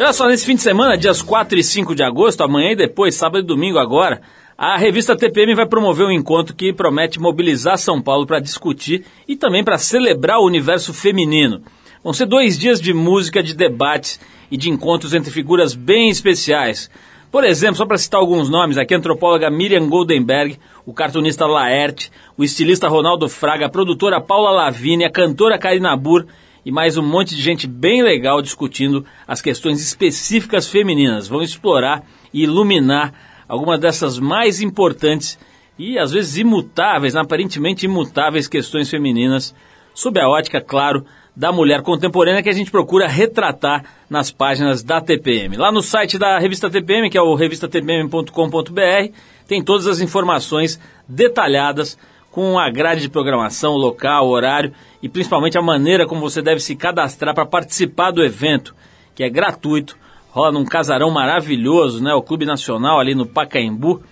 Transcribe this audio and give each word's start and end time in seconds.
Olha 0.00 0.12
só, 0.12 0.28
nesse 0.28 0.46
fim 0.46 0.54
de 0.54 0.62
semana, 0.62 0.96
dias 0.96 1.20
4 1.20 1.58
e 1.58 1.62
5 1.64 1.92
de 1.92 2.04
agosto, 2.04 2.44
amanhã 2.44 2.70
e 2.70 2.76
depois, 2.76 3.16
sábado 3.16 3.42
e 3.42 3.46
domingo 3.46 3.80
agora, 3.80 4.22
a 4.56 4.78
revista 4.78 5.16
TPM 5.16 5.56
vai 5.56 5.66
promover 5.66 6.06
um 6.06 6.12
encontro 6.12 6.54
que 6.54 6.72
promete 6.72 7.18
mobilizar 7.18 7.76
São 7.76 8.00
Paulo 8.00 8.24
para 8.24 8.38
discutir 8.38 9.04
e 9.26 9.34
também 9.34 9.64
para 9.64 9.76
celebrar 9.76 10.38
o 10.38 10.46
universo 10.46 10.94
feminino. 10.94 11.62
Vão 12.04 12.12
ser 12.12 12.26
dois 12.26 12.56
dias 12.56 12.80
de 12.80 12.94
música, 12.94 13.42
de 13.42 13.56
debates 13.56 14.20
e 14.52 14.56
de 14.56 14.70
encontros 14.70 15.14
entre 15.14 15.32
figuras 15.32 15.74
bem 15.74 16.10
especiais. 16.10 16.88
Por 17.28 17.42
exemplo, 17.42 17.74
só 17.74 17.84
para 17.84 17.98
citar 17.98 18.20
alguns 18.20 18.48
nomes, 18.48 18.78
aqui 18.78 18.94
a 18.94 18.98
antropóloga 18.98 19.50
Miriam 19.50 19.88
Goldenberg, 19.88 20.60
o 20.86 20.94
cartunista 20.94 21.44
Laerte, 21.44 22.12
o 22.36 22.44
estilista 22.44 22.86
Ronaldo 22.86 23.28
Fraga, 23.28 23.66
a 23.66 23.68
produtora 23.68 24.20
Paula 24.20 24.52
Lavínia, 24.52 25.08
a 25.08 25.12
cantora 25.12 25.58
Karina 25.58 25.96
Burr 25.96 26.24
e 26.68 26.70
mais 26.70 26.98
um 26.98 27.02
monte 27.02 27.34
de 27.34 27.40
gente 27.40 27.66
bem 27.66 28.02
legal 28.02 28.42
discutindo 28.42 29.02
as 29.26 29.40
questões 29.40 29.80
específicas 29.80 30.68
femininas. 30.68 31.26
Vão 31.26 31.40
explorar 31.40 32.04
e 32.30 32.42
iluminar 32.42 33.14
algumas 33.48 33.80
dessas 33.80 34.18
mais 34.18 34.60
importantes 34.60 35.38
e 35.78 35.98
às 35.98 36.12
vezes 36.12 36.36
imutáveis, 36.36 37.16
aparentemente 37.16 37.86
imutáveis 37.86 38.46
questões 38.46 38.90
femininas, 38.90 39.54
sob 39.94 40.20
a 40.20 40.28
ótica, 40.28 40.60
claro, 40.60 41.06
da 41.34 41.50
mulher 41.50 41.80
contemporânea 41.80 42.42
que 42.42 42.50
a 42.50 42.54
gente 42.54 42.70
procura 42.70 43.08
retratar 43.08 43.86
nas 44.10 44.30
páginas 44.30 44.82
da 44.82 45.00
TPM. 45.00 45.56
Lá 45.56 45.72
no 45.72 45.80
site 45.80 46.18
da 46.18 46.38
revista 46.38 46.68
TPM, 46.68 47.08
que 47.08 47.16
é 47.16 47.22
o 47.22 47.34
revistatpm.com.br, 47.34 49.12
tem 49.46 49.64
todas 49.64 49.86
as 49.86 50.02
informações 50.02 50.78
detalhadas 51.08 51.96
com 52.38 52.56
a 52.56 52.70
grade 52.70 53.00
de 53.00 53.08
programação, 53.08 53.72
local, 53.72 54.28
horário 54.28 54.72
e 55.02 55.08
principalmente 55.08 55.58
a 55.58 55.60
maneira 55.60 56.06
como 56.06 56.20
você 56.20 56.40
deve 56.40 56.60
se 56.60 56.76
cadastrar 56.76 57.34
para 57.34 57.44
participar 57.44 58.12
do 58.12 58.22
evento, 58.22 58.76
que 59.12 59.24
é 59.24 59.28
gratuito, 59.28 59.98
rola 60.30 60.52
num 60.52 60.64
casarão 60.64 61.10
maravilhoso, 61.10 62.00
né? 62.00 62.14
O 62.14 62.22
Clube 62.22 62.46
Nacional 62.46 63.00
ali 63.00 63.12
no 63.12 63.26
Pacaembu. 63.26 64.04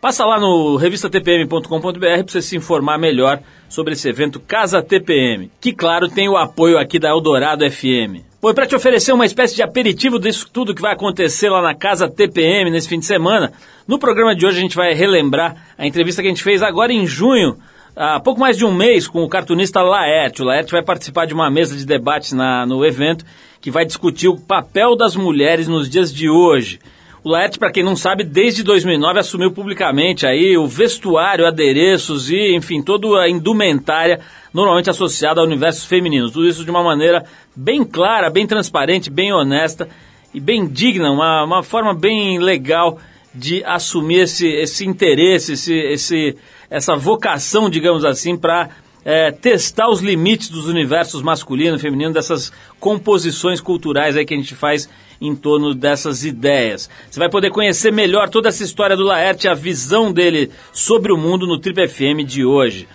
Passa 0.00 0.24
lá 0.24 0.40
no 0.40 0.76
revistatpm.com.br 0.76 1.98
para 1.98 2.22
você 2.26 2.40
se 2.40 2.56
informar 2.56 2.98
melhor 2.98 3.38
sobre 3.68 3.92
esse 3.92 4.08
evento 4.08 4.40
Casa 4.40 4.82
TPM, 4.82 5.50
que 5.60 5.74
claro 5.74 6.08
tem 6.08 6.26
o 6.26 6.38
apoio 6.38 6.78
aqui 6.78 6.98
da 6.98 7.10
Eldorado 7.10 7.70
FM. 7.70 8.24
Bom, 8.40 8.54
para 8.54 8.66
te 8.66 8.74
oferecer 8.74 9.12
uma 9.12 9.26
espécie 9.26 9.54
de 9.54 9.62
aperitivo 9.62 10.18
disso 10.18 10.48
tudo 10.50 10.74
que 10.74 10.80
vai 10.80 10.94
acontecer 10.94 11.50
lá 11.50 11.60
na 11.60 11.74
Casa 11.74 12.08
TPM 12.08 12.70
nesse 12.70 12.88
fim 12.88 12.98
de 12.98 13.04
semana, 13.04 13.52
no 13.86 13.98
programa 13.98 14.34
de 14.34 14.46
hoje 14.46 14.56
a 14.56 14.62
gente 14.62 14.74
vai 14.74 14.94
relembrar 14.94 15.74
a 15.76 15.86
entrevista 15.86 16.22
que 16.22 16.28
a 16.28 16.30
gente 16.30 16.42
fez 16.42 16.62
agora 16.62 16.94
em 16.94 17.06
junho, 17.06 17.58
há 17.94 18.18
pouco 18.18 18.40
mais 18.40 18.56
de 18.56 18.64
um 18.64 18.72
mês, 18.72 19.06
com 19.06 19.22
o 19.22 19.28
cartunista 19.28 19.82
Laerte. 19.82 20.40
O 20.40 20.46
Laerte 20.46 20.72
vai 20.72 20.82
participar 20.82 21.26
de 21.26 21.34
uma 21.34 21.50
mesa 21.50 21.76
de 21.76 21.84
debate 21.84 22.34
na, 22.34 22.64
no 22.64 22.82
evento 22.86 23.22
que 23.60 23.70
vai 23.70 23.84
discutir 23.84 24.28
o 24.28 24.40
papel 24.40 24.96
das 24.96 25.14
mulheres 25.14 25.68
nos 25.68 25.90
dias 25.90 26.10
de 26.10 26.30
hoje. 26.30 26.80
O 27.22 27.28
Laerte, 27.28 27.58
para 27.58 27.70
quem 27.70 27.82
não 27.82 27.94
sabe, 27.94 28.24
desde 28.24 28.62
2009 28.62 29.18
assumiu 29.18 29.52
publicamente 29.52 30.26
aí 30.26 30.56
o 30.56 30.66
vestuário, 30.66 31.46
adereços 31.46 32.30
e, 32.30 32.56
enfim, 32.56 32.80
toda 32.80 33.20
a 33.20 33.28
indumentária 33.28 34.20
normalmente 34.54 34.88
associada 34.88 35.38
ao 35.38 35.46
universo 35.46 35.86
feminino. 35.86 36.30
Tudo 36.30 36.48
isso 36.48 36.64
de 36.64 36.70
uma 36.70 36.82
maneira 36.82 37.24
bem 37.54 37.84
clara, 37.84 38.30
bem 38.30 38.46
transparente, 38.46 39.10
bem 39.10 39.34
honesta 39.34 39.86
e 40.32 40.40
bem 40.40 40.66
digna, 40.66 41.10
uma, 41.10 41.44
uma 41.44 41.62
forma 41.62 41.92
bem 41.92 42.38
legal 42.38 42.98
de 43.34 43.62
assumir 43.64 44.20
esse, 44.20 44.48
esse 44.48 44.86
interesse, 44.86 45.52
esse, 45.52 45.74
esse, 45.74 46.36
essa 46.70 46.96
vocação, 46.96 47.68
digamos 47.68 48.02
assim, 48.02 48.34
para 48.34 48.70
é, 49.04 49.30
testar 49.30 49.90
os 49.90 50.00
limites 50.00 50.48
dos 50.48 50.68
universos 50.68 51.20
masculino 51.20 51.76
e 51.76 51.80
feminino, 51.80 52.14
dessas 52.14 52.50
composições 52.78 53.60
culturais 53.60 54.16
aí 54.16 54.24
que 54.24 54.32
a 54.32 54.36
gente 54.38 54.54
faz 54.54 54.88
em 55.20 55.34
torno 55.34 55.74
dessas 55.74 56.24
ideias. 56.24 56.88
Você 57.10 57.18
vai 57.18 57.28
poder 57.28 57.50
conhecer 57.50 57.92
melhor 57.92 58.28
toda 58.28 58.48
essa 58.48 58.64
história 58.64 58.96
do 58.96 59.04
Laerte, 59.04 59.48
a 59.48 59.54
visão 59.54 60.12
dele 60.12 60.50
sobre 60.72 61.12
o 61.12 61.18
mundo 61.18 61.46
no 61.46 61.58
Trip 61.58 61.86
FM 61.88 62.24
de 62.24 62.44
hoje. 62.44 62.88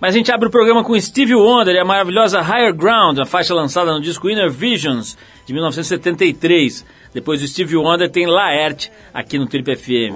Mas 0.00 0.14
a 0.14 0.18
gente 0.18 0.30
abre 0.30 0.48
o 0.48 0.50
programa 0.50 0.84
com 0.84 0.98
Steve 1.00 1.34
Wonder 1.34 1.74
e 1.74 1.78
a 1.78 1.84
maravilhosa 1.84 2.40
Higher 2.40 2.72
Ground, 2.72 3.18
a 3.18 3.26
faixa 3.26 3.52
lançada 3.52 3.92
no 3.92 4.00
disco 4.00 4.30
Inner 4.30 4.50
Visions, 4.50 5.18
de 5.44 5.52
1973. 5.52 6.86
Depois 7.12 7.40
do 7.40 7.48
Steve 7.48 7.76
Wonder 7.76 8.08
tem 8.08 8.26
Laerte 8.26 8.92
aqui 9.12 9.38
no 9.38 9.46
Trip 9.46 9.74
FM. 9.74 10.14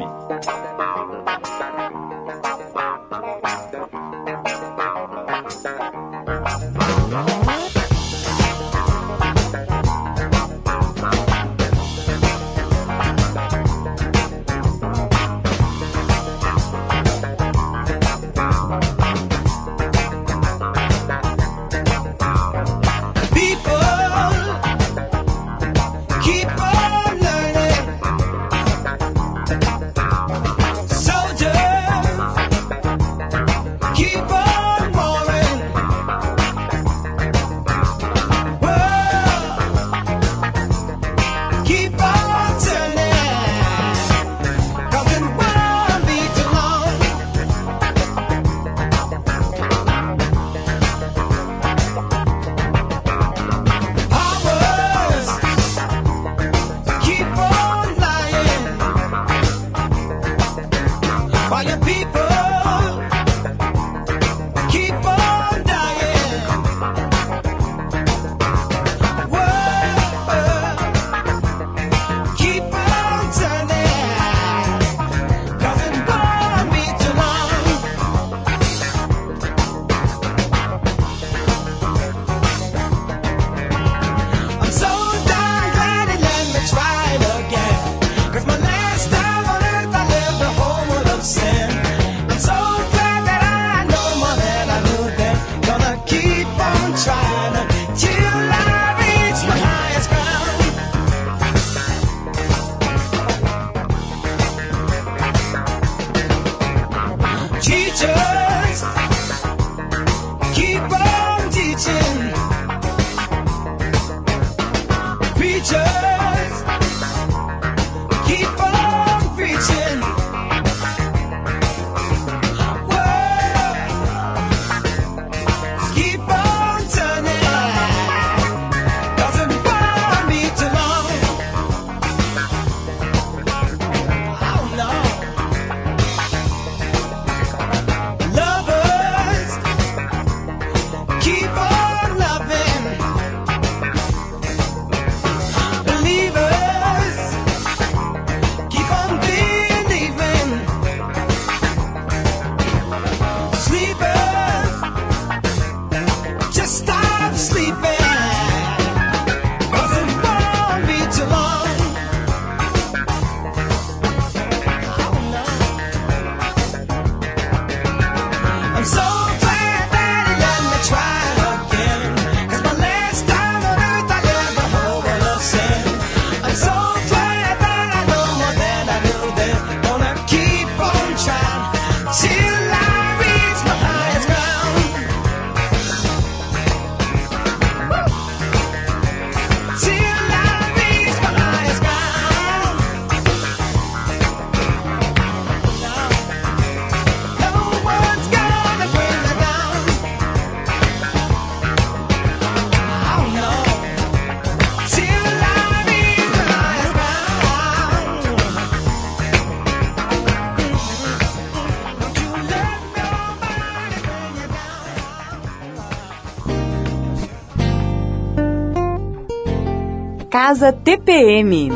Casa 220.53 220.71
TPM. 220.71 221.71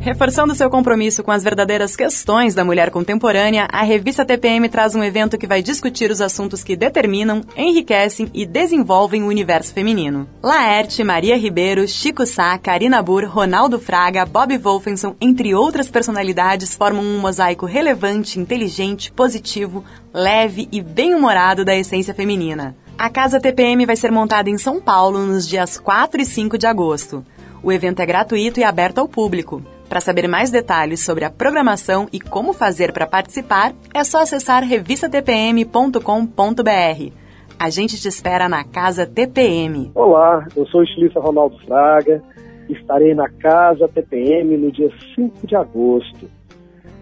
Reforçando 0.00 0.54
seu 0.54 0.70
compromisso 0.70 1.22
com 1.22 1.30
as 1.30 1.44
verdadeiras 1.44 1.94
questões 1.94 2.54
da 2.54 2.64
mulher 2.64 2.90
contemporânea, 2.90 3.68
a 3.70 3.82
revista 3.82 4.24
TPM 4.24 4.70
traz 4.70 4.94
um 4.94 5.04
evento 5.04 5.36
que 5.36 5.46
vai 5.46 5.60
discutir 5.60 6.10
os 6.10 6.22
assuntos 6.22 6.64
que 6.64 6.74
determinam, 6.74 7.42
enriquecem 7.54 8.30
e 8.32 8.46
desenvolvem 8.46 9.22
o 9.22 9.28
universo 9.28 9.74
feminino. 9.74 10.26
Laerte, 10.42 11.04
Maria 11.04 11.36
Ribeiro, 11.36 11.86
Chico 11.86 12.24
Sá, 12.24 12.56
Karina 12.56 13.02
Burr, 13.02 13.26
Ronaldo 13.26 13.78
Fraga, 13.78 14.24
Bob 14.24 14.56
Wolfenson, 14.56 15.14
entre 15.20 15.54
outras 15.54 15.90
personalidades, 15.90 16.74
formam 16.74 17.04
um 17.04 17.20
mosaico 17.20 17.66
relevante, 17.66 18.40
inteligente, 18.40 19.12
positivo, 19.12 19.84
leve 20.14 20.70
e 20.72 20.80
bem-humorado 20.80 21.66
da 21.66 21.76
essência 21.76 22.14
feminina. 22.14 22.74
A 23.02 23.10
Casa 23.10 23.40
TPM 23.40 23.84
vai 23.84 23.96
ser 23.96 24.12
montada 24.12 24.48
em 24.48 24.56
São 24.56 24.80
Paulo 24.80 25.26
nos 25.26 25.48
dias 25.48 25.76
4 25.76 26.20
e 26.20 26.24
5 26.24 26.56
de 26.56 26.68
agosto. 26.68 27.24
O 27.60 27.72
evento 27.72 27.98
é 27.98 28.06
gratuito 28.06 28.60
e 28.60 28.62
aberto 28.62 28.98
ao 28.98 29.08
público. 29.08 29.60
Para 29.88 30.00
saber 30.00 30.28
mais 30.28 30.52
detalhes 30.52 31.04
sobre 31.04 31.24
a 31.24 31.30
programação 31.30 32.06
e 32.12 32.20
como 32.20 32.52
fazer 32.52 32.92
para 32.92 33.04
participar, 33.04 33.72
é 33.92 34.04
só 34.04 34.20
acessar 34.20 34.62
revistatpm.com.br. 34.62 37.12
A 37.58 37.70
gente 37.70 38.00
te 38.00 38.06
espera 38.06 38.48
na 38.48 38.62
Casa 38.62 39.04
TPM. 39.04 39.90
Olá, 39.96 40.46
eu 40.54 40.64
sou 40.66 40.82
o 40.82 40.84
estilista 40.84 41.18
Ronaldo 41.18 41.58
Fraga. 41.66 42.22
Estarei 42.68 43.16
na 43.16 43.28
Casa 43.28 43.88
TPM 43.88 44.56
no 44.56 44.70
dia 44.70 44.92
5 45.16 45.44
de 45.44 45.56
agosto. 45.56 46.30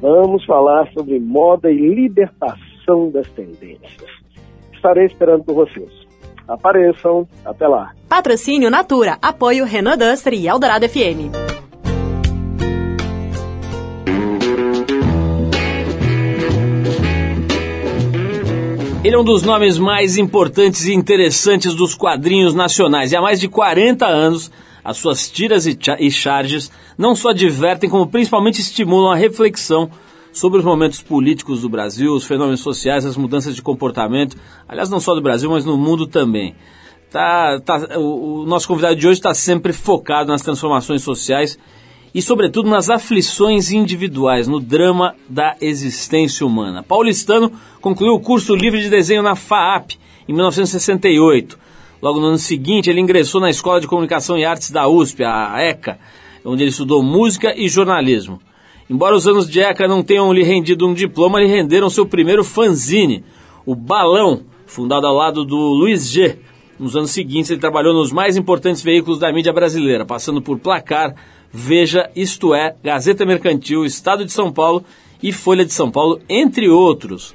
Vamos 0.01 0.47
falar 0.47 0.91
sobre 0.95 1.21
moda 1.21 1.71
e 1.71 1.95
libertação 1.95 3.11
das 3.11 3.29
tendências. 3.33 4.20
Estarei 4.81 5.05
esperando 5.05 5.45
por 5.45 5.55
vocês. 5.55 5.91
Apareçam, 6.49 7.29
até 7.45 7.69
lá. 7.69 7.93
Patrocínio 8.09 8.71
Natura, 8.71 9.19
apoio 9.21 9.67
Renault 9.67 9.99
Duster 9.99 10.33
e 10.33 10.49
Eldorado 10.49 10.89
FM. 10.89 11.29
Ele 19.05 19.15
é 19.15 19.19
um 19.19 19.23
dos 19.23 19.43
nomes 19.43 19.77
mais 19.77 20.17
importantes 20.17 20.87
e 20.87 20.95
interessantes 20.95 21.75
dos 21.75 21.95
quadrinhos 21.95 22.55
nacionais 22.55 23.13
e 23.13 23.17
há 23.17 23.21
mais 23.21 23.39
de 23.39 23.49
40 23.49 24.07
anos 24.07 24.51
as 24.83 24.97
suas 24.97 25.29
tiras 25.31 25.67
e, 25.67 25.79
e 25.99 26.11
charges 26.11 26.73
não 26.97 27.15
só 27.15 27.33
divertem, 27.33 27.91
como 27.91 28.07
principalmente 28.07 28.63
estimulam 28.63 29.13
a 29.13 29.17
reflexão 29.17 29.91
sobre 30.33 30.59
os 30.59 30.65
momentos 30.65 31.03
políticos 31.03 31.63
do 31.63 31.69
Brasil, 31.69 32.13
os 32.13 32.25
fenômenos 32.25 32.61
sociais, 32.61 33.05
as 33.05 33.17
mudanças 33.17 33.55
de 33.55 33.63
comportamento, 33.63 34.37
aliás, 34.69 34.89
não 34.89 35.01
só 35.01 35.15
do 35.15 35.23
Brasil, 35.23 35.51
mas 35.51 35.65
no 35.65 35.77
mundo 35.77 36.07
também. 36.07 36.55
Tá, 37.11 37.61
tá, 37.65 37.99
o, 37.99 38.43
o 38.43 38.47
nosso 38.47 38.69
convidado 38.69 38.95
de 38.95 39.07
hoje 39.07 39.19
está 39.19 39.35
sempre 39.35 39.73
focado 39.73 40.31
nas 40.31 40.43
transformações 40.43 41.03
sociais 41.03 41.59
e, 42.15 42.23
sobretudo, 42.23 42.69
nas 42.69 42.89
aflições 42.89 43.73
individuais, 43.73 44.47
no 44.47 44.61
drama 44.61 45.15
da 45.29 45.57
existência 45.61 46.47
humana. 46.47 46.83
Paulistano 46.83 47.53
concluiu 47.81 48.15
o 48.15 48.21
curso 48.21 48.55
livre 48.55 48.81
de 48.81 48.89
desenho 48.89 49.23
na 49.23 49.35
FAAP 49.35 49.93
em 50.29 50.33
1968. 50.33 51.59
Logo 52.01 52.21
no 52.21 52.29
ano 52.29 52.39
seguinte, 52.39 52.89
ele 52.89 53.01
ingressou 53.01 53.41
na 53.41 53.51
Escola 53.51 53.81
de 53.81 53.89
Comunicação 53.89 54.39
e 54.39 54.45
Artes 54.45 54.71
da 54.71 54.89
USP, 54.89 55.25
a 55.25 55.61
ECA, 55.61 55.99
onde 56.45 56.63
ele 56.63 56.71
estudou 56.71 57.03
música 57.03 57.53
e 57.57 57.69
jornalismo. 57.69 58.41
Embora 58.91 59.15
os 59.15 59.29
anos 59.29 59.49
de 59.49 59.61
ECA 59.61 59.87
não 59.87 60.03
tenham 60.03 60.33
lhe 60.33 60.43
rendido 60.43 60.85
um 60.85 60.93
diploma, 60.93 61.39
lhe 61.39 61.47
renderam 61.47 61.89
seu 61.89 62.05
primeiro 62.05 62.43
fanzine, 62.43 63.23
o 63.65 63.73
Balão, 63.73 64.43
fundado 64.67 65.07
ao 65.07 65.15
lado 65.15 65.45
do 65.45 65.57
Luiz 65.57 66.11
G. 66.11 66.41
Nos 66.77 66.97
anos 66.97 67.13
seguintes, 67.13 67.53
ele 67.53 67.61
trabalhou 67.61 67.95
nos 67.95 68.11
mais 68.11 68.37
importantes 68.37 68.83
veículos 68.83 69.21
da 69.21 69.33
mídia 69.33 69.53
brasileira, 69.53 70.05
passando 70.05 70.43
por 70.43 70.59
Placar, 70.59 71.15
Veja, 71.53 72.11
Isto 72.17 72.53
É, 72.53 72.75
Gazeta 72.83 73.25
Mercantil, 73.25 73.85
Estado 73.85 74.25
de 74.25 74.33
São 74.33 74.51
Paulo 74.51 74.83
e 75.23 75.31
Folha 75.31 75.65
de 75.65 75.73
São 75.73 75.89
Paulo, 75.89 76.21
entre 76.29 76.69
outros. 76.69 77.33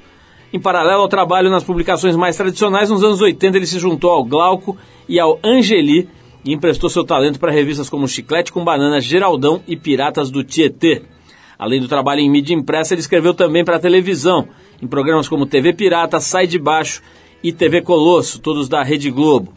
Em 0.52 0.60
paralelo 0.60 1.00
ao 1.00 1.08
trabalho 1.08 1.48
nas 1.48 1.64
publicações 1.64 2.16
mais 2.16 2.36
tradicionais, 2.36 2.90
nos 2.90 3.02
anos 3.02 3.22
80 3.22 3.56
ele 3.56 3.66
se 3.66 3.78
juntou 3.78 4.10
ao 4.10 4.22
Glauco 4.22 4.76
e 5.08 5.18
ao 5.18 5.38
Angeli 5.42 6.06
e 6.44 6.52
emprestou 6.52 6.90
seu 6.90 7.02
talento 7.02 7.40
para 7.40 7.50
revistas 7.50 7.88
como 7.88 8.06
Chiclete 8.06 8.52
com 8.52 8.62
Banana, 8.62 9.00
Geraldão 9.00 9.62
e 9.66 9.74
Piratas 9.74 10.30
do 10.30 10.44
Tietê. 10.44 11.15
Além 11.58 11.80
do 11.80 11.88
trabalho 11.88 12.20
em 12.20 12.30
mídia 12.30 12.54
impressa, 12.54 12.94
ele 12.94 13.00
escreveu 13.00 13.32
também 13.32 13.64
para 13.64 13.76
a 13.76 13.80
televisão, 13.80 14.48
em 14.82 14.86
programas 14.86 15.28
como 15.28 15.46
TV 15.46 15.72
Pirata, 15.72 16.20
Sai 16.20 16.46
de 16.46 16.58
Baixo 16.58 17.02
e 17.42 17.52
TV 17.52 17.80
Colosso, 17.80 18.40
todos 18.40 18.68
da 18.68 18.82
Rede 18.82 19.10
Globo. 19.10 19.52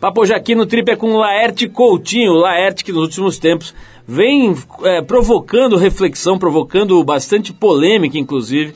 Papo 0.00 0.20
hoje 0.20 0.34
aqui 0.34 0.54
no 0.54 0.66
Trip 0.66 0.90
é 0.90 0.96
com 0.96 1.16
Laerte 1.16 1.68
Coutinho, 1.68 2.34
Laerte 2.34 2.84
que 2.84 2.92
nos 2.92 3.02
últimos 3.02 3.38
tempos 3.38 3.74
vem 4.06 4.54
é, 4.82 5.00
provocando 5.00 5.76
reflexão, 5.76 6.38
provocando 6.38 7.02
bastante 7.02 7.52
polêmica, 7.52 8.18
inclusive, 8.18 8.74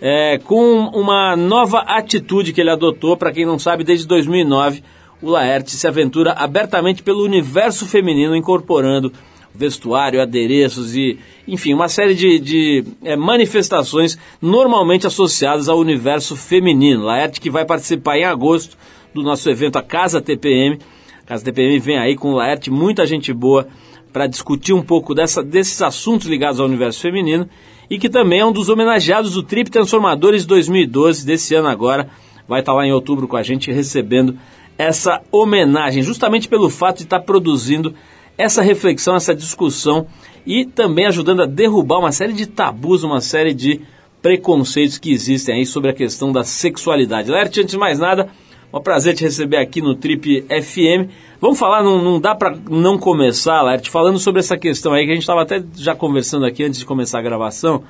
é, 0.00 0.38
com 0.38 0.86
uma 0.94 1.34
nova 1.36 1.80
atitude 1.80 2.52
que 2.52 2.60
ele 2.60 2.70
adotou. 2.70 3.16
Para 3.16 3.32
quem 3.32 3.44
não 3.44 3.58
sabe, 3.58 3.82
desde 3.82 4.06
2009, 4.06 4.82
o 5.20 5.28
Laerte 5.28 5.72
se 5.72 5.86
aventura 5.88 6.32
abertamente 6.32 7.02
pelo 7.02 7.24
universo 7.24 7.86
feminino, 7.86 8.36
incorporando 8.36 9.12
vestuário, 9.54 10.20
adereços 10.20 10.94
e, 10.94 11.18
enfim, 11.46 11.74
uma 11.74 11.88
série 11.88 12.14
de, 12.14 12.38
de 12.38 12.84
é, 13.02 13.16
manifestações 13.16 14.18
normalmente 14.40 15.06
associadas 15.06 15.68
ao 15.68 15.78
universo 15.78 16.36
feminino. 16.36 17.04
Laerte 17.04 17.40
que 17.40 17.50
vai 17.50 17.64
participar 17.64 18.18
em 18.18 18.24
agosto 18.24 18.76
do 19.14 19.22
nosso 19.22 19.48
evento 19.50 19.76
A 19.76 19.82
Casa 19.82 20.20
TPM. 20.20 20.78
A 21.24 21.26
Casa 21.26 21.44
TPM 21.44 21.78
vem 21.78 21.98
aí 21.98 22.16
com 22.16 22.32
Laerte, 22.32 22.70
muita 22.70 23.06
gente 23.06 23.32
boa 23.32 23.66
para 24.12 24.26
discutir 24.26 24.72
um 24.72 24.82
pouco 24.82 25.14
dessa, 25.14 25.42
desses 25.42 25.80
assuntos 25.82 26.26
ligados 26.26 26.60
ao 26.60 26.66
universo 26.66 27.00
feminino 27.00 27.48
e 27.88 27.98
que 27.98 28.08
também 28.08 28.40
é 28.40 28.46
um 28.46 28.52
dos 28.52 28.68
homenageados 28.68 29.32
do 29.32 29.42
Trip 29.42 29.70
Transformadores 29.70 30.46
2012 30.46 31.26
desse 31.26 31.54
ano 31.54 31.68
agora. 31.68 32.08
Vai 32.48 32.60
estar 32.60 32.72
tá 32.72 32.78
lá 32.78 32.86
em 32.86 32.92
outubro 32.92 33.28
com 33.28 33.36
a 33.36 33.42
gente 33.42 33.70
recebendo 33.70 34.36
essa 34.78 35.20
homenagem, 35.30 36.02
justamente 36.02 36.48
pelo 36.48 36.70
fato 36.70 36.98
de 36.98 37.02
estar 37.04 37.18
tá 37.18 37.24
produzindo 37.24 37.94
essa 38.40 38.62
reflexão, 38.62 39.14
essa 39.14 39.34
discussão 39.34 40.06
e 40.46 40.64
também 40.64 41.06
ajudando 41.06 41.42
a 41.42 41.46
derrubar 41.46 41.98
uma 41.98 42.12
série 42.12 42.32
de 42.32 42.46
tabus, 42.46 43.04
uma 43.04 43.20
série 43.20 43.52
de 43.52 43.80
preconceitos 44.22 44.98
que 44.98 45.12
existem 45.12 45.56
aí 45.56 45.66
sobre 45.66 45.90
a 45.90 45.94
questão 45.94 46.32
da 46.32 46.42
sexualidade. 46.44 47.30
Lerte, 47.30 47.60
antes 47.60 47.72
de 47.72 47.78
mais 47.78 47.98
nada, 47.98 48.28
um 48.72 48.80
prazer 48.80 49.14
te 49.14 49.24
receber 49.24 49.56
aqui 49.56 49.82
no 49.82 49.94
Trip 49.94 50.42
FM. 50.42 51.10
Vamos 51.40 51.58
falar, 51.58 51.82
não, 51.82 52.02
não 52.02 52.20
dá 52.20 52.34
para 52.34 52.56
não 52.70 52.98
começar, 52.98 53.60
Lerte, 53.62 53.90
falando 53.90 54.18
sobre 54.18 54.40
essa 54.40 54.56
questão 54.56 54.92
aí 54.92 55.04
que 55.04 55.10
a 55.10 55.14
gente 55.14 55.22
estava 55.22 55.42
até 55.42 55.62
já 55.76 55.94
conversando 55.94 56.46
aqui 56.46 56.64
antes 56.64 56.78
de 56.78 56.86
começar 56.86 57.18
a 57.18 57.22
gravação, 57.22 57.82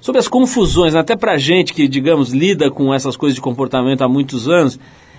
sobre 0.00 0.18
as 0.18 0.28
confusões, 0.28 0.94
né? 0.94 1.00
até 1.00 1.16
para 1.16 1.36
gente 1.36 1.72
que, 1.72 1.88
digamos, 1.88 2.32
lida 2.32 2.70
com 2.70 2.94
essas 2.94 3.16
coisas 3.16 3.34
de 3.34 3.40
comportamento 3.40 4.02
há 4.02 4.08
muitos 4.08 4.48
anos, 4.48 4.78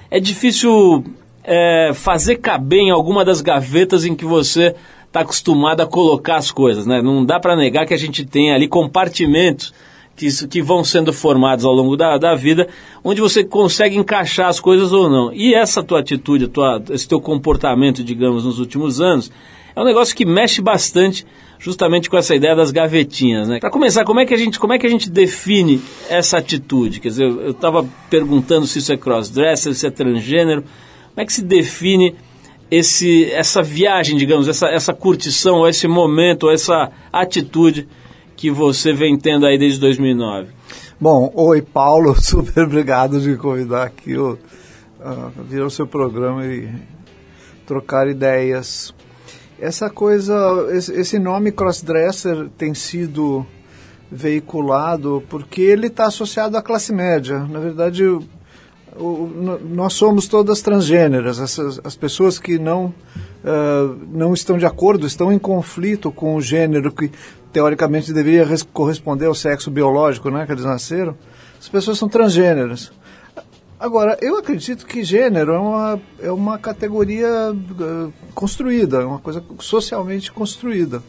é 0.09 0.19
difícil 0.19 1.03
é, 1.47 1.91
fazer 1.93 2.35
caber 2.35 2.81
em 2.81 2.91
alguma 2.91 3.23
das 3.23 3.39
gavetas 3.39 4.03
em 4.03 4.13
que 4.13 4.25
você 4.25 4.75
está 5.05 5.21
acostumado 5.21 5.81
a 5.81 5.87
colocar 5.87 6.35
as 6.35 6.51
coisas, 6.51 6.85
né? 6.85 7.01
Não 7.01 7.23
dá 7.23 7.39
para 7.39 7.55
negar 7.55 7.85
que 7.85 7.93
a 7.93 7.97
gente 7.97 8.25
tem 8.25 8.53
ali 8.53 8.67
compartimentos 8.67 9.73
que, 10.17 10.27
que 10.47 10.61
vão 10.61 10.83
sendo 10.83 11.13
formados 11.13 11.63
ao 11.63 11.71
longo 11.71 11.95
da, 11.95 12.17
da 12.17 12.35
vida, 12.35 12.67
onde 13.01 13.21
você 13.21 13.45
consegue 13.45 13.95
encaixar 13.95 14.49
as 14.49 14.59
coisas 14.59 14.91
ou 14.91 15.09
não. 15.09 15.33
E 15.33 15.53
essa 15.53 15.81
tua 15.81 16.01
atitude, 16.01 16.49
tua, 16.49 16.83
esse 16.89 17.07
teu 17.07 17.21
comportamento, 17.21 18.03
digamos, 18.03 18.43
nos 18.43 18.59
últimos 18.59 18.99
anos, 18.99 19.31
é 19.73 19.79
um 19.79 19.85
negócio 19.85 20.13
que 20.13 20.25
mexe 20.25 20.61
bastante 20.61 21.25
justamente 21.59 22.09
com 22.09 22.17
essa 22.17 22.35
ideia 22.35 22.55
das 22.55 22.71
gavetinhas, 22.71 23.47
né? 23.47 23.59
Para 23.59 23.71
começar, 23.71 24.03
como 24.03 24.19
é 24.19 24.25
que 24.25 24.33
a 24.33 24.37
gente, 24.37 24.59
como 24.59 24.73
é 24.73 24.77
que 24.77 24.85
a 24.85 24.89
gente 24.89 25.09
define 25.09 25.81
essa 26.09 26.39
atitude? 26.39 26.99
Quer 26.99 27.07
dizer, 27.07 27.25
eu 27.25 27.51
estava 27.51 27.87
perguntando 28.09 28.67
se 28.67 28.79
isso 28.79 28.91
é 28.91 28.97
crossdresser, 28.97 29.73
se 29.73 29.87
é 29.87 29.89
transgênero. 29.89 30.63
Como 31.17 31.23
é 31.23 31.25
que 31.25 31.33
se 31.33 31.41
define 31.41 32.15
esse, 32.69 33.31
essa 33.31 33.63
viagem, 33.63 34.15
digamos, 34.17 34.47
essa, 34.47 34.67
essa 34.67 34.93
curtição, 34.93 35.67
esse 35.67 35.87
momento, 35.87 36.47
essa 36.47 36.91
atitude 37.11 37.89
que 38.35 38.51
você 38.51 38.93
vem 38.93 39.17
tendo 39.17 39.47
aí 39.47 39.57
desde 39.57 39.79
2009? 39.79 40.49
Bom, 41.01 41.31
oi 41.33 41.63
Paulo, 41.63 42.13
super 42.21 42.65
obrigado 42.65 43.19
de 43.19 43.35
convidar 43.35 43.85
aqui 43.85 44.15
o, 44.15 44.33
uh, 44.33 45.43
vir 45.43 45.63
ao 45.63 45.71
seu 45.71 45.87
programa 45.87 46.45
e 46.45 46.69
trocar 47.65 48.07
ideias. 48.07 48.93
Essa 49.59 49.89
coisa, 49.89 50.67
esse 50.71 51.17
nome 51.17 51.51
crossdresser 51.51 52.47
tem 52.59 52.75
sido 52.75 53.43
veiculado 54.11 55.23
porque 55.27 55.61
ele 55.61 55.87
está 55.87 56.05
associado 56.05 56.55
à 56.55 56.61
classe 56.61 56.93
média. 56.93 57.39
Na 57.39 57.59
verdade, 57.59 58.03
o, 58.99 59.59
nós 59.63 59.93
somos 59.93 60.27
todas 60.27 60.61
transgêneras. 60.61 61.39
Essas, 61.39 61.79
as 61.83 61.95
pessoas 61.95 62.39
que 62.39 62.57
não, 62.57 62.85
uh, 62.85 63.97
não 64.11 64.33
estão 64.33 64.57
de 64.57 64.65
acordo, 64.65 65.05
estão 65.05 65.31
em 65.31 65.39
conflito 65.39 66.11
com 66.11 66.35
o 66.35 66.41
gênero 66.41 66.91
que 66.91 67.11
teoricamente 67.51 68.11
deveria 68.13 68.47
corresponder 68.73 69.25
ao 69.25 69.35
sexo 69.35 69.71
biológico 69.71 70.29
né, 70.29 70.45
que 70.45 70.51
eles 70.51 70.65
nasceram, 70.65 71.17
as 71.59 71.67
pessoas 71.67 71.97
são 71.97 72.09
transgêneras. 72.09 72.91
Agora, 73.79 74.17
eu 74.21 74.37
acredito 74.37 74.85
que 74.85 75.03
gênero 75.03 75.53
é 75.53 75.59
uma, 75.59 76.01
é 76.19 76.31
uma 76.31 76.57
categoria 76.57 77.51
uh, 77.53 78.13
construída, 78.33 79.01
é 79.01 79.05
uma 79.05 79.19
coisa 79.19 79.43
socialmente 79.59 80.31
construída. 80.31 81.01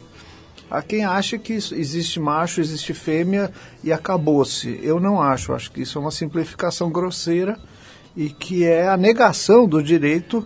Há 0.69 0.83
quem 0.83 1.03
acha 1.03 1.35
que 1.39 1.53
existe 1.53 2.19
macho, 2.19 2.61
existe 2.61 2.93
fêmea 2.93 3.51
e 3.83 3.91
acabou-se. 3.91 4.79
Eu 4.83 4.99
não 4.99 5.19
acho, 5.19 5.51
acho 5.51 5.71
que 5.71 5.81
isso 5.81 5.97
é 5.97 6.01
uma 6.01 6.11
simplificação 6.11 6.91
grosseira 6.91 7.57
e 8.15 8.29
que 8.29 8.65
é 8.65 8.87
a 8.87 8.97
negação 8.97 9.67
do 9.67 9.81
direito 9.81 10.45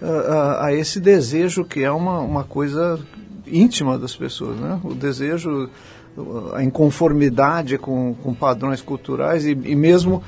a, 0.00 0.66
a, 0.66 0.74
esse 0.74 1.00
desejo 1.00 1.64
que 1.64 1.82
é 1.82 1.90
uma, 1.90 2.20
uma 2.20 2.44
coisa 2.44 2.98
íntima 3.46 3.98
das 3.98 4.14
pessoas, 4.14 4.58
né? 4.58 4.80
O 4.84 4.94
desejo, 4.94 5.68
a 6.54 6.62
inconformidade 6.62 7.78
com, 7.78 8.14
com 8.14 8.34
padrões 8.34 8.80
culturais 8.80 9.44
e, 9.44 9.50
e 9.50 9.74
mesmo 9.74 10.22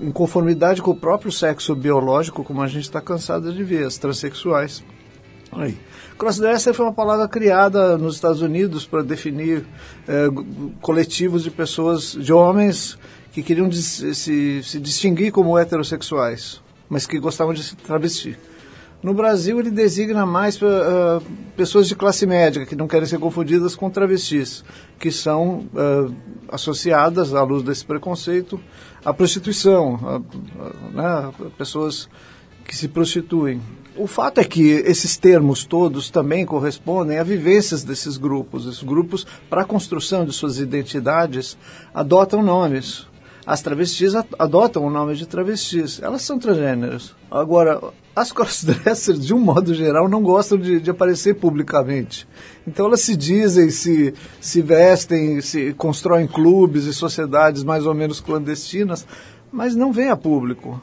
em 0.00 0.10
conformidade 0.10 0.82
com 0.82 0.90
o 0.90 0.96
próprio 0.96 1.30
sexo 1.30 1.74
biológico, 1.74 2.42
como 2.42 2.62
a 2.62 2.66
gente 2.66 2.84
está 2.84 3.00
cansado 3.00 3.52
de 3.52 3.62
ver, 3.62 3.86
as 3.86 3.96
transexuais. 3.96 4.82
Aí. 5.52 5.78
Crossdresser 6.18 6.74
foi 6.74 6.84
uma 6.84 6.92
palavra 6.92 7.28
criada 7.28 7.96
nos 7.96 8.16
Estados 8.16 8.42
Unidos 8.42 8.84
para 8.84 9.02
definir 9.02 9.64
é, 10.06 10.26
coletivos 10.80 11.44
de 11.44 11.50
pessoas, 11.50 12.12
de 12.12 12.32
homens 12.32 12.98
que 13.32 13.42
queriam 13.42 13.70
se, 13.70 14.14
se, 14.62 14.80
distinguir 14.80 15.32
como 15.32 15.58
heterossexuais, 15.58 16.60
mas 16.88 17.06
que 17.06 17.18
gostavam 17.18 17.52
de 17.52 17.62
se 17.62 17.76
travestir. 17.76 18.38
No 19.00 19.14
Brasil, 19.14 19.60
ele 19.60 19.70
designa 19.70 20.26
mais 20.26 20.60
uh, 20.60 21.22
pessoas 21.56 21.86
de 21.86 21.94
classe 21.94 22.26
média, 22.26 22.66
que 22.66 22.74
não 22.74 22.88
querem 22.88 23.06
ser 23.06 23.18
confundidas 23.18 23.76
com 23.76 23.88
travestis, 23.88 24.64
que 24.98 25.12
são 25.12 25.68
uh, 25.72 26.12
associadas, 26.48 27.32
à 27.32 27.42
luz 27.42 27.62
desse 27.62 27.84
preconceito, 27.84 28.60
à 29.04 29.14
prostituição, 29.14 30.00
a, 30.02 31.00
a, 31.00 31.28
né, 31.28 31.50
pessoas 31.56 32.08
que 32.64 32.76
se 32.76 32.88
prostituem. 32.88 33.60
O 33.96 34.06
fato 34.06 34.38
é 34.38 34.44
que 34.44 34.70
esses 34.70 35.16
termos 35.16 35.64
todos 35.64 36.10
também 36.10 36.44
correspondem 36.44 37.18
a 37.18 37.24
vivências 37.24 37.84
desses 37.84 38.16
grupos. 38.16 38.66
Esses 38.66 38.82
grupos, 38.82 39.26
para 39.48 39.62
a 39.62 39.64
construção 39.64 40.24
de 40.24 40.32
suas 40.32 40.58
identidades, 40.58 41.56
adotam 41.94 42.42
nomes. 42.42 43.06
As 43.48 43.62
travestis 43.62 44.12
adotam 44.38 44.84
o 44.84 44.90
nome 44.90 45.14
de 45.14 45.24
travestis. 45.24 46.02
Elas 46.02 46.20
são 46.20 46.38
transgêneros. 46.38 47.16
Agora, 47.30 47.80
as 48.14 48.30
crossdressers, 48.30 49.26
de 49.26 49.32
um 49.32 49.38
modo 49.38 49.72
geral, 49.72 50.06
não 50.06 50.22
gostam 50.22 50.58
de, 50.58 50.78
de, 50.78 50.90
aparecer 50.90 51.34
publicamente. 51.36 52.28
Então 52.66 52.84
elas 52.84 53.00
se 53.00 53.16
dizem, 53.16 53.70
se, 53.70 54.12
se 54.38 54.60
vestem, 54.60 55.40
se 55.40 55.72
constroem 55.72 56.26
clubes 56.26 56.84
e 56.84 56.92
sociedades 56.92 57.64
mais 57.64 57.86
ou 57.86 57.94
menos 57.94 58.20
clandestinas, 58.20 59.06
mas 59.50 59.74
não 59.74 59.94
vêm 59.94 60.10
a 60.10 60.16
público. 60.16 60.78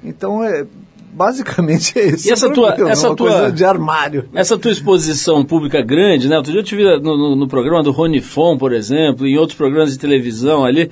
Então 0.00 0.44
é 0.44 0.64
basicamente 1.12 1.98
é 1.98 2.06
isso. 2.06 2.28
E 2.28 2.30
essa 2.30 2.50
tua, 2.50 2.72
é 2.72 2.82
essa 2.82 3.16
tua 3.16 3.50
de 3.50 3.64
armário. 3.64 4.28
Essa 4.32 4.56
tua 4.56 4.70
exposição 4.70 5.44
pública 5.44 5.82
grande, 5.82 6.28
né? 6.28 6.36
Outro 6.36 6.52
dia 6.52 6.60
eu 6.60 6.64
tive 6.64 6.84
no, 7.00 7.16
no, 7.16 7.34
no 7.34 7.48
programa 7.48 7.82
do 7.82 7.90
Rony 7.90 8.20
Fon, 8.20 8.56
por 8.56 8.72
exemplo, 8.72 9.26
em 9.26 9.36
outros 9.36 9.58
programas 9.58 9.90
de 9.90 9.98
televisão 9.98 10.64
ali. 10.64 10.88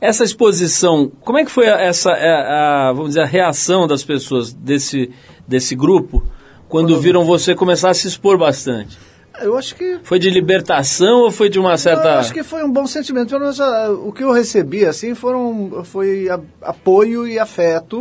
Essa 0.00 0.22
exposição, 0.22 1.10
como 1.22 1.38
é 1.38 1.44
que 1.44 1.50
foi 1.50 1.66
essa, 1.66 2.12
a, 2.12 2.16
é, 2.16 2.30
a, 2.30 2.92
vamos 2.92 3.10
dizer, 3.10 3.22
a 3.22 3.26
reação 3.26 3.86
das 3.86 4.04
pessoas 4.04 4.52
desse, 4.52 5.10
desse 5.46 5.74
grupo 5.74 6.20
quando, 6.68 6.88
quando 6.88 7.00
viram 7.00 7.24
você 7.24 7.54
começar 7.54 7.90
a 7.90 7.94
se 7.94 8.06
expor 8.06 8.38
bastante? 8.38 8.96
Eu 9.40 9.56
acho 9.56 9.74
que. 9.74 9.98
Foi 10.02 10.18
de 10.18 10.30
libertação 10.30 11.22
ou 11.22 11.30
foi 11.30 11.48
de 11.48 11.58
uma 11.58 11.76
certa. 11.78 12.08
Eu 12.08 12.18
acho 12.18 12.32
que 12.32 12.42
foi 12.42 12.64
um 12.64 12.70
bom 12.70 12.86
sentimento. 12.86 13.28
Pelo 13.28 13.42
menos 13.42 13.60
ah, 13.60 13.90
o 13.90 14.12
que 14.12 14.22
eu 14.22 14.32
recebi, 14.32 14.84
assim, 14.84 15.14
foram, 15.14 15.84
foi 15.84 16.28
apoio 16.60 17.26
e 17.26 17.38
afeto, 17.38 18.00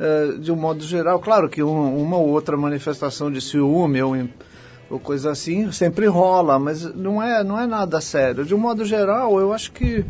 uh, 0.00 0.38
de 0.38 0.50
um 0.50 0.56
modo 0.56 0.82
geral. 0.82 1.18
Claro 1.18 1.48
que 1.48 1.62
um, 1.62 2.00
uma 2.00 2.16
ou 2.16 2.28
outra 2.28 2.56
manifestação 2.56 3.30
de 3.30 3.40
ciúme 3.40 4.02
ou, 4.02 4.16
ou 4.90 4.98
coisa 4.98 5.30
assim 5.30 5.70
sempre 5.72 6.06
rola, 6.06 6.58
mas 6.58 6.82
não 6.94 7.22
é, 7.22 7.44
não 7.44 7.60
é 7.60 7.66
nada 7.66 8.00
sério. 8.00 8.44
De 8.44 8.54
um 8.54 8.58
modo 8.58 8.84
geral, 8.84 9.38
eu 9.38 9.52
acho 9.52 9.72
que 9.72 10.04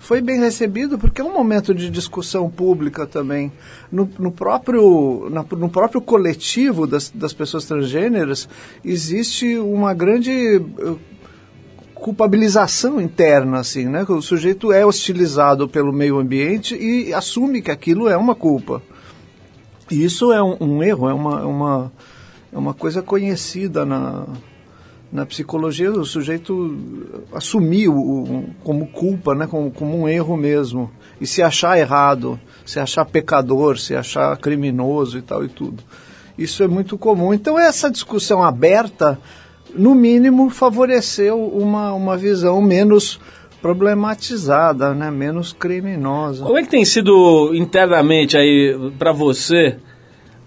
foi 0.00 0.22
bem 0.22 0.40
recebido 0.40 0.98
porque 0.98 1.20
é 1.20 1.24
um 1.24 1.32
momento 1.32 1.74
de 1.74 1.90
discussão 1.90 2.48
pública 2.48 3.06
também. 3.06 3.52
No, 3.92 4.10
no 4.18 4.32
próprio, 4.32 5.28
na, 5.30 5.44
no 5.44 5.68
próprio 5.68 6.00
coletivo 6.00 6.86
das, 6.86 7.10
das 7.10 7.34
pessoas 7.34 7.66
transgêneras 7.66 8.48
existe 8.82 9.58
uma 9.58 9.92
grande 9.92 10.56
uh, 10.56 10.98
culpabilização 11.94 12.98
interna, 12.98 13.58
assim, 13.58 13.84
né? 13.84 14.02
O 14.08 14.22
sujeito 14.22 14.72
é 14.72 14.86
hostilizado 14.86 15.68
pelo 15.68 15.92
meio 15.92 16.18
ambiente 16.18 16.74
e 16.74 17.12
assume 17.12 17.60
que 17.60 17.70
aquilo 17.70 18.08
é 18.08 18.16
uma 18.16 18.34
culpa. 18.34 18.82
E 19.90 20.02
isso 20.02 20.32
é 20.32 20.42
um, 20.42 20.56
um 20.60 20.82
erro, 20.82 21.10
é 21.10 21.14
uma, 21.14 21.44
uma, 21.44 21.92
é 22.50 22.56
uma 22.56 22.72
coisa 22.72 23.02
conhecida 23.02 23.84
na, 23.84 24.26
na 25.12 25.26
psicologia 25.26 25.90
o 25.90 26.04
sujeito 26.04 26.76
assumiu 27.32 28.48
como 28.62 28.86
culpa, 28.86 29.34
né, 29.34 29.46
como, 29.46 29.70
como 29.70 29.98
um 29.98 30.08
erro 30.08 30.36
mesmo, 30.36 30.90
e 31.20 31.26
se 31.26 31.42
achar 31.42 31.78
errado, 31.78 32.38
se 32.64 32.78
achar 32.78 33.04
pecador, 33.04 33.78
se 33.78 33.94
achar 33.94 34.36
criminoso 34.36 35.18
e 35.18 35.22
tal 35.22 35.44
e 35.44 35.48
tudo. 35.48 35.82
Isso 36.38 36.62
é 36.62 36.68
muito 36.68 36.96
comum. 36.96 37.34
Então 37.34 37.58
essa 37.58 37.90
discussão 37.90 38.42
aberta, 38.42 39.18
no 39.74 39.94
mínimo, 39.94 40.48
favoreceu 40.48 41.44
uma, 41.44 41.92
uma 41.92 42.16
visão 42.16 42.60
menos 42.62 43.20
problematizada, 43.60 44.94
né, 44.94 45.10
menos 45.10 45.52
criminosa. 45.52 46.44
Como 46.44 46.56
é 46.56 46.62
que 46.62 46.70
tem 46.70 46.84
sido 46.84 47.52
internamente 47.54 48.38
aí 48.38 48.92
para 48.98 49.12
você, 49.12 49.76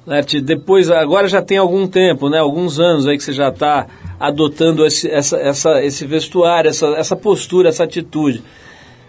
Lert, 0.06 0.42
depois, 0.42 0.90
agora 0.90 1.28
já 1.30 1.42
tem 1.42 1.58
algum 1.58 1.88
tempo, 1.88 2.30
né, 2.30 2.38
alguns 2.38 2.80
anos 2.80 3.08
aí 3.08 3.18
que 3.18 3.24
você 3.24 3.32
já 3.32 3.50
está 3.50 3.88
adotando 4.20 4.86
esse, 4.86 5.10
essa, 5.10 5.38
essa, 5.38 5.84
esse 5.84 6.06
vestuário, 6.06 6.70
essa, 6.70 6.88
essa 6.88 7.16
postura, 7.16 7.70
essa 7.70 7.86
atitude. 7.86 8.44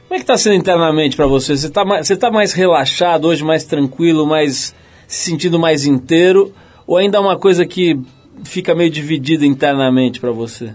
Como 0.07 0.15
é 0.15 0.17
que 0.17 0.23
está 0.23 0.39
sendo 0.39 0.55
internamente 0.55 1.17
para 1.17 1.27
você? 1.27 1.57
Você 1.57 1.67
está 1.67 1.85
mais, 1.85 2.07
você 2.07 2.17
tá 2.17 2.31
mais 2.31 2.53
relaxado 2.53 3.27
hoje, 3.27 3.43
mais 3.43 3.65
tranquilo, 3.65 4.25
mais 4.25 4.75
se 5.09 5.31
sentindo 5.31 5.59
mais 5.59 5.85
inteiro? 5.85 6.55
Ou 6.87 6.97
ainda 6.97 7.19
é 7.19 7.21
uma 7.21 7.37
coisa 7.37 7.67
que 7.67 7.99
fica 8.45 8.75
meio 8.75 8.91
dividida 8.91 9.45
internamente 9.45 10.21
para 10.21 10.31
você? 10.31 10.75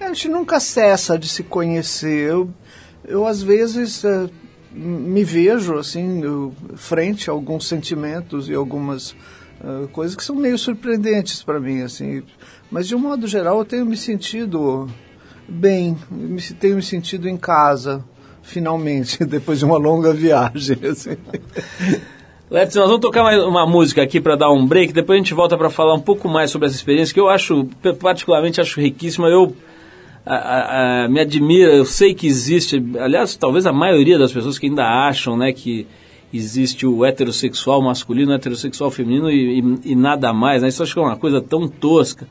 A 0.00 0.06
gente 0.08 0.28
nunca 0.28 0.60
cessa 0.60 1.18
de 1.18 1.28
se 1.28 1.42
conhecer. 1.42 2.30
Eu, 2.30 2.50
eu 3.06 3.26
às 3.26 3.42
vezes, 3.42 4.04
é, 4.04 4.30
me 4.76 5.24
vejo 5.24 5.78
assim, 5.78 6.22
eu, 6.22 6.52
frente 6.74 7.30
a 7.30 7.32
alguns 7.32 7.66
sentimentos 7.66 8.48
e 8.48 8.54
algumas 8.54 9.12
uh, 9.60 9.88
coisas 9.92 10.14
que 10.14 10.22
são 10.22 10.36
meio 10.36 10.58
surpreendentes 10.58 11.42
para 11.42 11.58
mim. 11.58 11.80
assim 11.82 12.22
mas 12.70 12.88
de 12.88 12.94
um 12.94 12.98
modo 12.98 13.26
geral 13.26 13.58
eu 13.58 13.64
tenho 13.64 13.86
me 13.86 13.96
sentido 13.96 14.88
bem, 15.48 15.96
me, 16.10 16.40
tenho 16.42 16.76
me 16.76 16.82
sentido 16.82 17.28
em 17.28 17.36
casa, 17.36 18.04
finalmente, 18.42 19.22
depois 19.24 19.60
de 19.60 19.64
uma 19.64 19.78
longa 19.78 20.12
viagem. 20.12 20.78
Assim. 20.90 21.16
nós 22.50 22.74
vamos 22.74 23.00
tocar 23.00 23.22
mais 23.22 23.42
uma 23.42 23.66
música 23.66 24.02
aqui 24.02 24.20
para 24.20 24.36
dar 24.36 24.50
um 24.50 24.66
break, 24.66 24.92
depois 24.92 25.16
a 25.16 25.22
gente 25.22 25.34
volta 25.34 25.56
para 25.56 25.70
falar 25.70 25.94
um 25.94 26.00
pouco 26.00 26.28
mais 26.28 26.50
sobre 26.50 26.66
essa 26.66 26.76
experiência, 26.76 27.14
que 27.14 27.20
eu 27.20 27.28
acho, 27.28 27.68
particularmente 28.00 28.60
acho 28.60 28.80
riquíssima. 28.80 29.28
Eu 29.28 29.54
a, 30.34 31.04
a, 31.04 31.08
me 31.08 31.20
admira, 31.20 31.72
eu 31.72 31.84
sei 31.84 32.12
que 32.14 32.26
existe, 32.26 32.82
aliás, 32.98 33.36
talvez 33.36 33.64
a 33.64 33.72
maioria 33.72 34.18
das 34.18 34.32
pessoas 34.32 34.58
que 34.58 34.66
ainda 34.66 34.84
acham 34.84 35.36
né, 35.36 35.52
que 35.52 35.86
existe 36.34 36.86
o 36.86 37.04
heterossexual 37.04 37.80
masculino, 37.80 38.32
o 38.32 38.34
heterossexual 38.34 38.90
feminino 38.90 39.30
e, 39.30 39.60
e, 39.60 39.92
e 39.92 39.94
nada 39.94 40.32
mais. 40.32 40.62
Né? 40.62 40.68
Isso 40.68 40.82
acho 40.82 40.92
que 40.92 40.98
é 40.98 41.02
uma 41.02 41.16
coisa 41.16 41.40
tão 41.40 41.68
tosca 41.68 42.26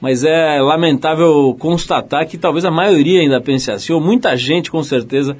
mas 0.00 0.22
é 0.22 0.60
lamentável 0.60 1.56
constatar 1.58 2.26
que 2.26 2.36
talvez 2.36 2.66
a 2.66 2.70
maioria 2.70 3.20
ainda 3.20 3.40
pense 3.40 3.70
assim, 3.70 3.90
ou 3.90 4.00
muita 4.00 4.36
gente 4.36 4.70
com 4.70 4.82
certeza 4.82 5.34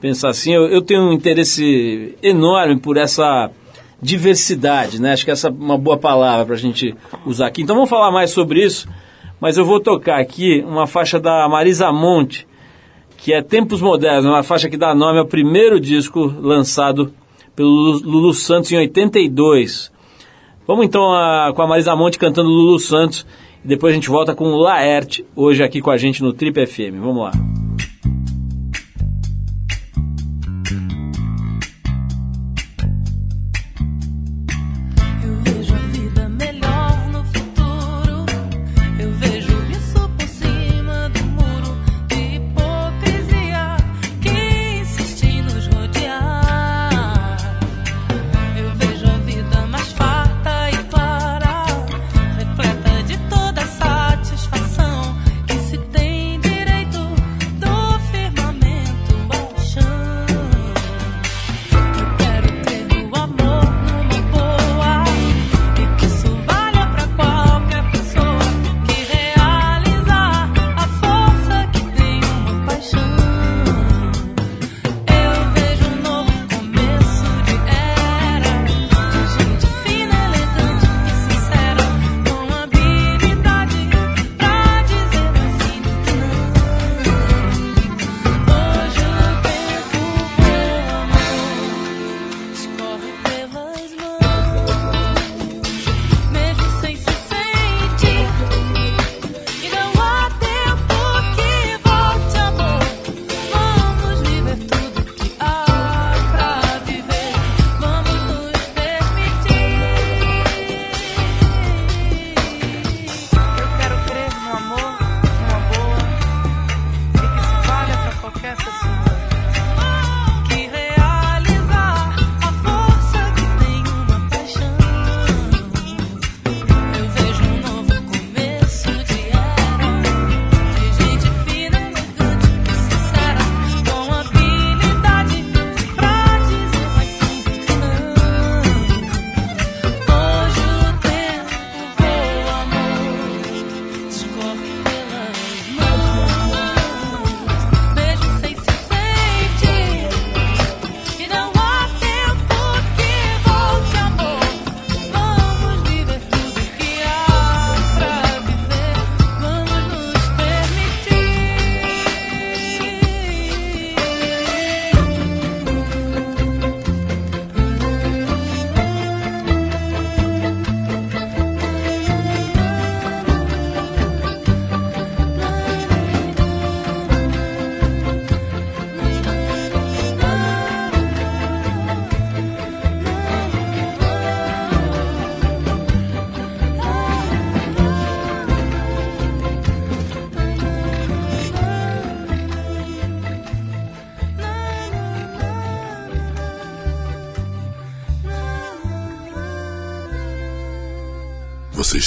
pensa 0.00 0.28
assim. 0.28 0.54
Eu, 0.54 0.66
eu 0.68 0.80
tenho 0.80 1.02
um 1.02 1.12
interesse 1.12 2.16
enorme 2.22 2.78
por 2.78 2.96
essa 2.96 3.50
diversidade, 4.00 4.98
né? 4.98 5.12
Acho 5.12 5.26
que 5.26 5.30
essa 5.30 5.48
é 5.48 5.50
uma 5.50 5.76
boa 5.76 5.98
palavra 5.98 6.46
para 6.46 6.54
a 6.54 6.58
gente 6.58 6.94
usar 7.26 7.48
aqui. 7.48 7.60
Então 7.60 7.74
vamos 7.74 7.90
falar 7.90 8.10
mais 8.10 8.30
sobre 8.30 8.64
isso, 8.64 8.88
mas 9.40 9.56
eu 9.56 9.64
vou 9.64 9.80
tocar 9.80 10.20
aqui 10.20 10.64
uma 10.66 10.86
faixa 10.86 11.18
da 11.20 11.48
Marisa 11.48 11.92
Monte, 11.92 12.46
que 13.16 13.32
é 13.32 13.42
Tempos 13.42 13.80
Modernos, 13.80 14.26
uma 14.26 14.42
faixa 14.42 14.68
que 14.68 14.76
dá 14.76 14.94
nome 14.94 15.18
ao 15.18 15.26
primeiro 15.26 15.80
disco 15.80 16.32
lançado 16.40 17.12
pelo 17.54 17.98
Lulu 17.98 18.32
Santos 18.32 18.70
em 18.72 18.76
82. 18.76 19.92
Vamos 20.66 20.84
então 20.84 21.12
a, 21.12 21.52
com 21.54 21.62
a 21.62 21.66
Marisa 21.66 21.96
Monte 21.96 22.18
cantando 22.18 22.48
Lulu 22.48 22.78
Santos 22.78 23.26
depois 23.64 23.92
a 23.92 23.94
gente 23.94 24.08
volta 24.08 24.34
com 24.34 24.44
o 24.46 24.56
Laerte, 24.56 25.26
hoje 25.34 25.62
aqui 25.62 25.80
com 25.80 25.90
a 25.90 25.96
gente 25.96 26.22
no 26.22 26.32
Trip 26.32 26.66
FM. 26.66 27.00
Vamos 27.00 27.22
lá. 27.22 27.57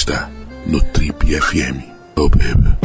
Está 0.02 0.28
no 0.66 0.80
Trip 0.80 1.14
FM. 1.24 1.78
Oh, 2.16 2.28
baby. 2.28 2.76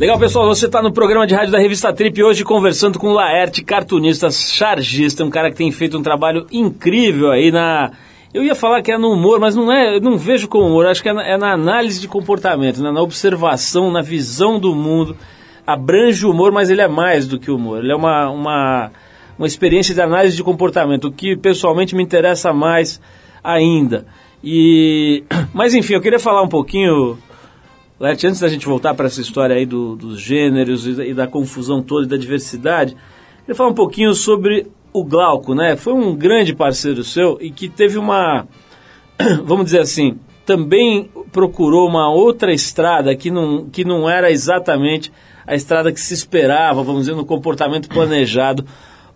Legal, 0.00 0.18
pessoal, 0.18 0.48
você 0.48 0.66
está 0.66 0.82
no 0.82 0.92
programa 0.92 1.28
de 1.28 1.34
rádio 1.34 1.52
da 1.52 1.58
revista 1.60 1.92
Trip 1.92 2.20
hoje 2.24 2.42
conversando 2.42 2.98
com 2.98 3.12
Laerte, 3.12 3.62
cartunista, 3.62 4.32
chargista, 4.32 5.24
um 5.24 5.30
cara 5.30 5.48
que 5.48 5.56
tem 5.56 5.70
feito 5.70 5.96
um 5.96 6.02
trabalho 6.02 6.46
incrível 6.50 7.30
aí 7.30 7.52
na. 7.52 7.92
Eu 8.34 8.42
ia 8.42 8.56
falar 8.56 8.82
que 8.82 8.90
é 8.90 8.98
no 8.98 9.12
humor, 9.12 9.38
mas 9.38 9.54
não 9.54 9.70
é, 9.70 10.00
não 10.00 10.18
vejo 10.18 10.48
como 10.48 10.66
humor, 10.66 10.86
acho 10.86 11.02
que 11.02 11.08
é 11.08 11.12
na, 11.12 11.24
é 11.24 11.36
na 11.36 11.52
análise 11.52 12.00
de 12.00 12.08
comportamento, 12.08 12.82
né? 12.82 12.90
na 12.90 13.00
observação, 13.00 13.92
na 13.92 14.02
visão 14.02 14.58
do 14.58 14.74
mundo. 14.74 15.16
Abrange 15.64 16.26
o 16.26 16.32
humor, 16.32 16.50
mas 16.50 16.68
ele 16.68 16.80
é 16.80 16.88
mais 16.88 17.28
do 17.28 17.38
que 17.38 17.50
humor. 17.50 17.78
Ele 17.78 17.92
é 17.92 17.96
uma, 17.96 18.28
uma, 18.28 18.90
uma 19.38 19.46
experiência 19.46 19.94
de 19.94 20.00
análise 20.00 20.34
de 20.34 20.42
comportamento, 20.42 21.04
o 21.04 21.12
que 21.12 21.36
pessoalmente 21.36 21.94
me 21.94 22.02
interessa 22.02 22.52
mais 22.52 23.00
ainda. 23.42 24.06
E, 24.42 25.24
mas 25.52 25.74
enfim, 25.74 25.94
eu 25.94 26.00
queria 26.00 26.18
falar 26.18 26.42
um 26.42 26.48
pouquinho 26.48 27.18
Lete, 28.00 28.26
antes 28.26 28.40
da 28.40 28.48
gente 28.48 28.64
voltar 28.64 28.94
para 28.94 29.06
essa 29.06 29.20
história 29.20 29.54
aí 29.54 29.66
do, 29.66 29.94
dos 29.94 30.18
gêneros 30.18 30.86
e 30.86 30.94
da, 30.94 31.06
e 31.06 31.12
da, 31.12 31.26
confusão 31.26 31.82
toda 31.82 32.06
e 32.06 32.08
da 32.08 32.16
diversidade, 32.16 32.96
ele 33.46 33.54
falar 33.54 33.68
um 33.68 33.74
pouquinho 33.74 34.14
sobre 34.14 34.68
o 34.90 35.04
Glauco, 35.04 35.54
né? 35.54 35.76
Foi 35.76 35.92
um 35.92 36.16
grande 36.16 36.54
parceiro 36.54 37.04
seu 37.04 37.36
e 37.42 37.50
que 37.50 37.68
teve 37.68 37.98
uma, 37.98 38.48
vamos 39.44 39.66
dizer 39.66 39.80
assim, 39.80 40.18
também 40.46 41.10
procurou 41.30 41.86
uma 41.86 42.10
outra 42.10 42.54
estrada 42.54 43.14
que 43.14 43.30
não, 43.30 43.68
que 43.68 43.84
não 43.84 44.08
era 44.08 44.30
exatamente 44.30 45.12
a 45.46 45.54
estrada 45.54 45.92
que 45.92 46.00
se 46.00 46.14
esperava, 46.14 46.82
vamos 46.82 47.02
dizer, 47.02 47.14
no 47.14 47.26
comportamento 47.26 47.86
planejado 47.90 48.64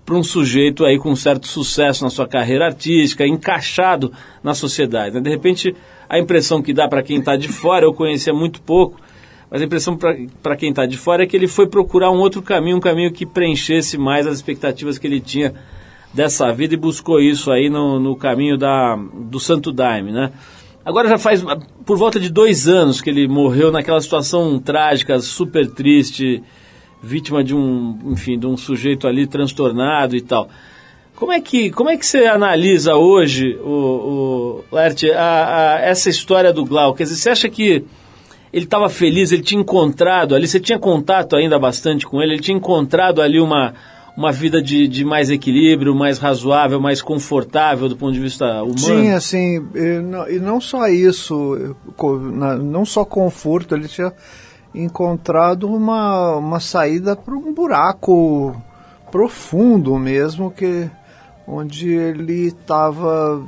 para 0.05 0.15
um 0.15 0.23
sujeito 0.23 0.85
aí 0.85 0.99
com 0.99 1.15
certo 1.17 1.47
sucesso 1.47 2.05
na 2.05 2.11
sua 2.11 2.29
carreira 2.29 2.67
artística, 2.67 3.27
encaixado 3.27 4.13
na 4.43 4.55
sociedade. 4.55 5.15
Né? 5.15 5.21
De 5.21 5.31
repente, 5.31 5.75
a 6.09 6.19
impressão 6.19 6.61
que 6.61 6.73
dá 6.73 6.87
para 6.87 7.03
quem 7.03 7.19
está 7.19 7.37
de 7.37 7.49
fora, 7.49 7.87
eu 7.87 7.95
conhecia 7.95 8.35
muito 8.35 8.61
pouco, 8.61 9.01
mas 9.51 9.63
a 9.63 9.65
impressão 9.65 9.97
para 10.43 10.57
quem 10.57 10.71
está 10.71 10.85
de 10.85 10.99
fora 10.99 11.23
é 11.23 11.27
que 11.27 11.37
ele 11.37 11.49
foi 11.49 11.67
procurar 11.67 12.11
um 12.11 12.19
outro 12.19 12.43
caminho, 12.43 12.77
um 12.77 12.81
caminho 12.81 13.13
que 13.13 13.25
preenchesse 13.25 13.97
mais 13.97 14.27
as 14.27 14.37
expectativas 14.37 14.99
que 14.99 15.07
ele 15.07 15.21
tinha 15.21 15.55
dessa 16.13 16.53
vida 16.53 16.75
e 16.75 16.77
buscou 16.77 17.21
isso 17.21 17.51
aí 17.51 17.69
no, 17.71 17.99
no 17.99 18.17
caminho 18.17 18.57
da, 18.57 18.97
do 18.97 19.41
Santo 19.41 19.73
Daime, 19.73 20.13
né? 20.13 20.33
Agora 20.85 21.09
já 21.09 21.19
faz 21.19 21.43
por 21.87 21.97
volta 21.97 22.21
de 22.21 22.29
dois 22.29 22.69
anos 22.69 23.01
que 23.01 23.09
ele 23.09 23.27
morreu 23.27 23.73
naquela 23.73 24.01
situação 24.01 24.59
trágica, 24.59 25.19
super 25.19 25.67
triste, 25.71 26.43
vítima 27.05 27.45
de 27.45 27.55
um, 27.55 27.99
enfim, 28.07 28.39
de 28.39 28.47
um 28.47 28.57
sujeito 28.57 29.07
ali 29.07 29.27
transtornado 29.27 30.17
e 30.17 30.21
tal. 30.21 30.49
Como 31.15 31.31
é 31.33 31.41
que, 31.41 31.71
como 31.71 31.91
é 31.91 31.97
que 31.97 32.05
você 32.05 32.27
analisa 32.27 32.97
hoje, 32.97 33.57
o, 33.63 34.65
o 34.71 34.75
Lert, 34.75 35.05
a, 35.15 35.75
a, 35.77 35.81
essa 35.81 36.11
história 36.11 36.53
do 36.53 36.65
Glauco? 36.65 36.99
Quer 36.99 37.05
dizer, 37.05 37.17
você 37.17 37.31
acha 37.31 37.49
que 37.49 37.85
ele 38.53 38.65
estava 38.65 38.89
feliz, 38.89 39.31
ele 39.31 39.43
tinha 39.43 39.61
encontrado 39.61 40.35
ali, 40.35 40.49
você 40.49 40.59
tinha 40.59 40.79
contato 40.79 41.37
ainda 41.37 41.59
bastante 41.59 42.07
com 42.07 42.21
ele, 42.21 42.35
ele 42.35 42.43
tinha 42.43 42.57
encontrado 42.57 43.23
ali 43.23 43.41
uma, 43.41 43.75
uma 44.17 44.33
vida 44.33 44.61
de, 44.61 44.89
de 44.89 45.05
mais 45.05 45.31
equilíbrio, 45.31 45.95
mais 45.95 46.19
razoável, 46.19 46.81
mais 46.81 47.01
confortável 47.01 47.89
do 47.89 47.97
ponto 47.97 48.13
de 48.13 48.21
vista 48.21 48.63
humano? 48.63 48.75
Tinha, 48.75 49.17
assim, 49.17 49.65
e 49.75 50.01
não, 50.01 50.29
e 50.29 50.39
não 50.39 50.61
só 50.61 50.89
isso, 50.89 51.77
não 52.63 52.85
só 52.85 53.05
conforto, 53.05 53.75
ele 53.75 53.87
tinha 53.87 54.13
encontrado 54.75 55.69
uma, 55.69 56.37
uma 56.37 56.61
saída 56.61 57.15
para 57.15 57.35
um 57.35 57.53
buraco 57.55 58.55
profundo 59.11 59.97
mesmo, 59.97 60.51
que 60.51 60.91
onde 61.47 61.89
ele 61.91 62.49
estava 62.49 63.43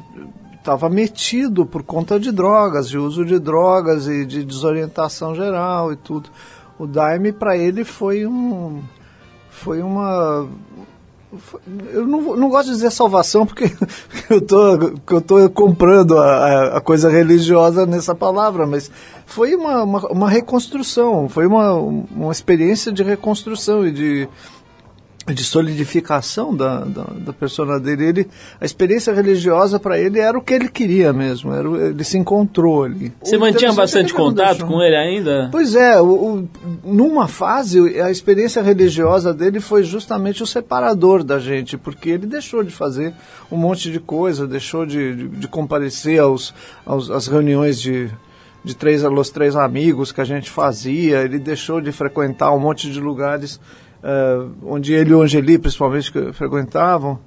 estava 0.54 0.88
metido 0.88 1.64
por 1.64 1.84
conta 1.84 2.18
de 2.18 2.32
drogas, 2.32 2.88
de 2.88 2.98
uso 2.98 3.24
de 3.24 3.38
drogas 3.38 4.08
e 4.08 4.26
de 4.26 4.44
desorientação 4.44 5.34
geral 5.34 5.92
e 5.92 5.96
tudo. 5.96 6.28
O 6.76 6.86
Daime 6.86 7.32
para 7.32 7.56
ele 7.56 7.84
foi 7.84 8.26
um 8.26 8.82
foi 9.48 9.80
uma 9.80 10.46
eu 11.92 12.06
não, 12.06 12.36
não 12.36 12.48
gosto 12.48 12.66
de 12.66 12.74
dizer 12.74 12.90
salvação 12.90 13.44
porque 13.44 13.64
eu 14.30 14.40
tô, 14.40 14.74
eu 15.10 15.20
tô 15.20 15.50
comprando 15.50 16.18
a, 16.18 16.76
a 16.76 16.80
coisa 16.80 17.10
religiosa 17.10 17.84
nessa 17.84 18.14
palavra, 18.14 18.66
mas 18.66 18.90
foi 19.26 19.54
uma, 19.54 19.82
uma, 19.82 20.08
uma 20.08 20.30
reconstrução, 20.30 21.28
foi 21.28 21.46
uma, 21.46 21.74
uma 21.74 22.32
experiência 22.32 22.92
de 22.92 23.02
reconstrução 23.02 23.86
e 23.86 23.90
de, 23.90 24.28
de 25.34 25.44
solidificação 25.44 26.54
da, 26.54 26.80
da, 26.80 27.04
da, 27.04 27.32
persona 27.32 27.80
dele. 27.80 28.04
Ele, 28.04 28.28
a 28.60 28.64
experiência 28.64 29.12
religiosa 29.12 29.78
para 29.78 29.98
ele 29.98 30.20
era 30.20 30.38
o 30.38 30.42
que 30.42 30.54
ele 30.54 30.68
queria 30.68 31.12
mesmo, 31.12 31.52
era, 31.52 31.68
ele 31.88 32.04
se 32.04 32.16
encontrou 32.16 32.84
ali. 32.84 33.12
Você 33.22 33.36
mantinha 33.36 33.72
bastante 33.72 34.14
contato 34.14 34.64
com 34.66 34.80
ele 34.82 34.96
ainda? 34.96 35.48
Pois 35.50 35.74
é, 35.74 36.00
o, 36.00 36.06
o, 36.06 36.48
numa 36.84 37.26
fase 37.26 38.00
a 38.00 38.10
experiência 38.10 38.62
religiosa 38.62 39.34
dele 39.34 39.60
foi 39.60 39.82
justamente 39.82 40.42
o 40.42 40.46
separador 40.46 41.24
da 41.24 41.38
gente, 41.38 41.76
porque 41.76 42.10
ele 42.10 42.26
deixou 42.26 42.62
de 42.62 42.70
fazer 42.70 43.12
um 43.50 43.56
monte 43.56 43.90
de 43.90 43.98
coisa, 43.98 44.46
deixou 44.46 44.86
de, 44.86 45.14
de, 45.14 45.28
de 45.28 45.48
comparecer 45.48 46.20
aos, 46.20 46.54
aos, 46.84 47.10
às 47.10 47.26
reuniões 47.26 47.80
de, 47.80 48.10
de 48.62 48.74
três, 48.74 49.04
os 49.04 49.30
três 49.30 49.56
amigos 49.56 50.12
que 50.12 50.20
a 50.20 50.24
gente 50.24 50.50
fazia, 50.50 51.22
ele 51.22 51.38
deixou 51.38 51.80
de 51.80 51.92
frequentar 51.92 52.52
um 52.52 52.60
monte 52.60 52.90
de 52.90 53.00
lugares 53.00 53.60
uh, 54.06 54.52
onde 54.62 54.94
ele 54.94 55.10
e 55.10 55.14
o 55.14 55.22
Angeli 55.22 55.58
principalmente 55.58 56.12
frequentavam. 56.32 57.18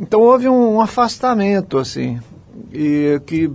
Então 0.00 0.20
houve 0.20 0.48
um, 0.48 0.76
um 0.76 0.80
afastamento, 0.80 1.78
assim, 1.78 2.18
e 2.72 3.20
que, 3.26 3.50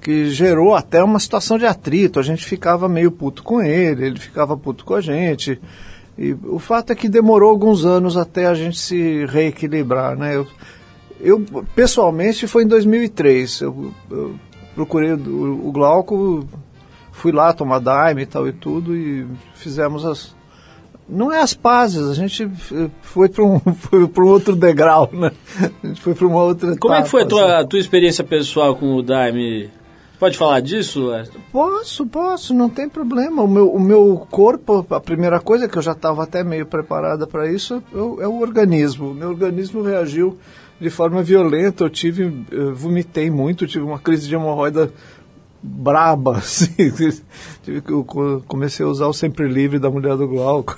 que 0.00 0.26
gerou 0.30 0.74
até 0.74 1.02
uma 1.02 1.18
situação 1.18 1.58
de 1.58 1.66
atrito. 1.66 2.20
A 2.20 2.22
gente 2.22 2.44
ficava 2.44 2.88
meio 2.88 3.10
puto 3.10 3.42
com 3.42 3.60
ele, 3.60 4.06
ele 4.06 4.18
ficava 4.18 4.56
puto 4.56 4.84
com 4.84 4.94
a 4.94 5.00
gente. 5.00 5.60
E 6.16 6.32
o 6.44 6.58
fato 6.58 6.92
é 6.92 6.94
que 6.94 7.08
demorou 7.08 7.50
alguns 7.50 7.84
anos 7.84 8.16
até 8.16 8.46
a 8.46 8.54
gente 8.54 8.78
se 8.78 9.24
reequilibrar, 9.26 10.16
né? 10.16 10.36
Eu, 10.36 10.46
eu 11.18 11.40
pessoalmente 11.74 12.46
foi 12.46 12.64
em 12.64 12.68
2003. 12.68 13.62
Eu, 13.62 13.92
eu 14.10 14.34
procurei 14.74 15.14
o, 15.14 15.68
o 15.68 15.72
Glauco, 15.72 16.46
fui 17.10 17.32
lá 17.32 17.52
tomar 17.52 17.80
daime 17.80 18.22
e 18.22 18.26
tal 18.26 18.46
e 18.46 18.52
tudo 18.52 18.94
e 18.94 19.26
fizemos 19.54 20.04
as, 20.04 20.34
não 21.12 21.30
é 21.30 21.40
as 21.40 21.54
pazes, 21.54 22.08
a 22.08 22.14
gente 22.14 22.50
foi 23.02 23.28
para 23.28 23.44
um, 23.44 23.60
foi 23.78 24.04
um 24.04 24.26
outro 24.28 24.56
degrau, 24.56 25.10
né? 25.12 25.30
A 25.82 25.86
gente 25.86 26.00
foi 26.00 26.14
para 26.14 26.26
uma 26.26 26.42
outra 26.42 26.76
Como 26.76 26.94
etapa, 26.94 27.00
é 27.00 27.02
que 27.02 27.10
foi 27.10 27.22
a 27.22 27.26
tua, 27.26 27.58
assim. 27.58 27.68
tua 27.68 27.78
experiência 27.78 28.24
pessoal 28.24 28.74
com 28.74 28.94
o 28.94 29.02
Daime? 29.02 29.70
Pode 30.18 30.38
falar 30.38 30.60
disso? 30.60 31.10
Posso, 31.50 32.06
posso, 32.06 32.54
não 32.54 32.68
tem 32.68 32.88
problema. 32.88 33.42
O 33.42 33.48
meu, 33.48 33.72
o 33.72 33.80
meu 33.80 34.24
corpo, 34.30 34.86
a 34.88 35.00
primeira 35.00 35.40
coisa 35.40 35.68
que 35.68 35.76
eu 35.76 35.82
já 35.82 35.90
estava 35.90 36.22
até 36.22 36.44
meio 36.44 36.64
preparada 36.64 37.26
para 37.26 37.50
isso 37.50 37.82
é 37.92 37.98
o, 37.98 38.22
é 38.22 38.28
o 38.28 38.40
organismo. 38.40 39.10
O 39.10 39.14
meu 39.14 39.30
organismo 39.30 39.82
reagiu 39.82 40.38
de 40.80 40.88
forma 40.90 41.24
violenta. 41.24 41.82
Eu 41.82 41.90
tive, 41.90 42.46
eu 42.52 42.72
vomitei 42.72 43.32
muito, 43.32 43.66
tive 43.66 43.84
uma 43.84 43.98
crise 43.98 44.28
de 44.28 44.34
hemorroida 44.36 44.92
braba, 45.62 46.38
assim. 46.38 46.74
Eu 47.66 48.04
comecei 48.46 48.84
a 48.84 48.88
usar 48.88 49.06
o 49.06 49.12
Sempre 49.12 49.48
Livre 49.48 49.78
da 49.78 49.90
mulher 49.90 50.16
do 50.16 50.26
Glauco. 50.26 50.76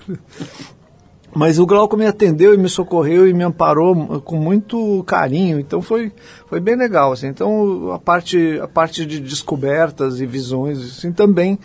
Mas 1.34 1.58
o 1.58 1.66
Glauco 1.66 1.96
me 1.96 2.06
atendeu 2.06 2.54
e 2.54 2.56
me 2.56 2.68
socorreu 2.68 3.26
e 3.26 3.34
me 3.34 3.42
amparou 3.42 4.20
com 4.20 4.36
muito 4.36 5.02
carinho, 5.04 5.58
então 5.58 5.82
foi, 5.82 6.12
foi 6.46 6.60
bem 6.60 6.76
legal. 6.76 7.10
Assim. 7.10 7.26
Então 7.26 7.90
a 7.92 7.98
parte, 7.98 8.60
a 8.62 8.68
parte 8.68 9.04
de 9.04 9.18
descobertas 9.18 10.20
e 10.20 10.26
visões 10.26 10.78
assim, 10.78 11.10
também 11.12 11.58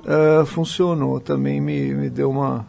uh, 0.00 0.46
funcionou, 0.46 1.20
também 1.20 1.60
me, 1.60 1.92
me 1.92 2.08
deu 2.08 2.30
uma, 2.30 2.66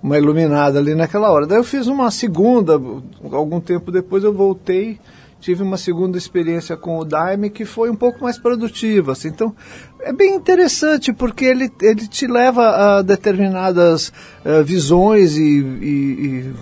uma 0.00 0.16
iluminada 0.16 0.78
ali 0.78 0.94
naquela 0.94 1.32
hora. 1.32 1.48
Daí 1.48 1.58
eu 1.58 1.64
fiz 1.64 1.88
uma 1.88 2.12
segunda, 2.12 2.80
algum 3.32 3.58
tempo 3.58 3.90
depois 3.90 4.22
eu 4.22 4.32
voltei 4.32 5.00
tive 5.42 5.60
uma 5.60 5.76
segunda 5.76 6.16
experiência 6.16 6.76
com 6.76 6.96
o 6.98 7.04
Daime 7.04 7.50
que 7.50 7.64
foi 7.64 7.90
um 7.90 7.96
pouco 7.96 8.22
mais 8.22 8.38
produtiva. 8.38 9.10
Assim. 9.10 9.28
Então, 9.28 9.54
é 9.98 10.12
bem 10.12 10.36
interessante 10.36 11.12
porque 11.12 11.44
ele, 11.44 11.70
ele 11.82 12.06
te 12.06 12.28
leva 12.28 12.68
a 12.68 13.02
determinadas 13.02 14.12
uh, 14.46 14.62
visões 14.64 15.36
e, 15.36 15.42
e, 15.42 16.54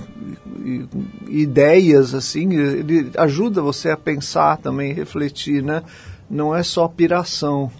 e, 0.64 0.88
e, 1.28 1.42
ideias, 1.42 2.14
assim. 2.14 2.54
Ele 2.54 3.10
ajuda 3.18 3.60
você 3.60 3.90
a 3.90 3.98
pensar 3.98 4.56
também, 4.56 4.94
refletir, 4.94 5.62
né? 5.62 5.82
Não 6.28 6.56
é 6.56 6.62
só 6.62 6.88
piração. 6.88 7.70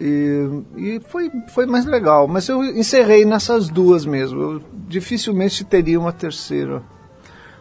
E, 0.00 0.62
e, 0.78 1.00
foi, 1.06 1.30
foi 1.48 1.66
mais 1.66 1.84
legal. 1.84 2.26
Mas 2.26 2.48
eu 2.48 2.64
encerrei 2.64 3.26
nessas 3.26 3.68
duas 3.68 4.06
mesmo. 4.06 4.40
Eu 4.40 4.62
dificilmente 4.88 5.64
teria 5.64 6.00
uma 6.00 6.12
terceira. 6.14 6.82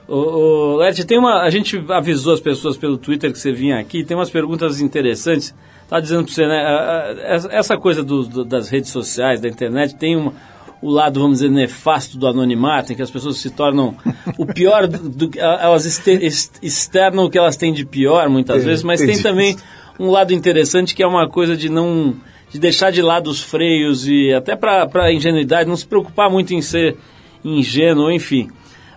O, 0.07 0.77
o 0.77 1.05
tem 1.07 1.17
uma. 1.17 1.41
A 1.41 1.49
gente 1.49 1.83
avisou 1.89 2.33
as 2.33 2.39
pessoas 2.39 2.77
pelo 2.77 2.97
Twitter 2.97 3.31
que 3.31 3.39
você 3.39 3.51
vinha 3.51 3.79
aqui, 3.79 4.03
tem 4.03 4.15
umas 4.15 4.29
perguntas 4.29 4.81
interessantes. 4.81 5.53
Tá 5.87 5.99
dizendo 5.99 6.23
para 6.25 6.33
você, 6.33 6.47
né? 6.47 7.47
Essa 7.51 7.77
coisa 7.77 8.03
do, 8.03 8.23
do, 8.23 8.43
das 8.45 8.69
redes 8.69 8.89
sociais, 8.89 9.39
da 9.39 9.47
internet, 9.47 9.95
tem 9.95 10.15
uma, 10.15 10.33
o 10.81 10.89
lado, 10.89 11.19
vamos 11.19 11.39
dizer, 11.39 11.49
nefasto 11.51 12.17
do 12.17 12.27
anonimato, 12.27 12.91
em 12.91 12.95
que 12.95 13.01
as 13.03 13.11
pessoas 13.11 13.37
se 13.37 13.51
tornam 13.51 13.95
o 14.37 14.45
pior, 14.47 14.87
do, 14.87 15.09
do- 15.09 15.39
elas 15.39 15.85
externam 15.85 17.25
o 17.25 17.29
que 17.29 17.37
elas 17.37 17.55
têm 17.55 17.71
de 17.71 17.85
pior 17.85 18.29
muitas 18.29 18.55
Entendi, 18.57 18.69
vezes, 18.69 18.83
mas 18.83 18.99
tem 18.99 19.21
também 19.21 19.55
um 19.99 20.09
lado 20.09 20.33
interessante 20.33 20.95
que 20.95 21.03
é 21.03 21.07
uma 21.07 21.29
coisa 21.29 21.55
de 21.55 21.69
não 21.69 22.15
de 22.51 22.59
deixar 22.59 22.91
de 22.91 23.01
lado 23.01 23.29
os 23.29 23.41
freios 23.43 24.07
e 24.07 24.31
até 24.33 24.55
para 24.55 24.87
a 24.93 25.13
ingenuidade, 25.13 25.67
não 25.69 25.75
se 25.75 25.85
preocupar 25.85 26.29
muito 26.31 26.53
em 26.53 26.61
ser 26.61 26.95
ingênuo, 27.43 28.11
enfim. 28.11 28.49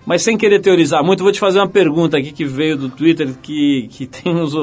Mas 0.09 0.23
sem 0.23 0.38
querer 0.38 0.61
teorizar 0.61 1.05
muito, 1.05 1.23
vou 1.23 1.31
te 1.31 1.38
fazer 1.38 1.59
uma 1.59 1.68
pergunta 1.68 2.16
aqui 2.16 2.33
que 2.33 2.42
veio 2.42 2.79
do 2.79 2.88
Twitter, 2.88 3.29
que, 3.42 3.88
que 3.90 4.07
tem 4.09 4.35
uns, 4.35 4.55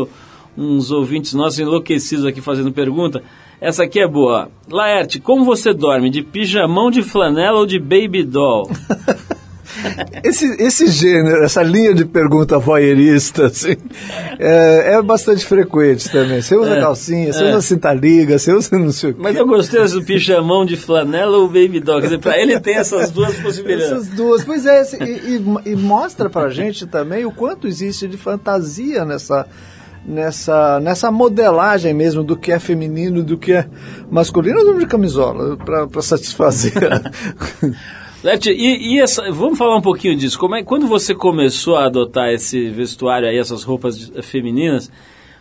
uns 0.57 0.89
ouvintes 0.89 1.35
nossos 1.35 1.59
enlouquecidos 1.59 2.25
aqui 2.25 2.41
fazendo 2.41 2.71
pergunta. 2.71 3.21
Essa 3.61 3.83
aqui 3.83 3.99
é 3.99 4.07
boa. 4.07 4.49
Laerte, 4.67 5.19
como 5.19 5.45
você 5.45 5.71
dorme? 5.71 6.09
De 6.09 6.23
pijamão 6.23 6.89
de 6.89 7.03
flanela 7.03 7.59
ou 7.59 7.65
de 7.67 7.77
baby 7.77 8.23
doll? 8.23 8.67
Esse, 10.23 10.45
esse 10.61 10.87
gênero, 10.87 11.43
essa 11.43 11.61
linha 11.63 11.93
de 11.93 12.05
pergunta 12.05 12.57
voyeurista, 12.59 13.45
assim, 13.47 13.75
é, 14.39 14.93
é 14.93 15.01
bastante 15.01 15.45
frequente 15.45 16.09
também. 16.11 16.41
Você 16.41 16.55
usa 16.55 16.75
É, 16.77 16.81
calcinha, 16.81 17.31
você 17.33 17.43
é. 17.43 17.49
usa 17.49 17.61
cinta-liga, 17.61 18.37
você 18.39 18.53
usa 18.53 18.77
não 18.77 18.91
sei 18.91 19.11
o 19.11 19.13
quê. 19.13 19.19
Mas 19.21 19.35
eu 19.35 19.45
gostei 19.47 19.85
do 19.87 20.03
pijamão 20.03 20.65
de 20.65 20.75
flanela 20.77 21.37
ou 21.37 21.47
baby 21.47 21.79
doll. 21.79 21.97
Quer 21.99 22.07
dizer, 22.07 22.19
pra 22.19 22.37
ele 22.39 22.59
tem 22.59 22.75
essas 22.75 23.11
duas 23.11 23.35
possibilidades. 23.35 23.91
Essas 23.91 24.07
duas. 24.09 24.43
Pois 24.43 24.65
é, 24.65 24.83
e, 25.01 25.35
e- 25.37 25.71
e 25.71 25.75
mostra 25.75 26.29
pra 26.29 26.49
gente 26.49 26.85
também 26.85 27.25
o 27.25 27.31
quanto 27.31 27.67
existe 27.67 28.07
de 28.07 28.17
fantasia 28.17 29.03
nessa, 29.05 29.45
nessa, 30.05 30.79
nessa 30.79 31.11
modelagem 31.11 31.93
mesmo 31.93 32.23
do 32.23 32.35
que 32.37 32.51
é 32.51 32.59
feminino, 32.59 33.23
do 33.23 33.37
que 33.37 33.53
é 33.53 33.65
masculino. 34.09 34.59
Eu 34.59 34.77
de 34.77 34.85
camisola, 34.85 35.57
pra 35.57 36.01
satisfazer. 36.01 36.73
Leti, 38.25 38.49
e, 38.49 38.95
e 38.95 38.99
essa, 38.99 39.31
vamos 39.31 39.55
falar 39.55 39.77
um 39.77 39.81
pouquinho 39.81 40.15
disso. 40.15 40.39
Como 40.39 40.55
é, 40.55 40.63
quando 40.63 40.87
você 40.87 41.13
começou 41.13 41.75
a 41.75 41.85
adotar 41.85 42.29
esse 42.29 42.71
vestuário 42.71 43.27
aí, 43.27 43.37
essas 43.37 43.61
roupas 43.61 44.11
femininas, 44.23 44.91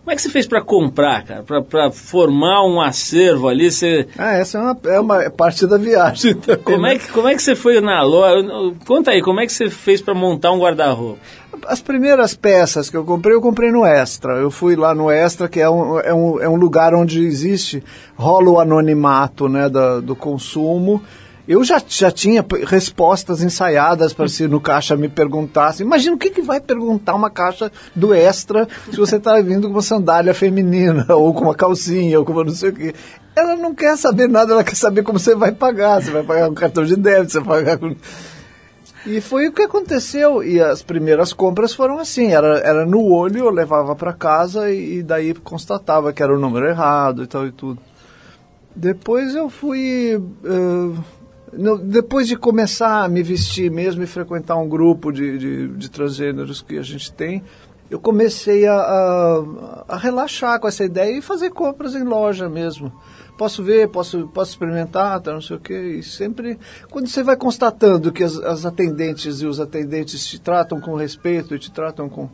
como 0.01 0.13
é 0.13 0.15
que 0.15 0.21
você 0.21 0.29
fez 0.29 0.47
para 0.47 0.61
comprar, 0.61 1.25
cara? 1.25 1.43
Para 1.43 1.91
formar 1.91 2.63
um 2.63 2.79
acervo 2.79 3.49
ali? 3.49 3.71
Você, 3.71 4.07
ah, 4.19 4.35
essa 4.35 4.59
é 4.59 4.61
uma, 4.61 4.79
é 4.85 5.01
uma 5.01 5.31
parte 5.31 5.67
da 5.67 5.79
viagem 5.79 6.35
também. 6.37 6.63
como, 6.63 6.87
é 6.87 6.99
que, 6.99 7.09
como 7.09 7.27
é 7.27 7.35
que 7.35 7.43
você 7.43 7.55
foi 7.57 7.81
na 7.81 8.03
loja? 8.03 8.47
Conta 8.87 9.13
aí, 9.13 9.23
como 9.23 9.41
é 9.41 9.47
que 9.47 9.53
você 9.55 9.71
fez 9.71 10.03
para 10.03 10.13
montar 10.13 10.53
um 10.53 10.59
guarda-roupa? 10.59 11.19
As 11.67 11.81
primeiras 11.81 12.35
peças 12.35 12.91
que 12.91 12.97
eu 12.99 13.05
comprei, 13.05 13.35
eu 13.35 13.41
comprei 13.41 13.73
no 13.73 13.87
Extra. 13.87 14.35
Eu 14.35 14.51
fui 14.51 14.77
lá 14.77 14.95
no 14.95 15.11
Extra, 15.11 15.49
que 15.49 15.59
é 15.59 15.71
um, 15.71 15.99
é 16.01 16.13
um, 16.13 16.39
é 16.43 16.49
um 16.51 16.57
lugar 16.57 16.95
onde 16.95 17.25
existe, 17.25 17.83
rola 18.15 18.51
o 18.51 18.61
anonimato 18.61 19.49
né, 19.49 19.71
da, 19.71 20.01
do 20.01 20.15
consumo. 20.15 21.01
Eu 21.47 21.63
já, 21.63 21.81
já 21.87 22.11
tinha 22.11 22.45
respostas 22.67 23.43
ensaiadas 23.43 24.15
para 24.15 24.29
se 24.29 24.49
no 24.49 24.61
caixa 24.61 24.97
me 24.97 25.11
perguntasse. 25.11 25.83
Imagina 25.83 26.17
o 26.17 26.19
que, 26.19 26.31
que 26.31 26.41
vai 26.41 26.59
perguntar 26.59 27.15
uma 27.15 27.29
caixa 27.29 27.71
do 27.95 28.15
Extra 28.15 28.67
se 28.91 28.97
você 28.97 29.17
está 29.17 29.39
vindo 29.43 29.69
com 29.69 29.75
uma 29.75 29.83
sandália 29.83 30.33
feminina, 30.33 31.05
ou 31.15 31.35
com 31.35 31.45
uma 31.45 31.55
calcinha, 31.55 32.19
ou 32.19 32.25
com 32.25 32.33
uma 32.33 32.45
não 32.45 32.53
sei 32.53 32.71
o 32.71 32.73
quê. 32.73 32.95
Ela 33.37 33.57
não 33.57 33.75
quer 33.75 33.99
saber 33.99 34.27
nada, 34.27 34.53
ela 34.53 34.65
quer 34.65 34.77
saber 34.77 35.03
como 35.03 35.19
você 35.19 35.35
vai 35.35 35.53
pagar. 35.53 36.01
Você 36.01 36.11
vai 36.11 36.23
pagar 36.23 36.49
com 36.49 36.55
cartão 36.55 36.85
de 36.85 36.97
débito, 36.97 37.33
você 37.33 37.41
vai 37.41 37.59
pagar 37.59 37.79
com... 37.79 37.95
E 39.07 39.21
foi 39.21 39.49
o 39.49 39.53
que 39.53 39.61
aconteceu. 39.61 40.43
E 40.43 40.59
as 40.59 40.83
primeiras 40.83 41.35
compras 41.35 41.75
foram 41.75 41.99
assim: 41.99 42.33
era, 42.33 42.61
era 42.61 42.87
no 42.87 43.05
olho, 43.13 43.41
eu 43.41 43.51
levava 43.51 43.95
para 43.95 44.15
casa 44.15 44.71
e, 44.71 44.99
e 44.99 45.03
daí 45.03 45.35
constatava 45.35 46.11
que 46.11 46.23
era 46.23 46.35
o 46.35 46.41
número 46.41 46.67
errado 46.67 47.23
e 47.23 47.27
tal 47.27 47.47
e 47.47 47.53
tudo. 47.53 47.79
Depois 48.75 49.35
eu 49.35 49.51
fui. 49.51 50.19
eh, 50.43 51.24
depois 51.85 52.27
de 52.27 52.37
começar 52.37 53.05
a 53.05 53.09
me 53.09 53.23
vestir 53.23 53.71
mesmo 53.71 54.03
e 54.03 54.07
frequentar 54.07 54.57
um 54.57 54.69
grupo 54.69 55.13
de, 55.13 55.39
de, 55.39 55.69
de 55.69 55.91
transgêneros 55.91 56.63
que 56.63 56.79
a 56.79 56.83
gente 56.83 57.13
tem, 57.13 57.43
eu 57.91 58.01
comecei 58.01 58.67
a, 58.67 58.75
a, 58.75 59.85
a 59.89 59.97
relaxar 59.97 60.59
com 60.59 60.67
essa 60.67 60.85
ideia 60.85 61.19
e 61.19 61.23
fazer 61.23 61.51
compras 61.51 61.95
em 61.95 62.03
loja 62.03 62.49
mesmo. 62.49 62.93
Posso 63.37 63.63
ver, 63.63 63.89
posso, 63.89 64.29
posso 64.29 64.53
experimentar, 64.53 65.21
tá, 65.21 65.33
não 65.33 65.41
sei 65.41 65.57
o 65.57 65.61
quê. 65.61 65.97
E 65.99 66.03
sempre, 66.03 66.59
quando 66.91 67.09
você 67.09 67.23
vai 67.23 67.37
constatando 67.37 68.13
que 68.13 68.23
as, 68.23 68.37
as 68.39 68.65
atendentes 68.65 69.43
e 69.43 69.47
os 69.47 69.61
atendentes 69.61 70.27
te 70.27 70.41
tratam 70.41 70.81
com 70.81 70.95
respeito 70.95 71.55
e 71.55 71.59
te 71.59 71.71
tratam 71.71 72.09
com, 72.09 72.29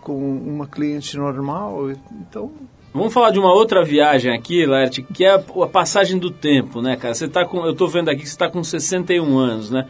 com 0.00 0.16
uma 0.16 0.66
cliente 0.66 1.16
normal, 1.16 1.90
então 2.12 2.52
Vamos 2.96 3.12
falar 3.12 3.32
de 3.32 3.40
uma 3.40 3.52
outra 3.52 3.82
viagem 3.82 4.32
aqui, 4.32 4.64
Laerte, 4.64 5.02
que 5.02 5.24
é 5.24 5.34
a, 5.34 5.66
passagem 5.66 6.16
do 6.16 6.30
tempo, 6.30 6.80
né, 6.80 6.94
cara? 6.94 7.12
Você 7.12 7.26
tá 7.26 7.44
com, 7.44 7.66
eu 7.66 7.74
tô 7.74 7.88
vendo 7.88 8.08
aqui 8.08 8.20
que 8.20 8.28
você 8.28 8.34
está 8.34 8.48
com 8.48 8.62
61 8.62 9.36
anos, 9.36 9.68
né? 9.68 9.88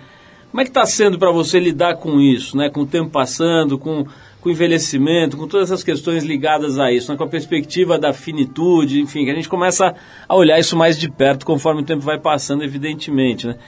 Como 0.50 0.62
é 0.62 0.64
que 0.64 0.70
está 0.70 0.86
sendo 0.86 1.18
para 1.18 1.30
você 1.30 1.60
lidar 1.60 1.96
com 1.96 2.18
isso, 2.18 2.56
né? 2.56 2.70
Com 2.70 2.80
o 2.80 2.86
tempo 2.86 3.10
passando, 3.10 3.78
com, 3.78 4.06
com 4.40 4.48
o 4.48 4.50
envelhecimento, 4.50 5.36
com 5.36 5.46
todas 5.46 5.70
essas 5.70 5.84
questões 5.84 6.24
ligadas 6.24 6.78
a 6.78 6.90
isso, 6.90 7.12
né? 7.12 7.18
com 7.18 7.24
a 7.24 7.28
perspectiva 7.28 7.98
da 7.98 8.14
finitude, 8.14 9.02
enfim, 9.02 9.26
que 9.26 9.30
a 9.30 9.34
gente 9.34 9.50
começa 9.50 9.94
a 10.26 10.34
olhar 10.34 10.58
isso 10.58 10.74
mais 10.74 10.98
de 10.98 11.10
perto 11.10 11.44
conforme 11.44 11.82
o 11.82 11.84
tempo 11.84 12.00
vai 12.00 12.18
passando, 12.18 12.64
evidentemente, 12.64 13.46
né? 13.46 13.58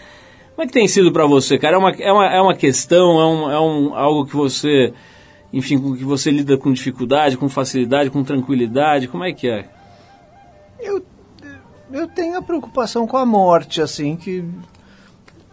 Como 0.54 0.64
é 0.64 0.66
que 0.66 0.72
tem 0.72 0.88
sido 0.88 1.12
para 1.12 1.26
você, 1.26 1.58
cara? 1.58 1.76
É 1.76 1.78
uma, 1.78 1.90
é 1.90 2.10
uma, 2.10 2.26
é 2.36 2.40
uma 2.40 2.54
questão, 2.54 3.20
é, 3.20 3.26
um, 3.26 3.50
é 3.50 3.60
um, 3.60 3.94
algo 3.94 4.24
que 4.24 4.34
você, 4.34 4.94
enfim, 5.52 5.78
com 5.78 5.96
que 5.96 6.04
você 6.04 6.30
lida 6.30 6.56
com 6.56 6.72
dificuldade, 6.72 7.36
com 7.36 7.48
facilidade, 7.48 8.10
com 8.10 8.22
tranquilidade? 8.24 9.08
Como 9.08 9.24
é 9.24 9.32
que 9.32 9.48
é? 9.48 9.68
Eu, 10.80 11.04
eu 11.92 12.08
tenho 12.08 12.36
a 12.36 12.42
preocupação 12.42 13.06
com 13.06 13.16
a 13.16 13.24
morte, 13.24 13.80
assim, 13.80 14.16
que. 14.16 14.44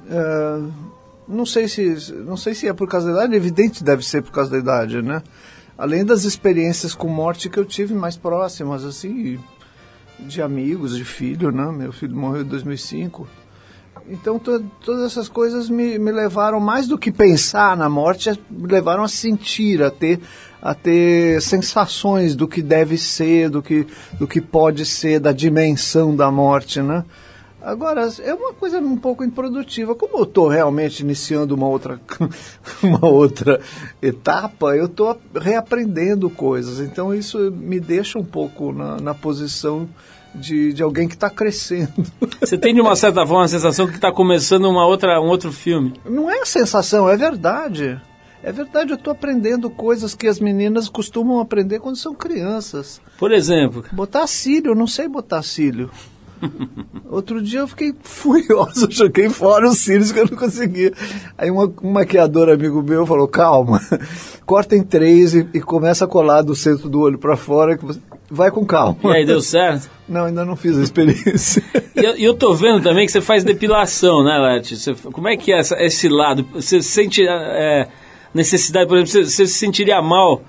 é, 0.10 0.62
não, 1.28 1.46
sei 1.46 1.68
se, 1.68 2.14
não 2.26 2.36
sei 2.36 2.54
se 2.54 2.68
é 2.68 2.74
por 2.74 2.88
causa 2.88 3.08
da 3.08 3.20
idade, 3.20 3.36
evidente 3.36 3.84
deve 3.84 4.06
ser 4.06 4.22
por 4.22 4.32
causa 4.32 4.52
da 4.52 4.58
idade, 4.58 5.02
né? 5.02 5.22
Além 5.78 6.06
das 6.06 6.24
experiências 6.24 6.94
com 6.94 7.08
morte 7.08 7.50
que 7.50 7.60
eu 7.60 7.66
tive 7.66 7.94
mais 7.94 8.16
próximas, 8.16 8.84
assim, 8.84 9.40
de 10.20 10.42
amigos, 10.42 10.96
de 10.96 11.04
filho, 11.04 11.52
né? 11.52 11.72
Meu 11.72 11.92
filho 11.92 12.16
morreu 12.16 12.42
em 12.42 12.48
2005. 12.48 13.28
Então, 14.10 14.38
to, 14.38 14.64
todas 14.84 15.04
essas 15.06 15.30
coisas 15.30 15.70
me, 15.70 15.98
me 15.98 16.12
levaram, 16.12 16.60
mais 16.60 16.88
do 16.88 16.98
que 16.98 17.12
pensar 17.12 17.78
na 17.78 17.90
morte, 17.90 18.30
me 18.50 18.68
levaram 18.68 19.04
a 19.04 19.08
sentir, 19.08 19.82
a 19.82 19.90
ter, 19.90 20.20
a 20.62 20.74
ter 20.74 21.42
sensações 21.42 22.36
do 22.36 22.48
que 22.48 22.62
deve 22.62 22.98
ser, 22.98 23.50
do 23.50 23.62
que, 23.62 23.88
do 24.20 24.28
que 24.28 24.42
pode 24.42 24.86
ser, 24.86 25.20
da 25.20 25.32
dimensão 25.32 26.16
da 26.16 26.30
morte, 26.30 26.82
né? 26.82 27.04
Agora, 27.64 28.10
é 28.22 28.34
uma 28.34 28.54
coisa 28.54 28.80
um 28.80 28.98
pouco 28.98 29.24
improdutiva. 29.24 29.96
Como 29.96 30.18
eu 30.18 30.24
estou 30.24 30.50
realmente 30.50 31.00
iniciando 31.00 31.56
uma 31.56 31.68
outra, 31.68 32.00
uma 32.84 33.06
outra 33.06 33.62
etapa, 34.02 34.76
eu 34.76 34.86
estou 34.86 35.18
reaprendendo 35.34 36.30
coisas. 36.30 36.82
Então, 36.82 37.14
isso 37.14 37.40
me 37.52 37.80
deixa 37.80 38.20
um 38.20 38.26
pouco 38.26 38.74
na, 38.74 38.98
na 38.98 39.14
posição 39.14 39.88
de, 40.36 40.74
de 40.74 40.84
alguém 40.84 41.08
que 41.08 41.14
está 41.14 41.30
crescendo. 41.30 41.94
Você 42.42 42.58
tem 42.58 42.74
de 42.74 42.82
uma 42.82 42.98
certa 42.98 43.26
forma 43.26 43.46
a 43.46 43.48
sensação 43.48 43.88
que 43.88 43.96
está 43.96 44.12
começando 44.12 44.66
uma 44.66 44.86
outra, 44.86 45.22
um 45.22 45.28
outro 45.28 45.52
filme. 45.52 45.94
Não 46.06 46.30
é 46.30 46.44
sensação, 46.46 47.08
é 47.08 47.16
verdade. 47.16 48.02
É 48.44 48.52
verdade, 48.52 48.92
eu 48.92 48.98
estou 48.98 49.14
aprendendo 49.14 49.70
coisas 49.70 50.14
que 50.14 50.28
as 50.28 50.38
meninas 50.38 50.90
costumam 50.90 51.40
aprender 51.40 51.80
quando 51.80 51.96
são 51.96 52.14
crianças. 52.14 53.00
Por 53.18 53.32
exemplo, 53.32 53.86
Botar 53.94 54.28
cílio, 54.28 54.76
não 54.76 54.86
sei 54.86 55.08
botar 55.08 55.42
cílio. 55.42 55.90
Outro 57.10 57.42
dia 57.42 57.60
eu 57.60 57.68
fiquei 57.68 57.94
furioso, 58.02 58.86
eu 58.86 58.92
joguei 58.92 59.30
fora 59.30 59.68
os 59.70 59.78
cílios 59.80 60.12
que 60.12 60.20
eu 60.20 60.28
não 60.30 60.38
conseguia. 60.38 60.92
Aí 61.38 61.50
uma, 61.52 61.72
um 61.82 61.92
maquiador 61.92 62.50
amigo 62.50 62.82
meu 62.82 63.06
falou, 63.06 63.28
calma, 63.28 63.80
corta 64.46 64.76
em 64.76 64.84
três 64.84 65.34
e, 65.36 65.48
e 65.54 65.62
começa 65.62 66.06
a 66.06 66.08
colar 66.08 66.42
do 66.42 66.56
centro 66.56 66.90
do 66.90 67.00
olho 67.02 67.18
para 67.18 67.36
fora, 67.38 67.78
que 67.78 67.86
você- 67.86 68.00
vai 68.32 68.50
com 68.50 68.66
calma. 68.66 68.98
e 69.04 69.08
aí 69.18 69.26
deu 69.26 69.42
certo? 69.42 69.90
Não, 70.10 70.26
ainda 70.26 70.44
não 70.44 70.56
fiz 70.58 70.78
a 70.78 70.82
experiência. 70.84 71.64
E 71.96 72.04
eu, 72.04 72.16
eu 72.18 72.34
tô 72.34 72.54
vendo 72.54 72.82
também 72.84 73.06
que 73.06 73.12
você 73.12 73.22
faz 73.22 73.42
depilação, 73.44 74.22
né? 74.24 74.60
Você- 74.64 74.94
como 74.96 75.30
é 75.30 75.38
que 75.38 75.52
é 75.54 75.60
essa- 75.60 75.82
esse 75.82 76.10
lado? 76.10 76.46
Você 76.54 76.82
sente 76.82 77.24
é, 77.26 77.88
necessidade, 78.34 78.88
por 78.88 78.98
exemplo, 78.98 79.12
você, 79.12 79.24
você 79.24 79.48
se 79.48 79.54
sentiria 79.54 80.02
mal 80.02 80.42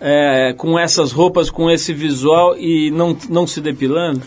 é, 0.00 0.54
com 0.56 0.78
essas 0.78 1.12
roupas, 1.12 1.50
com 1.50 1.70
esse 1.70 1.92
visual 1.92 2.56
e 2.56 2.90
não, 2.90 3.14
não 3.28 3.46
se 3.46 3.60
depilando? 3.60 4.22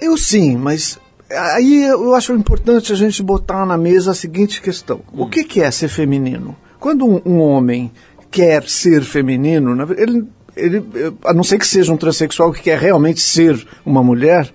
Eu 0.00 0.16
sim, 0.16 0.56
mas 0.56 0.98
aí 1.30 1.84
eu 1.84 2.14
acho 2.14 2.32
importante 2.32 2.92
a 2.92 2.96
gente 2.96 3.22
botar 3.22 3.64
na 3.66 3.76
mesa 3.76 4.10
a 4.10 4.14
seguinte 4.14 4.60
questão: 4.60 5.00
o 5.12 5.26
que, 5.26 5.44
que 5.44 5.60
é 5.60 5.70
ser 5.70 5.88
feminino? 5.88 6.56
Quando 6.78 7.06
um, 7.06 7.20
um 7.24 7.40
homem 7.40 7.90
quer 8.30 8.64
ser 8.64 9.02
feminino, 9.02 9.70
ele, 9.96 10.24
ele, 10.56 10.84
eh, 10.94 11.12
a 11.24 11.32
não 11.32 11.44
ser 11.44 11.58
que 11.58 11.66
seja 11.66 11.92
um 11.92 11.96
transexual 11.96 12.52
que 12.52 12.62
quer 12.62 12.78
realmente 12.78 13.20
ser 13.20 13.64
uma 13.86 14.02
mulher, 14.02 14.52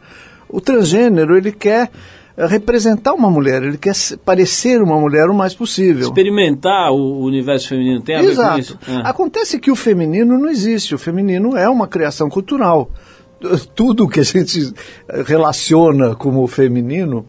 o 0.49 0.59
transgênero 0.59 1.37
ele 1.37 1.51
quer 1.51 1.89
eh, 2.37 2.45
representar 2.45 3.13
uma 3.13 3.29
mulher, 3.29 3.63
ele 3.63 3.77
quer 3.77 3.93
parecer 4.25 4.81
uma 4.81 4.99
mulher 4.99 5.29
o 5.29 5.33
mais 5.33 5.53
possível. 5.53 6.07
Experimentar 6.07 6.91
o 6.91 7.19
universo 7.23 7.69
feminino 7.69 8.01
tem 8.01 8.15
a 8.15 8.19
ver 8.19 8.25
com 8.25 8.31
Exato. 8.31 8.59
isso? 8.59 8.79
É. 8.87 9.09
Acontece 9.09 9.59
que 9.59 9.71
o 9.71 9.75
feminino 9.75 10.37
não 10.37 10.49
existe. 10.49 10.93
O 10.93 10.99
feminino 10.99 11.55
é 11.55 11.67
uma 11.69 11.87
criação 11.87 12.29
cultural. 12.29 12.91
Tudo 13.75 14.07
que 14.07 14.19
a 14.19 14.23
gente 14.23 14.73
relaciona 15.25 16.15
como 16.15 16.45
feminino 16.47 17.25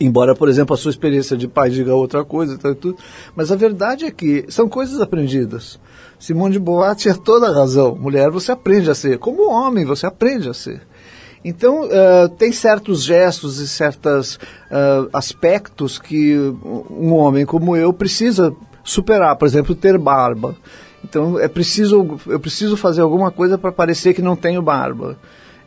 Embora, 0.00 0.34
por 0.34 0.48
exemplo, 0.48 0.72
a 0.74 0.78
sua 0.78 0.90
experiência 0.90 1.36
de 1.36 1.46
pai 1.46 1.68
diga 1.68 1.94
outra 1.94 2.24
coisa, 2.24 2.54
e 2.54 2.74
tudo. 2.74 2.96
Mas 3.36 3.52
a 3.52 3.56
verdade 3.56 4.06
é 4.06 4.10
que 4.10 4.46
são 4.48 4.66
coisas 4.66 4.98
aprendidas. 4.98 5.78
Simone 6.18 6.54
de 6.54 6.58
Beauvoir 6.58 6.96
tinha 6.96 7.14
toda 7.14 7.48
a 7.48 7.54
razão. 7.54 7.94
Mulher, 7.94 8.30
você 8.30 8.50
aprende 8.50 8.90
a 8.90 8.94
ser. 8.94 9.18
Como 9.18 9.50
homem, 9.50 9.84
você 9.84 10.06
aprende 10.06 10.48
a 10.48 10.54
ser. 10.54 10.80
Então, 11.44 11.84
uh, 11.84 12.28
tem 12.30 12.50
certos 12.50 13.02
gestos 13.02 13.58
e 13.58 13.68
certos 13.68 14.36
uh, 14.36 15.10
aspectos 15.12 15.98
que 15.98 16.34
um 16.90 17.12
homem 17.12 17.44
como 17.44 17.76
eu 17.76 17.92
precisa 17.92 18.54
superar. 18.82 19.36
Por 19.36 19.46
exemplo, 19.46 19.74
ter 19.74 19.98
barba. 19.98 20.56
Então, 21.10 21.40
é 21.40 21.48
preciso, 21.48 22.20
eu 22.28 22.38
preciso 22.38 22.76
fazer 22.76 23.00
alguma 23.00 23.32
coisa 23.32 23.58
para 23.58 23.72
parecer 23.72 24.14
que 24.14 24.22
não 24.22 24.36
tenho 24.36 24.62
barba. 24.62 25.18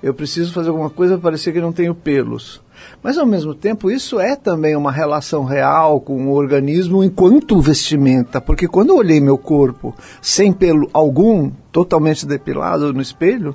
Eu 0.02 0.14
preciso 0.14 0.54
fazer 0.54 0.70
alguma 0.70 0.90
coisa 0.90 1.16
para 1.16 1.24
parecer 1.24 1.52
que 1.52 1.60
não 1.60 1.74
tenho 1.74 1.94
pelos. 1.94 2.62
Mas, 3.02 3.18
ao 3.18 3.26
mesmo 3.26 3.54
tempo, 3.54 3.92
isso 3.92 4.22
é 4.22 4.38
também 4.38 4.74
uma 4.74 4.92
relação 4.92 5.44
real 5.44 6.00
com 6.00 6.30
o 6.30 6.34
organismo 6.34 7.04
enquanto 7.04 7.60
vestimenta, 7.60 8.40
porque 8.40 8.70
quando 8.70 8.92
eu 8.92 8.98
olhei 8.98 9.20
meu 9.20 9.38
corpo 9.38 9.94
sem 10.22 10.54
pelo 10.54 10.90
algum, 10.94 11.52
totalmente 11.74 12.26
depilado 12.26 12.94
no 12.94 13.02
espelho, 13.02 13.54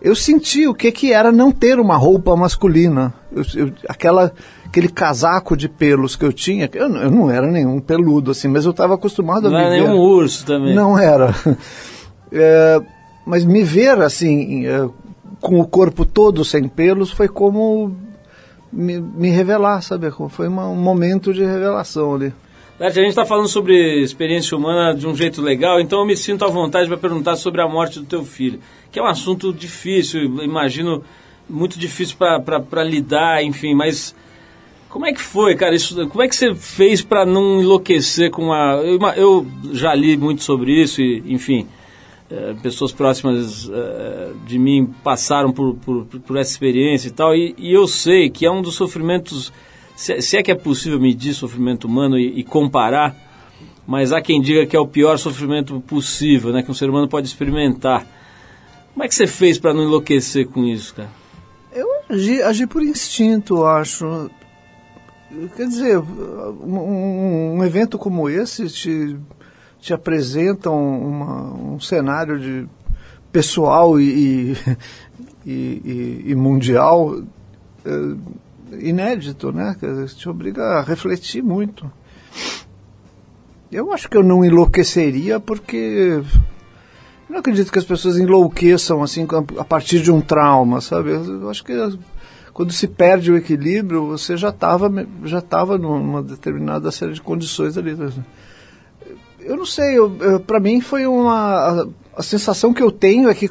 eu 0.00 0.14
senti 0.14 0.66
o 0.66 0.74
que, 0.74 0.92
que 0.92 1.12
era 1.12 1.32
não 1.32 1.50
ter 1.50 1.80
uma 1.80 1.96
roupa 1.96 2.36
masculina. 2.36 3.12
Eu, 3.32 3.42
eu, 3.54 3.72
aquela, 3.88 4.32
aquele 4.64 4.88
casaco 4.88 5.56
de 5.56 5.68
pelos 5.68 6.14
que 6.14 6.24
eu 6.24 6.32
tinha, 6.32 6.70
eu, 6.72 6.88
eu 6.96 7.10
não 7.10 7.30
era 7.30 7.46
nenhum 7.46 7.80
peludo, 7.80 8.30
assim, 8.30 8.48
mas 8.48 8.64
eu 8.64 8.70
estava 8.70 8.94
acostumado 8.94 9.50
não 9.50 9.56
a 9.56 9.60
me 9.60 9.66
era 9.66 9.74
ver. 9.74 9.88
nenhum 9.88 10.00
urso 10.00 10.46
também. 10.46 10.74
Não 10.74 10.98
era. 10.98 11.34
É, 12.30 12.78
mas 13.24 13.42
me 13.42 13.62
ver 13.62 14.02
assim, 14.02 14.66
é, 14.66 14.86
com 15.40 15.58
o 15.58 15.66
corpo 15.66 16.04
todo 16.04 16.44
sem 16.44 16.68
pelos, 16.68 17.10
foi 17.10 17.26
como 17.26 17.96
me, 18.72 19.00
me 19.00 19.30
revelar, 19.30 19.80
sabe? 19.80 20.10
Foi 20.28 20.46
uma, 20.46 20.68
um 20.68 20.76
momento 20.76 21.32
de 21.32 21.42
revelação 21.42 22.14
ali. 22.14 22.34
Nath, 22.78 22.92
a 22.92 23.00
gente 23.00 23.08
está 23.08 23.26
falando 23.26 23.48
sobre 23.48 24.02
experiência 24.02 24.56
humana 24.56 24.94
de 24.94 25.04
um 25.04 25.14
jeito 25.14 25.42
legal, 25.42 25.80
então 25.80 25.98
eu 25.98 26.06
me 26.06 26.16
sinto 26.16 26.44
à 26.44 26.48
vontade 26.48 26.86
para 26.86 26.96
perguntar 26.96 27.34
sobre 27.34 27.60
a 27.60 27.66
morte 27.66 27.98
do 27.98 28.06
teu 28.06 28.24
filho, 28.24 28.60
que 28.92 29.00
é 29.00 29.02
um 29.02 29.06
assunto 29.06 29.52
difícil, 29.52 30.22
imagino 30.44 31.02
muito 31.48 31.76
difícil 31.76 32.16
para 32.16 32.84
lidar, 32.84 33.42
enfim, 33.42 33.74
mas 33.74 34.14
como 34.88 35.06
é 35.06 35.12
que 35.12 35.20
foi, 35.20 35.56
cara? 35.56 35.74
Isso, 35.74 36.06
como 36.06 36.22
é 36.22 36.28
que 36.28 36.36
você 36.36 36.54
fez 36.54 37.02
para 37.02 37.26
não 37.26 37.60
enlouquecer 37.60 38.30
com 38.30 38.52
a. 38.52 38.76
Eu, 38.76 38.98
eu, 39.16 39.46
já 39.72 39.92
li 39.92 40.16
muito 40.16 40.44
sobre 40.44 40.72
isso 40.72 41.02
e, 41.02 41.22
enfim, 41.26 41.66
é, 42.30 42.54
pessoas 42.62 42.92
próximas 42.92 43.68
é, 43.68 44.30
de 44.46 44.56
mim 44.56 44.88
passaram 45.02 45.52
por, 45.52 45.74
por, 45.74 46.04
por, 46.04 46.36
essa 46.36 46.52
experiência 46.52 47.08
e 47.08 47.10
tal, 47.10 47.34
e, 47.34 47.56
e, 47.58 47.72
eu 47.72 47.88
sei 47.88 48.30
que 48.30 48.46
é 48.46 48.50
um 48.50 48.62
dos 48.62 48.76
sofrimentos, 48.76 49.52
se, 49.98 50.22
se 50.22 50.36
é 50.36 50.42
que 50.44 50.52
é 50.52 50.54
possível 50.54 51.00
medir 51.00 51.34
sofrimento 51.34 51.88
humano 51.88 52.16
e, 52.16 52.38
e, 52.38 52.44
comparar, 52.44 53.16
mas 53.84 54.12
há 54.12 54.22
quem 54.22 54.40
diga 54.40 54.64
que 54.64 54.76
é 54.76 54.78
o 54.78 54.86
pior 54.86 55.18
sofrimento 55.18 55.80
possível, 55.80 56.52
né, 56.52 56.62
que 56.62 56.70
um 56.70 56.74
ser 56.74 56.88
humano 56.88 57.08
pode 57.08 57.26
experimentar. 57.26 58.06
Como 58.94 59.02
é 59.04 59.08
que 59.08 59.14
você 59.14 59.26
fez 59.26 59.58
para 59.58 59.74
não 59.74 59.82
enlouquecer 59.82 60.46
com 60.46 60.64
isso, 60.64 60.94
cara? 60.94 61.08
Eu 61.72 61.88
agi, 62.08 62.40
agi 62.40 62.64
por 62.64 62.80
instinto, 62.80 63.64
acho. 63.64 64.30
Quer 65.56 65.66
dizer, 65.66 65.98
um, 65.98 67.56
um 67.56 67.64
evento 67.64 67.98
como 67.98 68.30
esse 68.30 68.68
te 68.68 69.16
te 69.80 69.92
apresentam 69.92 70.76
uma, 70.76 71.54
um 71.54 71.80
cenário 71.80 72.38
de 72.38 72.68
pessoal 73.32 74.00
e, 74.00 74.04
e, 74.04 74.56
e, 75.50 76.24
e 76.26 76.34
mundial 76.36 77.20
é, 77.84 78.16
inédito, 78.80 79.52
né? 79.52 79.76
Te 80.16 80.28
obriga 80.28 80.62
a 80.62 80.82
refletir 80.82 81.42
muito. 81.42 81.90
Eu 83.70 83.92
acho 83.92 84.08
que 84.08 84.16
eu 84.16 84.22
não 84.22 84.44
enlouqueceria 84.44 85.38
porque 85.38 86.22
não 87.28 87.38
acredito 87.38 87.70
que 87.70 87.78
as 87.78 87.84
pessoas 87.84 88.16
enlouqueçam 88.16 89.02
assim 89.02 89.26
a 89.58 89.64
partir 89.64 90.00
de 90.00 90.10
um 90.10 90.20
trauma, 90.20 90.80
sabe? 90.80 91.10
Eu 91.10 91.50
acho 91.50 91.62
que 91.62 91.74
quando 92.54 92.72
se 92.72 92.88
perde 92.88 93.30
o 93.30 93.36
equilíbrio, 93.36 94.06
você 94.06 94.36
já 94.36 94.48
estava 94.48 94.90
já 95.24 95.40
tava 95.40 95.76
numa 95.76 96.22
determinada 96.22 96.90
série 96.90 97.12
de 97.12 97.20
condições 97.20 97.76
ali. 97.76 97.96
Eu 99.40 99.56
não 99.56 99.66
sei, 99.66 99.96
para 100.46 100.58
mim 100.58 100.80
foi 100.80 101.06
uma. 101.06 101.34
A, 101.36 101.86
a, 102.16 102.22
sensação 102.22 102.72
que 102.72 102.82
eu 102.82 102.90
tenho 102.90 103.28
é 103.28 103.34
que 103.34 103.48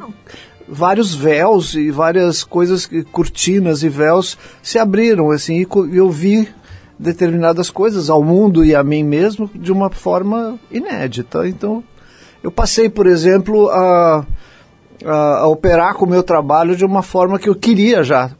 vários 0.67 1.15
véus 1.15 1.73
e 1.73 1.89
várias 1.89 2.43
coisas, 2.43 2.89
cortinas 3.11 3.83
e 3.83 3.89
véus 3.89 4.37
se 4.61 4.77
abriram, 4.77 5.31
assim, 5.31 5.61
e 5.61 5.97
eu 5.97 6.09
vi 6.09 6.47
determinadas 6.99 7.69
coisas 7.69 8.09
ao 8.09 8.23
mundo 8.23 8.65
e 8.65 8.75
a 8.75 8.83
mim 8.83 9.03
mesmo 9.03 9.49
de 9.53 9.71
uma 9.71 9.89
forma 9.89 10.59
inédita. 10.71 11.47
Então, 11.47 11.83
eu 12.43 12.51
passei, 12.51 12.89
por 12.89 13.07
exemplo, 13.07 13.69
a, 13.69 14.25
a, 15.05 15.37
a 15.39 15.47
operar 15.47 15.93
com 15.93 16.05
o 16.05 16.09
meu 16.09 16.23
trabalho 16.23 16.75
de 16.75 16.85
uma 16.85 17.03
forma 17.03 17.39
que 17.39 17.49
eu 17.49 17.55
queria 17.55 18.03
já, 18.03 18.31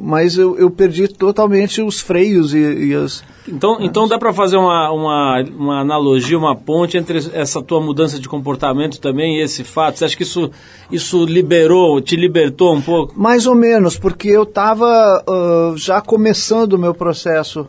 mas 0.00 0.36
eu, 0.36 0.58
eu 0.58 0.70
perdi 0.70 1.08
totalmente 1.08 1.80
os 1.80 2.00
freios 2.00 2.54
e, 2.54 2.58
e 2.58 2.94
as 2.94 3.24
então, 3.48 3.78
então 3.80 4.08
dá 4.08 4.18
para 4.18 4.32
fazer 4.32 4.56
uma, 4.56 4.90
uma, 4.90 5.44
uma 5.56 5.80
analogia, 5.80 6.36
uma 6.38 6.56
ponte 6.56 6.96
entre 6.96 7.18
essa 7.32 7.62
tua 7.62 7.80
mudança 7.80 8.18
de 8.18 8.28
comportamento 8.28 9.00
também 9.00 9.36
e 9.36 9.42
esse 9.42 9.62
fato? 9.62 9.98
Você 9.98 10.04
acha 10.04 10.16
que 10.16 10.22
isso, 10.22 10.50
isso 10.90 11.24
liberou, 11.24 12.00
te 12.00 12.16
libertou 12.16 12.74
um 12.74 12.82
pouco? 12.82 13.18
Mais 13.18 13.46
ou 13.46 13.54
menos, 13.54 13.96
porque 13.96 14.28
eu 14.28 14.42
estava 14.42 15.24
uh, 15.28 15.76
já 15.76 16.00
começando 16.00 16.74
o 16.74 16.78
meu 16.78 16.94
processo 16.94 17.68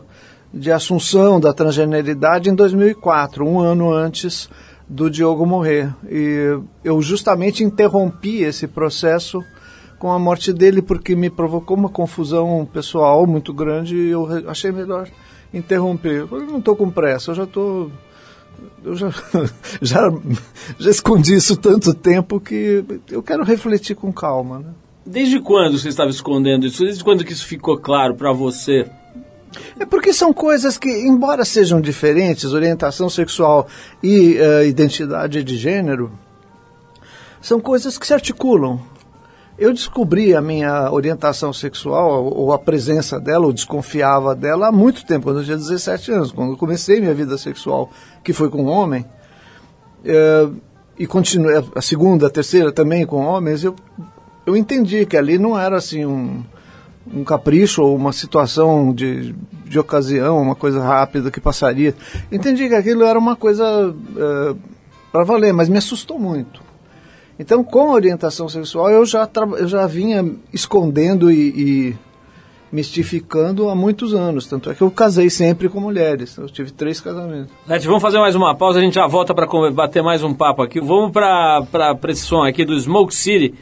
de 0.52 0.72
assunção 0.72 1.38
da 1.38 1.52
transgeneridade 1.52 2.50
em 2.50 2.54
2004, 2.54 3.46
um 3.46 3.60
ano 3.60 3.92
antes 3.92 4.48
do 4.88 5.10
Diogo 5.10 5.44
morrer. 5.44 5.94
E 6.10 6.58
eu 6.82 7.00
justamente 7.02 7.62
interrompi 7.62 8.42
esse 8.42 8.66
processo 8.66 9.44
com 9.98 10.10
a 10.10 10.18
morte 10.18 10.52
dele 10.52 10.80
porque 10.80 11.14
me 11.14 11.28
provocou 11.28 11.76
uma 11.76 11.88
confusão 11.88 12.66
pessoal 12.72 13.26
muito 13.26 13.52
grande 13.52 13.96
e 13.96 14.10
eu 14.10 14.26
achei 14.48 14.72
melhor 14.72 15.08
interromper. 15.52 16.26
Eu 16.30 16.46
não 16.46 16.58
estou 16.58 16.76
com 16.76 16.90
pressa, 16.90 17.30
eu 17.30 17.34
já 17.34 17.44
estou. 17.44 17.90
Eu 18.84 18.96
já, 18.96 19.10
já, 19.80 20.10
já 20.78 20.90
escondi 20.90 21.34
isso 21.34 21.56
tanto 21.56 21.94
tempo 21.94 22.40
que 22.40 22.84
eu 23.10 23.22
quero 23.22 23.44
refletir 23.44 23.94
com 23.94 24.12
calma. 24.12 24.58
Né? 24.60 24.70
Desde 25.06 25.40
quando 25.40 25.78
você 25.78 25.88
estava 25.88 26.10
escondendo 26.10 26.66
isso? 26.66 26.84
Desde 26.84 27.02
quando 27.02 27.24
que 27.24 27.32
isso 27.32 27.46
ficou 27.46 27.78
claro 27.78 28.14
para 28.14 28.32
você? 28.32 28.86
É 29.78 29.86
porque 29.86 30.12
são 30.12 30.32
coisas 30.32 30.76
que, 30.76 30.90
embora 30.90 31.44
sejam 31.44 31.80
diferentes, 31.80 32.52
orientação 32.52 33.08
sexual 33.08 33.66
e 34.02 34.36
uh, 34.38 34.64
identidade 34.64 35.42
de 35.42 35.56
gênero, 35.56 36.12
são 37.40 37.60
coisas 37.60 37.96
que 37.96 38.06
se 38.06 38.12
articulam. 38.12 38.80
Eu 39.58 39.72
descobri 39.72 40.36
a 40.36 40.40
minha 40.40 40.92
orientação 40.92 41.52
sexual, 41.52 42.24
ou 42.26 42.52
a 42.52 42.58
presença 42.58 43.18
dela, 43.18 43.44
ou 43.44 43.52
desconfiava 43.52 44.32
dela 44.32 44.68
há 44.68 44.72
muito 44.72 45.04
tempo, 45.04 45.24
quando 45.24 45.40
eu 45.40 45.44
tinha 45.44 45.56
17 45.56 46.12
anos, 46.12 46.30
quando 46.30 46.52
eu 46.52 46.56
comecei 46.56 47.00
minha 47.00 47.12
vida 47.12 47.36
sexual, 47.36 47.90
que 48.22 48.32
foi 48.32 48.48
com 48.48 48.62
um 48.62 48.68
homem, 48.68 49.04
é, 50.04 50.48
e 50.96 51.08
continuei, 51.08 51.60
a 51.74 51.82
segunda, 51.82 52.28
a 52.28 52.30
terceira 52.30 52.70
também 52.70 53.04
com 53.04 53.16
homens, 53.16 53.64
eu, 53.64 53.74
eu 54.46 54.56
entendi 54.56 55.04
que 55.04 55.16
ali 55.16 55.38
não 55.38 55.58
era 55.58 55.76
assim 55.76 56.06
um, 56.06 56.44
um 57.12 57.24
capricho 57.24 57.82
ou 57.82 57.96
uma 57.96 58.12
situação 58.12 58.94
de, 58.94 59.34
de 59.64 59.78
ocasião, 59.78 60.40
uma 60.40 60.54
coisa 60.54 60.80
rápida 60.80 61.32
que 61.32 61.40
passaria. 61.40 61.96
Entendi 62.30 62.68
que 62.68 62.74
aquilo 62.76 63.02
era 63.02 63.18
uma 63.18 63.34
coisa 63.34 63.92
é, 64.16 64.54
para 65.10 65.24
valer, 65.24 65.52
mas 65.52 65.68
me 65.68 65.78
assustou 65.78 66.16
muito. 66.16 66.67
Então, 67.38 67.62
com 67.62 67.92
orientação 67.92 68.48
sexual, 68.48 68.90
eu 68.90 69.06
já, 69.06 69.28
eu 69.58 69.68
já 69.68 69.86
vinha 69.86 70.34
escondendo 70.52 71.30
e, 71.30 71.48
e 71.48 71.96
mistificando 72.72 73.68
há 73.68 73.74
muitos 73.74 74.12
anos. 74.12 74.46
Tanto 74.46 74.70
é 74.70 74.74
que 74.74 74.82
eu 74.82 74.90
casei 74.90 75.30
sempre 75.30 75.68
com 75.68 75.80
mulheres. 75.80 76.36
Eu 76.36 76.48
tive 76.48 76.70
três 76.70 77.00
casamentos. 77.00 77.52
Net, 77.66 77.86
vamos 77.86 78.02
fazer 78.02 78.18
mais 78.18 78.34
uma 78.34 78.54
pausa, 78.54 78.78
a 78.78 78.82
gente 78.82 78.94
já 78.94 79.06
volta 79.06 79.34
para 79.34 79.46
bater 79.70 80.02
mais 80.02 80.22
um 80.22 80.34
papo 80.34 80.62
aqui. 80.62 80.80
Vamos 80.80 81.12
para 81.12 81.64
esse 82.08 82.22
som 82.22 82.42
aqui 82.42 82.64
do 82.64 82.78
Smoke 82.78 83.14
City, 83.14 83.54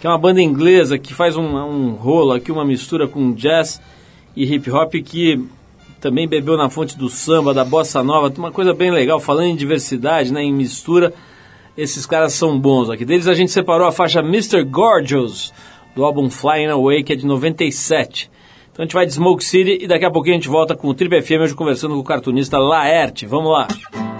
que 0.00 0.06
é 0.06 0.10
uma 0.10 0.18
banda 0.18 0.40
inglesa 0.40 0.98
que 0.98 1.14
faz 1.14 1.36
um, 1.36 1.56
um 1.56 1.92
rolo 1.92 2.32
aqui, 2.32 2.52
uma 2.52 2.64
mistura 2.64 3.08
com 3.08 3.32
jazz 3.32 3.80
e 4.36 4.44
hip 4.44 4.70
hop 4.70 4.92
que 4.94 5.42
também 6.00 6.26
bebeu 6.28 6.56
na 6.56 6.68
fonte 6.68 6.98
do 6.98 7.08
samba, 7.08 7.54
da 7.54 7.64
bossa 7.64 8.02
nova, 8.02 8.32
uma 8.36 8.50
coisa 8.50 8.74
bem 8.74 8.90
legal, 8.90 9.20
falando 9.20 9.46
em 9.46 9.56
diversidade, 9.56 10.32
né, 10.32 10.42
em 10.42 10.52
mistura. 10.52 11.14
Esses 11.76 12.04
caras 12.06 12.34
são 12.34 12.58
bons 12.58 12.90
aqui. 12.90 13.04
Deles 13.04 13.26
a 13.26 13.34
gente 13.34 13.50
separou 13.50 13.86
a 13.86 13.92
faixa 13.92 14.20
Mr. 14.20 14.62
Gorgeous, 14.64 15.52
do 15.94 16.04
álbum 16.04 16.28
Flying 16.28 16.68
Away, 16.68 17.02
que 17.02 17.12
é 17.12 17.16
de 17.16 17.26
97. 17.26 18.30
Então 18.72 18.82
a 18.82 18.86
gente 18.86 18.94
vai 18.94 19.06
de 19.06 19.12
Smoke 19.12 19.44
City 19.44 19.78
e 19.82 19.86
daqui 19.86 20.04
a 20.04 20.10
pouquinho 20.10 20.36
a 20.36 20.38
gente 20.38 20.48
volta 20.48 20.74
com 20.74 20.88
o 20.88 20.94
Triple 20.94 21.22
FM, 21.22 21.42
hoje 21.42 21.54
conversando 21.54 21.94
com 21.94 22.00
o 22.00 22.04
cartunista 22.04 22.58
Laerte. 22.58 23.26
Vamos 23.26 23.52
lá! 23.52 24.11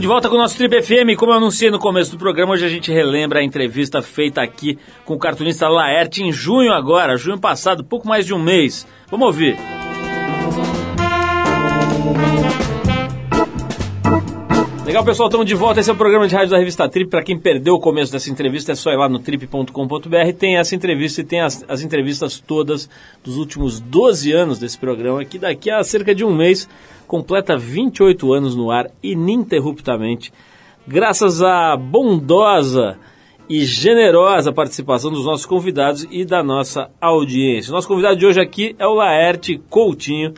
Estamos 0.00 0.08
de 0.08 0.14
volta 0.14 0.28
com 0.30 0.34
o 0.36 0.38
nosso 0.38 0.56
Trip 0.56 0.82
FM. 0.82 1.18
Como 1.18 1.30
eu 1.30 1.36
anunciei 1.36 1.70
no 1.70 1.78
começo 1.78 2.12
do 2.12 2.16
programa, 2.16 2.54
hoje 2.54 2.64
a 2.64 2.70
gente 2.70 2.90
relembra 2.90 3.40
a 3.40 3.44
entrevista 3.44 4.00
feita 4.00 4.40
aqui 4.40 4.78
com 5.04 5.12
o 5.12 5.18
cartunista 5.18 5.68
Laerte 5.68 6.22
em 6.22 6.32
junho 6.32 6.72
agora, 6.72 7.18
junho 7.18 7.38
passado, 7.38 7.84
pouco 7.84 8.08
mais 8.08 8.24
de 8.24 8.32
um 8.32 8.38
mês. 8.38 8.86
Vamos 9.10 9.26
ouvir. 9.26 9.79
Legal, 14.90 15.04
pessoal, 15.04 15.28
estamos 15.28 15.46
de 15.46 15.54
volta. 15.54 15.78
Esse 15.78 15.88
é 15.88 15.92
o 15.92 15.96
programa 15.96 16.26
de 16.26 16.34
rádio 16.34 16.50
da 16.50 16.58
revista 16.58 16.88
Trip. 16.88 17.08
Para 17.08 17.22
quem 17.22 17.38
perdeu 17.38 17.74
o 17.74 17.80
começo 17.80 18.10
dessa 18.10 18.28
entrevista, 18.28 18.72
é 18.72 18.74
só 18.74 18.90
ir 18.90 18.96
lá 18.96 19.08
no 19.08 19.20
trip.com.br. 19.20 20.32
Tem 20.36 20.56
essa 20.56 20.74
entrevista 20.74 21.20
e 21.20 21.24
tem 21.24 21.40
as, 21.40 21.64
as 21.68 21.80
entrevistas 21.80 22.40
todas 22.40 22.90
dos 23.22 23.36
últimos 23.36 23.78
12 23.78 24.32
anos 24.32 24.58
desse 24.58 24.76
programa, 24.76 25.24
que 25.24 25.38
daqui 25.38 25.70
a 25.70 25.84
cerca 25.84 26.12
de 26.12 26.24
um 26.24 26.34
mês 26.34 26.68
completa 27.06 27.56
28 27.56 28.32
anos 28.32 28.56
no 28.56 28.72
ar 28.72 28.90
ininterruptamente, 29.00 30.32
graças 30.88 31.40
à 31.40 31.76
bondosa 31.76 32.98
e 33.48 33.64
generosa 33.64 34.52
participação 34.52 35.12
dos 35.12 35.24
nossos 35.24 35.46
convidados 35.46 36.04
e 36.10 36.24
da 36.24 36.42
nossa 36.42 36.90
audiência. 37.00 37.70
Nosso 37.70 37.86
convidado 37.86 38.16
de 38.16 38.26
hoje 38.26 38.40
aqui 38.40 38.74
é 38.76 38.88
o 38.88 38.94
Laerte 38.94 39.62
Coutinho, 39.70 40.34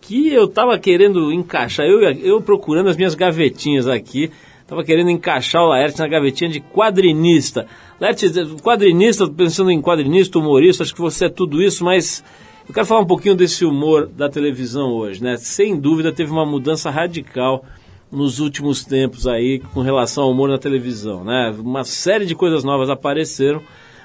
que 0.00 0.32
eu 0.32 0.44
estava 0.44 0.78
querendo 0.78 1.32
encaixar, 1.32 1.86
eu, 1.86 2.00
eu 2.00 2.40
procurando 2.40 2.88
as 2.88 2.96
minhas 2.96 3.14
gavetinhas 3.14 3.86
aqui, 3.86 4.30
estava 4.62 4.84
querendo 4.84 5.10
encaixar 5.10 5.62
o 5.62 5.68
Laerte 5.68 5.98
na 5.98 6.08
gavetinha 6.08 6.50
de 6.50 6.60
quadrinista. 6.60 7.66
Laerte, 8.00 8.30
quadrinista, 8.62 9.28
pensando 9.28 9.70
em 9.70 9.82
quadrinista, 9.82 10.38
humorista, 10.38 10.82
acho 10.82 10.94
que 10.94 11.00
você 11.00 11.26
é 11.26 11.28
tudo 11.28 11.62
isso, 11.62 11.84
mas 11.84 12.24
eu 12.68 12.72
quero 12.72 12.86
falar 12.86 13.00
um 13.00 13.06
pouquinho 13.06 13.34
desse 13.34 13.64
humor 13.64 14.06
da 14.06 14.28
televisão 14.28 14.92
hoje, 14.92 15.22
né? 15.22 15.36
Sem 15.36 15.78
dúvida 15.78 16.12
teve 16.12 16.30
uma 16.30 16.46
mudança 16.46 16.88
radical 16.88 17.64
nos 18.10 18.38
últimos 18.40 18.84
tempos 18.84 19.26
aí 19.26 19.60
com 19.74 19.80
relação 19.80 20.24
ao 20.24 20.30
humor 20.30 20.48
na 20.48 20.58
televisão, 20.58 21.24
né? 21.24 21.54
Uma 21.58 21.84
série 21.84 22.24
de 22.24 22.34
coisas 22.34 22.64
novas 22.64 22.88
apareceram, 22.88 23.60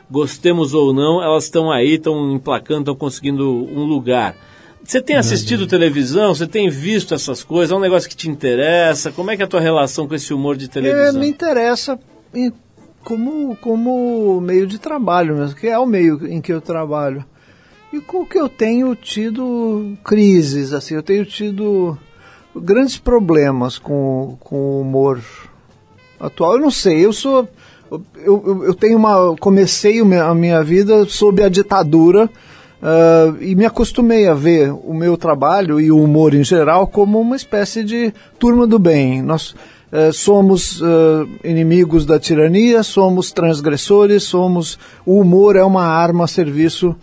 gostemos 0.10 0.74
ou 0.74 0.94
não, 0.94 1.22
elas 1.22 1.46
estão 1.46 1.72
aí, 1.72 1.94
estão 1.94 2.34
emplacando, 2.34 2.82
estão 2.82 2.96
conseguindo 2.96 3.48
um 3.48 3.84
lugar. 3.84 4.36
Você 4.86 5.02
tem 5.02 5.16
assistido 5.16 5.66
televisão? 5.66 6.34
Você 6.36 6.46
tem 6.46 6.70
visto 6.70 7.14
essas 7.16 7.44
coisas? 7.44 7.72
É 7.72 7.76
um 7.76 7.80
negócio 7.80 8.08
que 8.08 8.16
te 8.16 8.30
interessa? 8.30 9.12
Como 9.12 9.32
é 9.32 9.36
que 9.36 9.42
é 9.42 9.46
a 9.46 9.48
tua 9.48 9.60
relação 9.60 10.08
com 10.08 10.14
esse 10.14 10.32
humor 10.32 10.56
de 10.56 10.66
É, 10.66 10.68
televisão? 10.68 11.20
me 11.20 11.28
interessa 11.28 12.00
como, 13.04 13.56
como 13.58 14.40
meio 14.40 14.68
de 14.68 14.78
trabalho 14.78 15.36
mesmo, 15.38 15.56
que 15.56 15.68
é 15.68 15.78
o 15.80 15.88
meio 15.88 16.28
em 16.28 16.40
que 16.40 16.54
eu 16.54 16.62
trabalho. 16.62 17.26
E 17.92 18.00
com 18.00 18.22
o 18.22 18.26
que 18.26 18.38
eu 18.38 18.48
tenho 18.48 18.94
tido 18.96 19.98
crises, 20.04 20.72
assim, 20.72 20.94
eu 20.94 21.04
tenho 21.04 21.26
tido 21.26 21.98
grandes 22.56 22.98
problemas 22.98 23.80
com, 23.80 24.38
com 24.40 24.56
o 24.56 24.82
humor 24.82 25.20
atual. 26.20 26.54
Eu 26.54 26.60
não 26.60 26.72
sei, 26.72 27.06
eu 27.06 27.14
sou. 27.14 27.50
Eu, 27.90 28.04
eu, 28.18 28.64
eu 28.66 28.74
tenho 28.74 28.98
uma. 28.98 29.36
Comecei 29.40 30.00
a 30.02 30.36
minha 30.36 30.64
vida 30.64 31.06
sob 31.06 31.42
a 31.42 31.50
ditadura 31.50 32.30
uh, 32.86 33.42
e 33.42 33.56
me 33.56 33.66
acostumei 33.66 34.28
a 34.28 34.34
ver 34.36 34.72
o 34.72 34.94
meu 34.94 35.18
trabalho 35.18 35.80
e 35.80 35.92
o 35.92 36.00
humor 36.00 36.36
em 36.36 36.44
geral 36.44 36.86
como 36.86 37.20
uma 37.20 37.36
espécie 37.36 37.84
de 37.84 38.14
turma 38.38 38.68
do 38.68 38.78
bem. 38.78 39.24
Nós 39.24 39.56
uh, 39.92 40.14
somos 40.14 40.80
uh, 40.82 41.28
inimigos 41.44 42.06
da 42.06 42.20
tirania, 42.20 42.84
somos 42.84 43.32
transgressores, 43.32 44.24
somos. 44.24 44.78
O 45.06 45.20
humor 45.20 45.56
é 45.56 45.64
uma 45.64 45.86
arma 45.86 46.26
a 46.26 46.28
serviço 46.28 46.96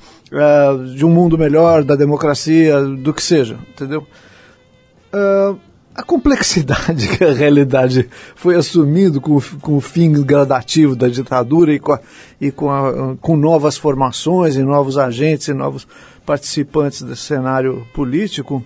de 0.97 1.05
um 1.05 1.11
mundo 1.11 1.37
melhor, 1.37 1.85
da 1.85 1.95
democracia, 1.95 2.81
do 2.81 3.13
que 3.13 3.23
seja, 3.23 3.59
entendeu? 3.69 4.07
A 5.95 6.03
complexidade 6.03 7.07
que 7.17 7.23
a 7.23 7.33
realidade 7.33 8.09
foi 8.35 8.57
assumindo 8.57 9.21
com, 9.21 9.41
com 9.61 9.77
o 9.77 9.81
fim 9.81 10.11
gradativo 10.23 10.97
da 10.97 11.09
ditadura 11.09 11.73
e, 11.73 11.79
com, 11.79 11.93
a, 11.93 12.01
e 12.41 12.51
com, 12.51 12.71
a, 12.71 13.17
com 13.21 13.37
novas 13.37 13.77
formações 13.77 14.57
e 14.57 14.63
novos 14.63 14.97
agentes 14.97 15.49
e 15.49 15.55
novos 15.55 15.87
participantes 16.25 17.03
desse 17.03 17.23
cenário 17.23 17.87
político, 17.93 18.65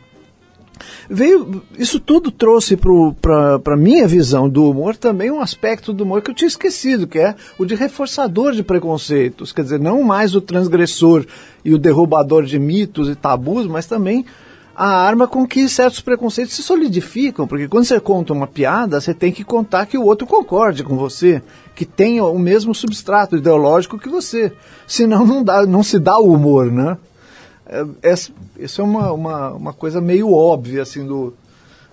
veio 1.08 1.62
isso 1.78 1.98
tudo 1.98 2.30
trouxe 2.30 2.76
para 2.76 3.74
a 3.74 3.76
minha 3.76 4.06
visão 4.06 4.48
do 4.48 4.70
humor 4.70 4.94
também 4.94 5.30
um 5.30 5.40
aspecto 5.40 5.92
do 5.92 6.04
humor 6.04 6.22
que 6.22 6.30
eu 6.30 6.34
tinha 6.34 6.48
esquecido, 6.48 7.06
que 7.06 7.18
é 7.18 7.34
o 7.58 7.64
de 7.64 7.74
reforçador 7.74 8.52
de 8.52 8.62
preconceitos, 8.62 9.52
quer 9.52 9.62
dizer, 9.62 9.80
não 9.80 10.02
mais 10.02 10.34
o 10.34 10.40
transgressor 10.40 11.26
e 11.64 11.74
o 11.74 11.78
derrubador 11.78 12.44
de 12.44 12.58
mitos 12.58 13.08
e 13.08 13.14
tabus, 13.14 13.66
mas 13.66 13.86
também 13.86 14.24
a 14.76 14.88
arma 14.88 15.26
com 15.26 15.46
que 15.46 15.66
certos 15.70 16.02
preconceitos 16.02 16.54
se 16.54 16.62
solidificam, 16.62 17.46
porque 17.46 17.66
quando 17.66 17.86
você 17.86 17.98
conta 17.98 18.34
uma 18.34 18.46
piada, 18.46 19.00
você 19.00 19.14
tem 19.14 19.32
que 19.32 19.42
contar 19.42 19.86
que 19.86 19.96
o 19.96 20.04
outro 20.04 20.26
concorde 20.26 20.84
com 20.84 20.96
você, 20.96 21.42
que 21.74 21.86
tenha 21.86 22.22
o 22.26 22.38
mesmo 22.38 22.74
substrato 22.74 23.36
ideológico 23.36 23.98
que 23.98 24.10
você. 24.10 24.52
Senão 24.86 25.26
não, 25.26 25.42
dá, 25.42 25.64
não 25.64 25.82
se 25.82 25.98
dá 25.98 26.18
o 26.18 26.30
humor, 26.30 26.70
né? 26.70 26.98
É, 27.64 27.86
é, 28.02 28.14
isso 28.58 28.82
é 28.82 28.84
uma, 28.84 29.12
uma, 29.12 29.50
uma 29.52 29.72
coisa 29.72 29.98
meio 29.98 30.30
óbvia, 30.30 30.82
assim, 30.82 31.06
do, 31.06 31.32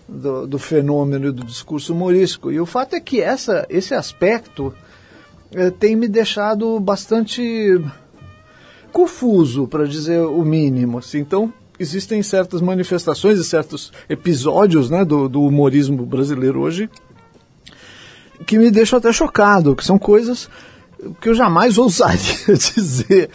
do, 0.05 0.45
do 0.45 0.59
fenômeno 0.59 1.31
do 1.31 1.45
discurso 1.45 1.93
humorístico. 1.93 2.51
E 2.51 2.59
o 2.59 2.65
fato 2.65 2.97
é 2.97 2.99
que 2.99 3.21
essa, 3.21 3.65
esse 3.69 3.93
aspecto 3.93 4.73
é, 5.53 5.69
tem 5.69 5.95
me 5.95 6.09
deixado 6.09 6.77
bastante 6.81 7.81
confuso, 8.91 9.69
para 9.69 9.86
dizer 9.86 10.19
o 10.19 10.43
mínimo. 10.43 10.97
Assim. 10.97 11.19
Então, 11.19 11.51
existem 11.80 12.21
certas 12.21 12.61
manifestações 12.61 13.39
e 13.39 13.43
certos 13.43 13.91
episódios 14.09 14.89
né, 14.89 15.03
do, 15.03 15.28
do 15.28 15.41
humorismo 15.41 16.05
brasileiro 16.05 16.61
hoje 16.61 16.89
que 18.45 18.57
me 18.57 18.69
deixam 18.69 18.99
até 18.99 19.11
chocado, 19.11 19.76
que 19.76 19.86
são 19.86 19.97
coisas 19.97 20.49
que 21.21 21.30
eu 21.30 21.34
jamais 21.34 21.78
ousaria 21.80 22.47
dizer 22.47 23.30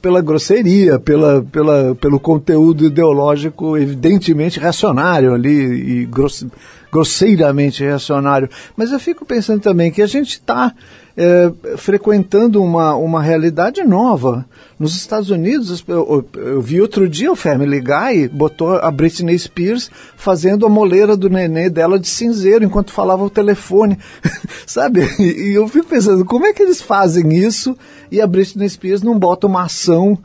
pela 0.00 0.20
grosseria, 0.20 0.98
pela, 0.98 1.42
pela, 1.42 1.94
pelo 1.94 2.20
conteúdo 2.20 2.84
ideológico 2.84 3.76
evidentemente 3.78 4.60
reacionário 4.60 5.32
ali 5.32 6.02
e 6.02 6.04
grosse, 6.04 6.46
grosseiramente 6.92 7.82
reacionário. 7.82 8.50
Mas 8.76 8.92
eu 8.92 9.00
fico 9.00 9.24
pensando 9.24 9.62
também 9.62 9.90
que 9.90 10.02
a 10.02 10.06
gente 10.06 10.32
está 10.32 10.74
é, 11.16 11.76
frequentando 11.76 12.62
uma, 12.62 12.94
uma 12.96 13.22
realidade 13.22 13.82
nova. 13.84 14.44
Nos 14.78 14.96
Estados 14.96 15.30
Unidos, 15.30 15.84
eu, 15.86 16.24
eu, 16.34 16.42
eu, 16.42 16.60
vi 16.60 16.80
outro 16.80 17.08
dia 17.08 17.30
o 17.30 17.36
Family 17.36 17.80
Guy 17.80 18.28
botou 18.28 18.76
a 18.76 18.90
Britney 18.90 19.38
Spears 19.38 19.90
fazendo 20.16 20.66
a 20.66 20.68
moleira 20.68 21.16
do 21.16 21.30
nenê 21.30 21.70
dela 21.70 21.98
de 21.98 22.08
cinzeiro 22.08 22.64
enquanto 22.64 22.92
falava 22.92 23.22
o 23.24 23.30
telefone, 23.30 23.98
sabe? 24.66 25.08
E, 25.18 25.50
e 25.50 25.54
eu 25.54 25.68
fico 25.68 25.86
pensando, 25.86 26.24
como 26.24 26.46
é 26.46 26.52
que 26.52 26.62
eles 26.62 26.80
fazem 26.80 27.32
isso 27.32 27.76
e 28.10 28.20
a 28.20 28.26
Britney 28.26 28.68
Spears 28.68 29.02
não 29.02 29.18
bota 29.18 29.46
uma 29.46 29.62
ação 29.62 30.18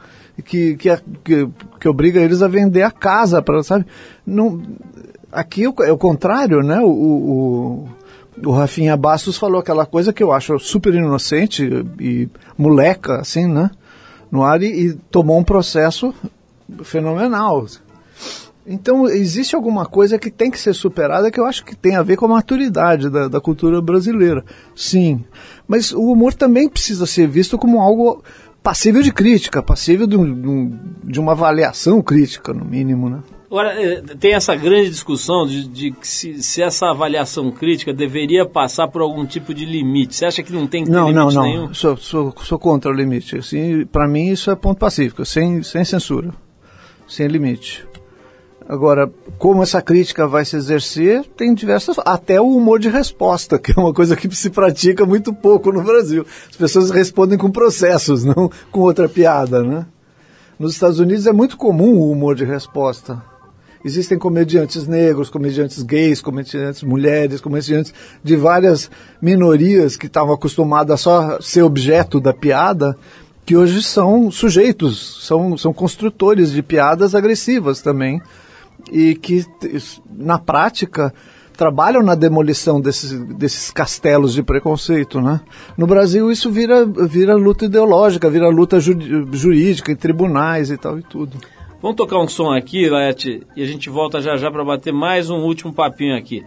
que, 0.43 0.75
que, 0.75 0.89
que, 1.23 1.49
que 1.79 1.87
obriga 1.87 2.19
eles 2.19 2.41
a 2.41 2.47
vender 2.47 2.81
a 2.81 2.91
casa, 2.91 3.41
para 3.41 3.61
sabe? 3.61 3.85
Não, 4.25 4.61
aqui 5.31 5.65
é 5.65 5.91
o 5.91 5.97
contrário, 5.97 6.61
né? 6.63 6.79
o, 6.79 6.89
o 6.89 7.89
o 8.45 8.51
Rafinha 8.51 8.95
Bastos 8.95 9.37
falou 9.37 9.59
aquela 9.59 9.85
coisa 9.85 10.13
que 10.13 10.23
eu 10.23 10.31
acho 10.31 10.59
super 10.59 10.93
inocente 10.93 11.85
e 11.99 12.29
moleca, 12.57 13.19
assim, 13.19 13.47
né? 13.47 13.71
No 14.31 14.43
ar 14.43 14.61
e, 14.61 14.67
e 14.67 14.93
tomou 15.11 15.37
um 15.37 15.43
processo 15.43 16.13
fenomenal. 16.83 17.65
Então, 18.65 19.07
existe 19.07 19.55
alguma 19.55 19.85
coisa 19.85 20.19
que 20.19 20.29
tem 20.29 20.51
que 20.51 20.59
ser 20.59 20.73
superada 20.73 21.31
que 21.31 21.39
eu 21.39 21.45
acho 21.45 21.65
que 21.65 21.75
tem 21.75 21.95
a 21.95 22.03
ver 22.03 22.17
com 22.17 22.25
a 22.25 22.29
maturidade 22.29 23.09
da, 23.09 23.27
da 23.27 23.41
cultura 23.41 23.81
brasileira. 23.81 24.45
Sim. 24.75 25.23
Mas 25.67 25.91
o 25.91 26.01
humor 26.01 26.33
também 26.33 26.69
precisa 26.69 27.05
ser 27.07 27.27
visto 27.27 27.57
como 27.57 27.81
algo 27.81 28.23
passível 28.61 29.01
de 29.01 29.11
crítica, 29.11 29.63
passível 29.63 30.05
de, 30.05 30.15
um, 30.15 30.77
de 31.03 31.19
uma 31.19 31.31
avaliação 31.31 32.01
crítica, 32.01 32.53
no 32.53 32.63
mínimo, 32.63 33.09
né? 33.09 33.23
Agora, 33.49 33.73
eh, 33.81 34.03
tem 34.19 34.35
essa 34.35 34.55
grande 34.55 34.91
discussão 34.91 35.47
de, 35.47 35.67
de 35.67 35.93
se, 36.03 36.43
se, 36.43 36.61
essa 36.61 36.91
avaliação 36.91 37.49
crítica 37.49 37.91
deveria 37.91 38.45
passar 38.45 38.87
por 38.87 39.01
algum 39.01 39.25
tipo 39.25 39.55
de 39.55 39.65
limite. 39.65 40.15
Você 40.15 40.25
acha 40.25 40.43
que 40.43 40.53
não 40.53 40.67
tem 40.67 40.83
que 40.83 40.91
não, 40.91 41.09
limite 41.09 41.15
não, 41.15 41.31
não. 41.31 41.41
nenhum? 41.41 41.73
Sou, 41.73 41.97
sou, 41.97 42.33
sou 42.43 42.59
contra 42.59 42.91
o 42.91 42.93
limite. 42.93 43.37
Assim, 43.37 43.87
Para 43.87 44.07
mim, 44.07 44.27
isso 44.27 44.51
é 44.51 44.55
ponto 44.55 44.77
pacífico, 44.77 45.25
sem, 45.25 45.63
sem 45.63 45.83
censura, 45.83 46.31
sem 47.07 47.25
limite. 47.25 47.87
Agora, 48.67 49.11
como 49.39 49.63
essa 49.63 49.81
crítica 49.81 50.27
vai 50.27 50.45
se 50.45 50.55
exercer, 50.55 51.25
tem 51.35 51.55
diversas. 51.55 51.97
Até 52.05 52.39
o 52.39 52.55
humor 52.55 52.77
de 52.77 52.87
resposta, 52.87 53.57
que 53.59 53.71
é 53.71 53.81
uma 53.81 53.95
coisa 53.95 54.15
que 54.15 54.29
se 54.35 54.51
pratica 54.51 55.07
muito 55.07 55.33
pouco 55.33 55.71
no 55.71 55.81
Brasil. 55.81 56.23
As 56.47 56.55
pessoas 56.55 56.91
respondem 56.91 57.35
com 57.35 57.49
processos, 57.49 58.21
não 58.25 58.47
com 58.71 58.81
outra 58.81 59.09
piada, 59.09 59.63
né? 59.63 59.87
Nos 60.59 60.73
Estados 60.73 60.99
Unidos 60.99 61.25
é 61.25 61.31
muito 61.31 61.57
comum 61.57 61.95
o 61.95 62.11
humor 62.11 62.35
de 62.35 62.45
resposta 62.45 63.19
existem 63.83 64.17
comediantes 64.17 64.87
negros, 64.87 65.29
comediantes 65.29 65.81
gays, 65.83 66.21
comediantes 66.21 66.83
mulheres, 66.83 67.41
comediantes 67.41 67.93
de 68.23 68.35
várias 68.35 68.89
minorias 69.21 69.95
que 69.95 70.07
estavam 70.07 70.33
acostumadas 70.33 70.93
a 70.93 70.97
só 70.97 71.41
ser 71.41 71.61
objeto 71.61 72.19
da 72.19 72.33
piada, 72.33 72.97
que 73.45 73.55
hoje 73.55 73.81
são 73.81 74.29
sujeitos, 74.29 75.25
são, 75.25 75.57
são 75.57 75.73
construtores 75.73 76.51
de 76.51 76.61
piadas 76.61 77.15
agressivas 77.15 77.81
também, 77.81 78.21
e 78.91 79.15
que 79.15 79.45
na 80.09 80.37
prática 80.37 81.13
trabalham 81.59 82.01
na 82.01 82.15
demolição 82.15 82.79
desses, 82.79 83.11
desses 83.35 83.69
castelos 83.69 84.33
de 84.33 84.41
preconceito, 84.41 85.19
né? 85.19 85.41
No 85.77 85.85
Brasil 85.85 86.31
isso 86.31 86.49
vira, 86.49 86.85
vira 86.85 87.35
luta 87.35 87.65
ideológica, 87.65 88.29
vira 88.29 88.47
luta 88.47 88.79
ju, 88.79 88.93
jurídica 89.33 89.91
em 89.91 89.95
tribunais 89.95 90.71
e 90.71 90.77
tal 90.77 90.97
e 90.97 91.03
tudo. 91.03 91.37
Vamos 91.81 91.95
tocar 91.95 92.19
um 92.19 92.27
som 92.27 92.51
aqui, 92.51 92.89
Laete, 92.89 93.41
e 93.55 93.63
a 93.63 93.65
gente 93.65 93.89
volta 93.89 94.21
já 94.21 94.35
já 94.35 94.51
para 94.51 94.65
bater 94.65 94.91
mais 94.91 95.29
um 95.29 95.37
último 95.37 95.71
papinho 95.71 96.17
aqui. 96.17 96.45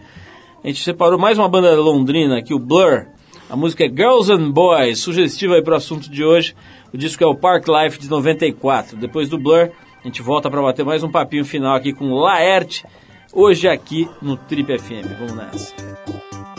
A 0.63 0.67
gente 0.67 0.83
separou 0.83 1.17
mais 1.17 1.39
uma 1.39 1.49
banda 1.49 1.75
londrina 1.75 2.37
aqui, 2.37 2.53
o 2.53 2.59
Blur. 2.59 3.07
A 3.49 3.55
música 3.55 3.83
é 3.83 3.89
Girls 3.89 4.31
and 4.31 4.51
Boys, 4.51 4.99
sugestiva 4.99 5.55
aí 5.55 5.63
para 5.63 5.73
o 5.73 5.77
assunto 5.77 6.07
de 6.07 6.23
hoje. 6.23 6.55
O 6.93 6.97
disco 6.97 7.23
é 7.23 7.27
o 7.27 7.33
Park 7.33 7.65
Life 7.67 7.99
de 7.99 8.09
94. 8.09 8.95
Depois 8.95 9.27
do 9.27 9.39
Blur, 9.39 9.71
a 10.03 10.07
gente 10.07 10.21
volta 10.21 10.51
para 10.51 10.61
bater 10.61 10.85
mais 10.85 11.03
um 11.03 11.09
papinho 11.09 11.43
final 11.43 11.75
aqui 11.75 11.93
com 11.93 12.13
Laerte, 12.13 12.85
hoje 13.33 13.67
aqui 13.67 14.07
no 14.21 14.37
Trip 14.37 14.77
FM. 14.77 15.17
Vamos 15.17 15.35
nessa. 15.35 16.52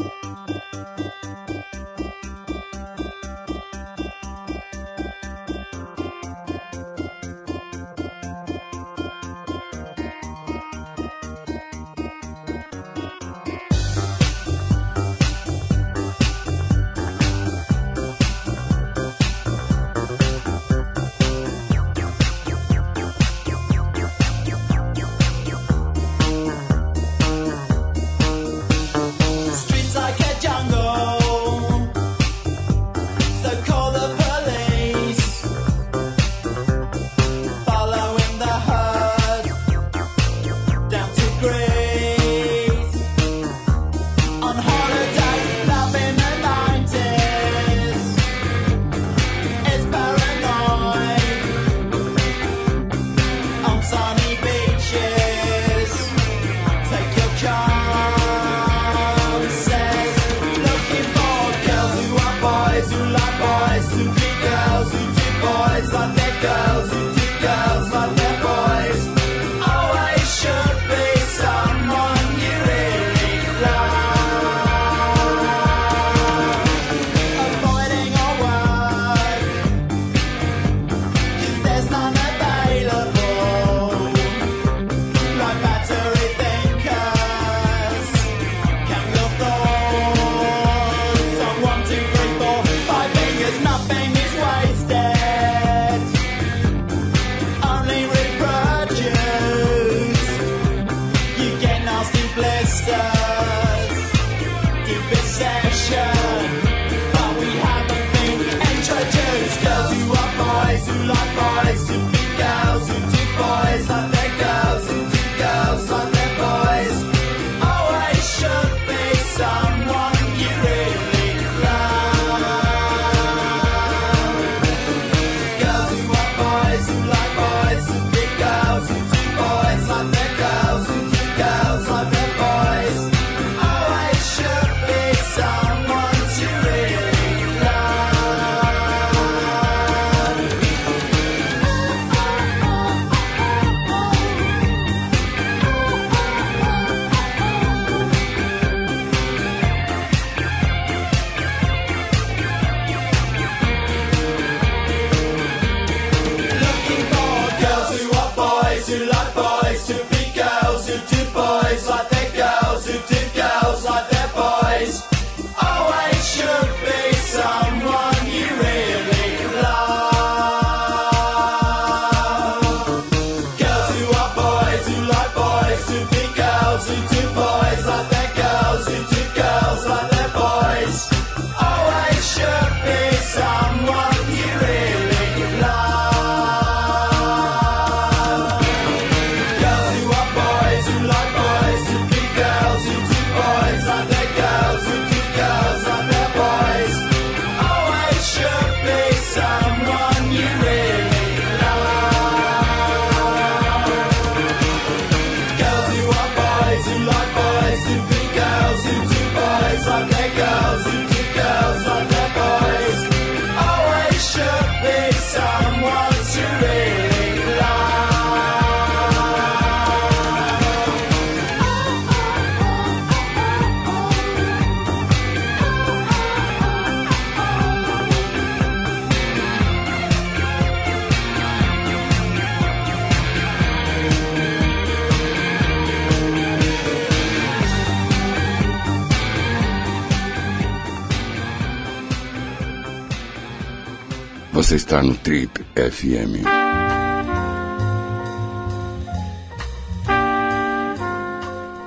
Você 244.74 244.78
está 244.78 245.00
no 245.04 245.14
Trip 245.14 245.64
FM. 245.76 246.42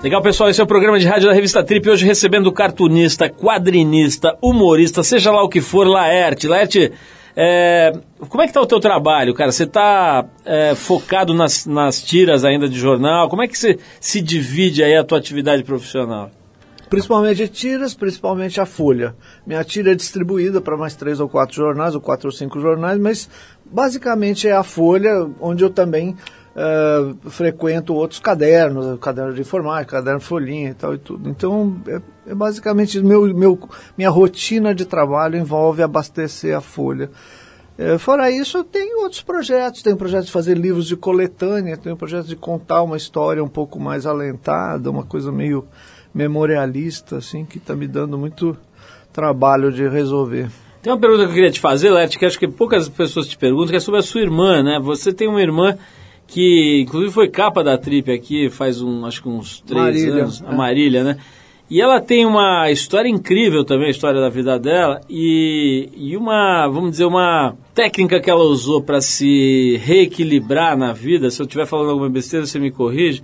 Legal, 0.02 0.22
pessoal, 0.22 0.50
esse 0.50 0.62
é 0.62 0.64
o 0.64 0.68
programa 0.68 0.98
de 0.98 1.06
rádio 1.06 1.28
da 1.28 1.34
revista 1.34 1.62
Trip, 1.62 1.90
hoje 1.90 2.06
recebendo 2.06 2.50
cartunista, 2.50 3.30
quadrinista, 3.30 4.38
humorista, 4.42 5.04
seja 5.04 5.34
lá 5.34 5.44
o 5.44 5.50
que 5.50 5.60
for, 5.60 5.86
Laerte. 5.86 6.48
Laerte, 6.48 6.94
é, 7.36 7.92
como 8.30 8.42
é 8.42 8.48
que 8.48 8.54
tá 8.54 8.62
o 8.62 8.66
teu 8.66 8.80
trabalho, 8.80 9.34
cara? 9.34 9.52
Você 9.52 9.66
tá 9.66 10.24
é, 10.46 10.74
focado 10.74 11.34
nas, 11.34 11.66
nas 11.66 12.02
tiras 12.02 12.46
ainda 12.46 12.70
de 12.70 12.80
jornal? 12.80 13.28
Como 13.28 13.42
é 13.42 13.50
que 13.50 13.58
você 13.58 13.78
se 14.00 14.22
divide 14.22 14.82
aí 14.82 14.96
a 14.96 15.04
tua 15.04 15.18
atividade 15.18 15.62
profissional? 15.62 16.32
Principalmente 16.90 17.48
tiras, 17.50 17.94
principalmente 17.94 18.62
a 18.62 18.66
Folha. 18.66 19.16
Minha 19.46 19.64
tira 19.64 19.92
é 19.92 19.96
distribuída 19.96 20.62
para 20.62 20.78
mais 20.78 20.96
três 20.96 21.20
ou 21.20 21.28
quatro 21.28 21.56
jornais, 21.56 21.96
ou 21.96 22.02
quatro 22.02 22.28
ou 22.28 22.32
cinco 22.32 22.60
jornais, 22.60 22.98
mas 22.98 23.30
basicamente 23.66 24.48
é 24.48 24.54
a 24.54 24.64
Folha, 24.64 25.30
onde 25.42 25.64
eu 25.64 25.70
também 25.70 26.16
uh, 26.58 27.30
frequento 27.30 27.94
outros 27.94 28.20
cadernos, 28.20 28.98
caderno 29.00 29.34
de 29.34 29.42
informática, 29.42 29.98
caderno 29.98 30.22
folhinha 30.22 30.70
e 30.70 30.74
tal 30.74 30.94
e 30.94 30.98
tudo. 30.98 31.30
Então, 31.30 31.76
é, 31.88 32.02
é 32.32 32.36
basicamente 32.36 33.02
meu, 33.02 33.34
meu, 33.36 33.60
minha 33.98 34.10
rotina 34.10 34.74
de 34.74 34.86
trabalho 34.86 35.38
envolve 35.38 35.84
abastecer 35.84 36.56
a 36.56 36.62
Folha. 36.62 37.10
É, 37.78 37.96
fora 38.00 38.32
isso, 38.32 38.64
tenho 38.64 39.04
outros 39.04 39.22
projetos. 39.22 39.84
Tenho 39.84 39.96
projeto 39.96 40.26
de 40.26 40.32
fazer 40.32 40.58
livros 40.58 40.88
de 40.88 40.96
coletânea, 40.96 41.78
tenho 41.78 41.96
projeto 41.96 42.26
de 42.26 42.36
contar 42.36 42.82
uma 42.82 42.98
história 42.98 43.44
um 43.44 43.48
pouco 43.48 43.80
mais 43.80 44.08
alentada, 44.08 44.90
uma 44.90 45.04
coisa 45.04 45.32
meio 45.32 45.68
memorialista, 46.14 47.18
assim, 47.18 47.46
que 47.46 47.58
está 47.58 47.76
me 47.76 47.88
dando 47.88 48.18
muito 48.18 48.58
trabalho 49.12 49.72
de 49.72 49.88
resolver. 49.88 50.50
Tem 50.82 50.94
uma 50.94 51.00
pergunta 51.00 51.24
que 51.24 51.32
eu 51.32 51.36
queria 51.36 51.52
te 51.52 51.60
fazer, 51.60 51.90
Lerte, 51.90 52.18
que 52.18 52.26
acho 52.26 52.40
que 52.40 52.48
poucas 52.48 52.88
pessoas 52.88 53.28
te 53.28 53.38
perguntam, 53.38 53.70
que 53.70 53.76
é 53.76 53.80
sobre 53.80 54.00
a 54.00 54.04
sua 54.04 54.22
irmã, 54.22 54.62
né? 54.62 54.80
Você 54.82 55.12
tem 55.12 55.28
uma 55.28 55.42
irmã 55.42 55.76
que, 56.28 56.82
inclusive, 56.82 57.12
foi 57.12 57.28
capa 57.30 57.64
da 57.64 57.78
Trip 57.78 58.12
aqui 58.12 58.50
faz 58.50 58.82
um, 58.82 59.06
acho 59.06 59.22
que 59.22 59.30
uns 59.30 59.62
três 59.62 59.84
Marília, 59.84 60.24
anos, 60.24 60.44
a 60.46 60.52
é. 60.52 60.56
Marília, 60.56 61.04
né? 61.04 61.18
E 61.70 61.82
ela 61.82 62.00
tem 62.00 62.26
uma 62.26 62.72
história 62.72 63.10
incrível 63.10 63.66
também, 63.66 63.88
a 63.88 63.92
história 63.92 64.22
da 64.22 64.30
vida 64.30 64.58
dela, 64.58 65.02
e, 65.10 65.90
e 65.98 66.16
uma, 66.16 66.66
vamos 66.68 66.92
dizer, 66.92 67.06
uma 67.06 67.56
técnica 67.74 68.22
que 68.22 68.30
ela 68.30 68.44
usou 68.44 68.82
para 68.82 69.02
se 69.02 69.78
reequilibrar 69.84 70.78
na 70.78 70.94
vida, 70.94 71.30
se 71.30 71.42
eu 71.42 71.46
estiver 71.46 71.66
falando 71.66 71.90
alguma 71.90 72.10
besteira, 72.10 72.46
você 72.46 72.58
me 72.58 72.72
corrige, 72.72 73.22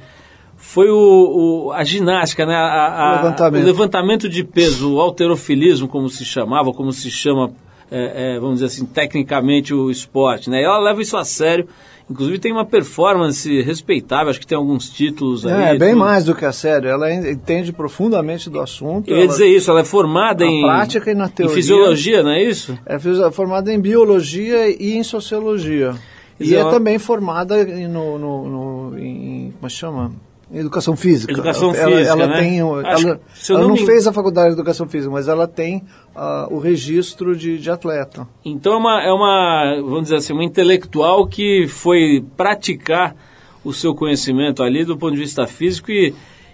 foi 0.65 0.89
o, 0.89 1.65
o- 1.67 1.71
a 1.73 1.83
ginástica, 1.83 2.45
né? 2.45 2.55
A- 2.55 2.87
a- 2.87 3.11
O 3.11 3.15
levantamento. 3.17 3.63
o 3.63 3.65
levantamento 3.65 4.29
de 4.29 4.43
peso, 4.45 4.93
o 4.95 5.01
alterofilismo, 5.01 5.87
como 5.89 6.09
se 6.09 6.23
chamava, 6.23 6.71
como 6.71 6.91
se 6.93 7.11
chama, 7.11 7.51
é, 7.91 8.35
é, 8.35 8.39
vamos 8.39 8.55
dizer 8.55 8.67
assim, 8.67 8.85
tecnicamente 8.85 9.73
o 9.73 9.91
esporte, 9.91 10.49
né? 10.49 10.61
E 10.61 10.63
ela 10.63 10.79
leva 10.79 11.01
isso 11.01 11.17
a 11.17 11.25
sério. 11.25 11.67
Inclusive 12.09 12.37
tem 12.39 12.51
uma 12.51 12.65
performance 12.65 13.61
respeitável, 13.61 14.29
acho 14.29 14.39
que 14.39 14.47
tem 14.47 14.57
alguns 14.57 14.89
títulos 14.89 15.45
aí. 15.45 15.53
É, 15.53 15.75
é 15.75 15.77
bem 15.77 15.89
tudo. 15.91 15.99
mais 15.99 16.25
do 16.25 16.33
que 16.35 16.43
a 16.45 16.51
sério. 16.51 16.89
Ela 16.89 17.13
en- 17.13 17.31
entende 17.31 17.71
profundamente 17.71 18.49
do 18.49 18.59
assunto. 18.59 19.09
Eu 19.09 19.15
ia 19.17 19.23
ela 19.23 19.31
dizer 19.31 19.47
isso, 19.47 19.69
ela 19.71 19.81
é 19.81 19.85
formada 19.85 20.43
Na 20.45 20.51
em, 20.51 20.61
prática 20.63 21.11
e 21.11 21.15
na 21.15 21.25
em 21.25 21.29
teoria. 21.29 21.55
fisiologia, 21.55 22.21
não 22.23 22.31
é 22.31 22.41
isso? 22.43 22.77
é 22.85 22.97
formada 23.31 23.71
em 23.71 23.79
biologia 23.79 24.69
e 24.69 24.93
em 24.97 25.03
sociologia. 25.03 25.93
E 26.39 26.53
é 26.55 26.59
ela- 26.59 26.71
também 26.71 26.97
formada 26.99 27.61
em, 27.61 27.87
no, 27.87 28.17
no, 28.19 28.49
no- 28.89 28.99
em, 28.99 29.51
como 29.51 29.67
é 29.67 29.69
chama? 29.69 30.11
Educação 30.53 30.95
física. 30.95 31.33
Educação 31.33 31.73
ela, 31.73 31.91
física, 31.97 32.09
ela 32.11 32.27
né? 32.27 32.39
tem, 32.39 32.61
Acho 32.61 33.07
ela, 33.07 33.19
ela 33.49 33.59
não 33.61 33.67
não 33.69 33.75
me- 33.75 33.85
fez 33.85 34.05
a 34.05 34.13
faculdade 34.13 34.49
de 34.49 34.53
educação 34.53 34.87
física, 34.87 35.11
mas 35.11 35.27
ela 35.27 35.47
tem 35.47 35.83
ah, 36.15 36.47
o 36.51 36.59
registro 36.59 37.35
de, 37.35 37.57
de 37.57 37.71
atleta. 37.71 38.27
Então 38.45 38.73
é 38.73 38.77
uma, 38.77 39.01
é 39.03 39.11
uma, 39.11 39.75
vamos 39.81 40.03
dizer 40.03 40.17
assim, 40.17 40.31
uma 40.33 40.43
intelectual 40.43 41.25
que 41.27 41.67
foi 41.67 42.23
praticar 42.37 43.15
o 43.63 43.73
seu 43.73 43.95
conhecimento 43.95 44.61
ali 44.61 44.85
do 44.85 44.95
ponto 44.97 45.13
de 45.13 45.19
vista 45.21 45.47
físico 45.47 45.89
e, 45.89 46.13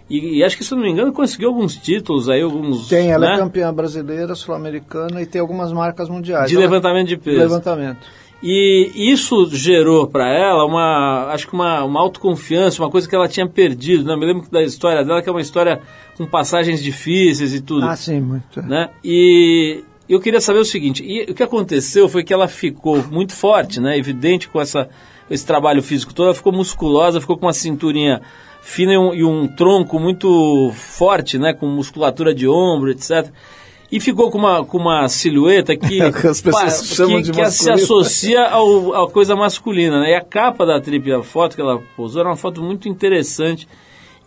e, 0.09 0.37
e 0.37 0.43
acho 0.43 0.55
que, 0.55 0.63
se 0.63 0.73
não 0.73 0.81
me 0.81 0.89
engano, 0.91 1.11
conseguiu 1.11 1.49
alguns 1.49 1.75
títulos 1.75 2.29
aí, 2.29 2.41
alguns... 2.41 2.87
Tem, 2.87 3.11
ela 3.11 3.27
né? 3.27 3.33
é 3.33 3.37
campeã 3.37 3.73
brasileira, 3.73 4.33
sul-americana 4.33 5.21
e 5.21 5.25
tem 5.25 5.41
algumas 5.41 5.73
marcas 5.73 6.07
mundiais. 6.07 6.47
De 6.49 6.55
Ela- 6.55 6.65
levantamento 6.65 7.07
de 7.09 7.17
peso. 7.17 7.35
De 7.37 7.43
levantamento. 7.43 8.07
E 8.41 8.91
isso 8.95 9.49
gerou 9.51 10.07
para 10.07 10.29
ela 10.29 10.65
uma, 10.65 11.25
acho 11.33 11.47
que 11.47 11.53
uma, 11.53 11.83
uma 11.83 11.99
autoconfiança, 11.99 12.81
uma 12.81 12.89
coisa 12.89 13.07
que 13.07 13.13
ela 13.13 13.27
tinha 13.27 13.47
perdido. 13.47 14.05
Né? 14.05 14.13
Eu 14.13 14.17
me 14.17 14.25
lembro 14.25 14.49
da 14.49 14.63
história 14.63 15.03
dela, 15.03 15.21
que 15.21 15.27
é 15.27 15.31
uma 15.31 15.41
história 15.41 15.81
com 16.17 16.25
passagens 16.25 16.81
difíceis 16.81 17.53
e 17.53 17.61
tudo. 17.61 17.85
Ah, 17.85 17.95
sim, 17.95 18.21
muito. 18.21 18.61
né? 18.61 18.89
E 19.03 19.83
eu 20.07 20.21
queria 20.21 20.39
saber 20.39 20.59
o 20.59 20.65
seguinte, 20.65 21.03
e 21.03 21.31
o 21.31 21.35
que 21.35 21.43
aconteceu 21.43 22.07
foi 22.07 22.23
que 22.23 22.33
ela 22.33 22.47
ficou 22.47 23.03
muito 23.11 23.35
forte, 23.35 23.79
né? 23.79 23.97
Evidente 23.97 24.47
com 24.47 24.59
essa, 24.59 24.89
esse 25.29 25.45
trabalho 25.45 25.83
físico 25.83 26.13
todo, 26.13 26.27
ela 26.27 26.35
ficou 26.35 26.53
musculosa, 26.53 27.21
ficou 27.21 27.37
com 27.37 27.45
uma 27.45 27.53
cinturinha 27.53 28.21
fina 28.61 28.93
e 28.93 28.97
um, 28.97 29.13
e 29.13 29.23
um 29.23 29.47
tronco 29.47 29.99
muito 29.99 30.71
forte, 30.73 31.37
né? 31.37 31.53
Com 31.53 31.67
musculatura 31.67 32.33
de 32.33 32.47
ombro, 32.47 32.89
etc. 32.89 33.31
E 33.91 33.99
ficou 33.99 34.29
com 34.29 34.37
uma, 34.37 34.63
com 34.63 34.77
uma 34.77 35.07
silhueta 35.09 35.75
que, 35.75 35.99
as 36.27 36.41
pessoas 36.41 36.85
chamam 36.87 37.17
que, 37.17 37.23
de 37.23 37.31
que 37.31 37.49
se 37.51 37.71
associa 37.71 38.47
ao, 38.47 38.93
à 39.05 39.09
coisa 39.09 39.35
masculina, 39.35 39.99
né? 39.99 40.11
E 40.11 40.15
a 40.15 40.21
capa 40.21 40.65
da 40.65 40.79
trip, 40.79 41.11
a 41.11 41.23
foto 41.23 41.55
que 41.55 41.61
ela 41.61 41.81
posou, 41.95 42.21
era 42.21 42.29
uma 42.29 42.35
foto 42.35 42.61
muito 42.61 42.87
interessante, 42.87 43.67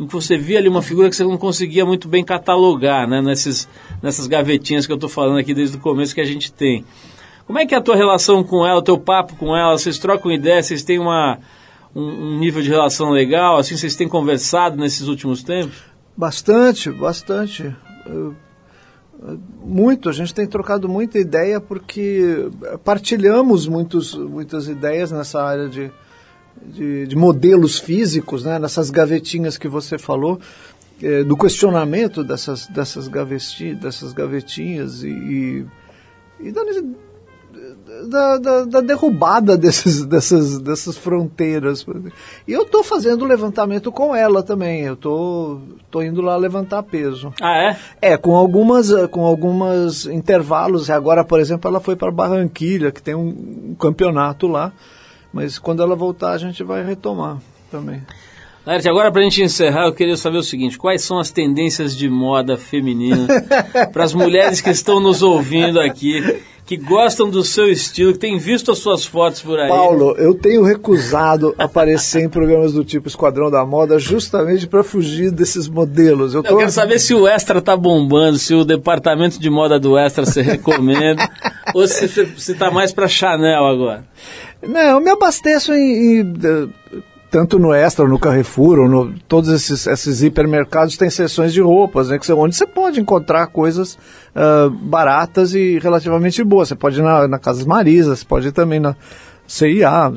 em 0.01 0.07
que 0.07 0.13
você 0.13 0.37
via 0.37 0.59
ali 0.59 0.69
uma 0.69 0.83
figura 0.83 1.09
que 1.09 1.15
você 1.15 1.23
não 1.23 1.39
conseguia 1.39 1.87
muito 1.87 2.09
bem 2.09 2.25
catalogar, 2.25 3.07
né? 3.09 3.23
Nesses, 3.23 3.69
nessas 4.03 4.27
gavetinhas 4.27 4.85
que 4.85 4.93
eu 4.93 4.97
estou 4.97 5.09
falando 5.09 5.39
aqui 5.39 5.55
desde 5.55 5.77
o 5.77 5.81
começo 5.81 6.13
que 6.15 6.21
a 6.21 6.27
gente 6.27 6.53
tem. 6.53 6.85
Como 7.47 7.59
é 7.59 7.65
que 7.67 7.75
é 7.75 7.79
a 7.79 7.83
tua 7.83 7.95
relação 7.95 8.43
com 8.43 8.67
ela, 8.67 8.79
o 8.81 8.83
teu 8.83 8.99
papo 8.99 9.37
com 9.37 9.57
ela? 9.57 9.79
Vocês 9.79 9.99
trocam 9.99 10.33
ideias, 10.33 10.67
vocês 10.67 10.83
têm 10.83 10.99
uma, 10.99 11.39
um, 11.95 12.03
um 12.03 12.39
nível 12.39 12.63
de 12.63 12.69
relação 12.69 13.11
legal, 13.11 13.59
assim, 13.59 13.77
vocês 13.77 13.95
têm 13.95 14.09
conversado 14.09 14.77
nesses 14.77 15.07
últimos 15.07 15.43
tempos? 15.45 15.77
Bastante, 16.17 16.91
bastante. 16.91 17.75
Eu- 18.07 18.35
Muito, 19.64 20.09
a 20.09 20.12
gente 20.12 20.35
tem 20.35 20.47
trocado 20.47 20.89
muita 20.89 21.18
ideia 21.18 21.61
porque 21.61 22.51
partilhamos 22.85 23.68
muitos, 23.68 24.14
muitas 24.14 24.66
ideias 24.66 25.12
nessa 25.12 25.41
área 25.41 25.68
de, 25.68 25.93
de, 26.61 27.07
de 27.07 27.16
modelos 27.16 27.79
físicos, 27.79 28.45
né? 28.45 28.59
nessas 28.59 28.91
gavetinhas 28.91 29.57
que 29.57 29.68
você 29.68 29.97
falou, 29.97 30.41
eh, 31.01 31.23
do 31.23 31.37
questionamento 31.37 32.25
dessas, 32.25 32.66
dessas, 32.66 33.07
gaveti, 33.07 33.75
dessas 33.75 34.12
gavetinhas 34.12 35.05
e, 35.05 35.09
e, 35.09 35.66
e 36.41 36.53
da, 36.53 36.62
da, 38.09 38.39
da- 38.39 38.65
da 38.65 38.81
derrubada 38.81 39.57
desses, 39.57 40.05
dessas, 40.07 40.59
dessas 40.59 40.97
fronteiras. 40.97 41.85
E 42.47 42.53
eu 42.53 42.63
estou 42.63 42.83
fazendo 42.83 43.25
levantamento 43.25 43.91
com 43.93 44.15
ela 44.15 44.43
também. 44.43 44.83
Eu 44.83 44.95
estou 44.95 45.61
tô 45.91 46.03
indo 46.03 46.21
lá 46.23 46.37
levantar 46.37 46.83
peso. 46.83 47.33
Ah, 47.41 47.57
é? 48.03 48.13
É, 48.13 48.17
com 48.17 48.35
algumas, 48.35 48.91
com 49.11 49.25
algumas 49.27 50.07
intervalos. 50.07 50.89
Agora, 50.91 51.23
por 51.25 51.39
exemplo, 51.41 51.69
ela 51.69 51.81
foi 51.81 51.97
para 51.97 52.11
Barranquilha, 52.11 52.91
que 52.91 53.03
tem 53.03 53.15
um, 53.15 53.71
um 53.71 53.75
campeonato 53.79 54.47
lá. 54.47 54.73
Mas 55.33 55.59
quando 55.59 55.83
ela 55.83 55.97
voltar, 55.97 56.33
a 56.33 56.39
gente 56.39 56.63
vai 56.63 56.85
retomar 56.85 57.39
também. 57.71 58.03
Laerte, 58.65 58.89
agora 58.89 59.11
para 59.11 59.23
a 59.23 59.25
gente 59.25 59.43
encerrar, 59.43 59.87
eu 59.87 59.93
queria 59.93 60.17
saber 60.17 60.37
o 60.39 60.43
seguinte: 60.43 60.79
quais 60.79 61.03
são 61.03 61.19
as 61.19 61.33
tendências 61.33 61.97
de 61.97 62.09
moda 62.09 62.57
feminina 62.57 63.27
para 63.93 64.05
as 64.05 64.15
mulheres 64.15 64.61
que 64.61 64.71
estão 64.71 65.01
nos 65.01 65.21
ouvindo 65.21 65.81
aqui, 65.81 66.23
que 66.73 66.77
gostam 66.79 67.29
do 67.29 67.45
seu 67.45 67.70
estilo, 67.70 68.14
que 68.14 68.18
têm 68.18 68.39
visto 68.39 68.73
as 68.73 68.79
suas 68.79 69.05
fotos 69.05 69.43
por 69.43 69.59
aí? 69.59 69.68
Paulo, 69.68 70.14
eu 70.16 70.35
tenho 70.35 70.62
recusado 70.62 71.55
aparecer 71.59 72.23
em 72.23 72.29
programas 72.31 72.73
do 72.73 72.83
tipo 72.83 73.09
Esquadrão 73.09 73.51
da 73.51 73.64
Moda 73.66 73.99
justamente 73.99 74.66
para 74.66 74.83
fugir 74.83 75.31
desses 75.31 75.68
modelos. 75.68 76.33
Eu, 76.33 76.43
Eu 76.43 76.57
quero 76.57 76.70
saber 76.70 76.99
se 76.99 77.12
o 77.12 77.29
Extra 77.29 77.61
tá 77.61 77.77
bombando, 77.77 78.39
se 78.39 78.55
o 78.55 78.64
departamento 78.64 79.39
de 79.39 79.51
moda 79.51 79.79
do 79.79 79.99
Extra 79.99 80.25
você 80.25 80.41
recomenda, 80.41 81.29
ou 81.75 81.87
se 81.87 82.07
você 82.07 82.55
tá 82.55 82.70
mais 82.70 82.91
para 82.91 83.07
Chanel 83.07 83.66
agora. 83.66 84.07
Não, 84.66 84.81
eu 84.81 85.01
me 85.01 85.11
abasteço 85.11 85.75
em, 85.75 86.20
em, 86.20 86.35
eh, 86.43 86.68
tanto 87.33 87.59
no 87.59 87.72
Extra, 87.72 88.07
no 88.07 88.18
Carrefour, 88.18 88.78
ou 88.80 88.89
no, 88.89 89.14
todos 89.26 89.49
esses, 89.49 89.87
esses 89.87 90.22
hipermercados 90.22 90.99
têm 90.99 91.09
seções 91.09 91.51
de 91.51 91.62
roupas, 91.62 92.11
né, 92.11 92.18
que 92.18 92.30
onde 92.30 92.55
você 92.55 92.66
pode 92.66 93.01
encontrar 93.01 93.47
coisas 93.47 93.99
ah, 94.37 94.68
baratas 94.70 95.55
e 95.55 95.78
relativamente 95.78 96.45
boas. 96.45 96.68
Você 96.68 96.74
pode 96.74 97.01
ir 97.01 97.03
na, 97.03 97.26
na 97.26 97.39
Casas 97.39 97.64
Marisa, 97.64 98.14
você 98.14 98.24
pode 98.24 98.49
ir 98.49 98.53
também 98.53 98.78
na 98.78 98.95
CIA. 99.47 100.12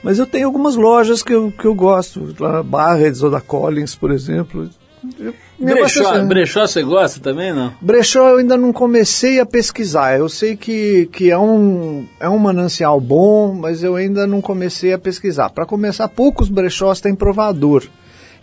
Mas 0.00 0.20
eu 0.20 0.26
tenho 0.26 0.46
algumas 0.46 0.76
lojas 0.76 1.20
que 1.20 1.34
eu, 1.34 1.50
que 1.50 1.64
eu 1.64 1.74
gosto, 1.74 2.32
lá 2.38 2.52
na 2.52 2.62
Barreds 2.62 3.24
ou 3.24 3.30
da 3.32 3.40
Collins, 3.40 3.96
por 3.96 4.12
exemplo. 4.12 4.70
Eu 5.18 5.34
Brechó, 5.58 6.00
abasteço. 6.00 6.26
brechó 6.26 6.66
você 6.66 6.82
gosta 6.82 7.20
também, 7.20 7.52
não? 7.52 7.72
Brechó 7.80 8.28
eu 8.28 8.36
ainda 8.38 8.56
não 8.56 8.72
comecei 8.72 9.40
a 9.40 9.46
pesquisar. 9.46 10.16
Eu 10.16 10.28
sei 10.28 10.56
que, 10.56 11.08
que 11.12 11.30
é, 11.30 11.38
um, 11.38 12.06
é 12.20 12.28
um 12.28 12.38
manancial 12.38 13.00
bom, 13.00 13.52
mas 13.54 13.82
eu 13.82 13.96
ainda 13.96 14.26
não 14.26 14.40
comecei 14.40 14.92
a 14.92 14.98
pesquisar. 14.98 15.50
Para 15.50 15.66
começar, 15.66 16.06
poucos 16.08 16.48
brechós 16.48 17.00
têm 17.00 17.14
provador. 17.14 17.84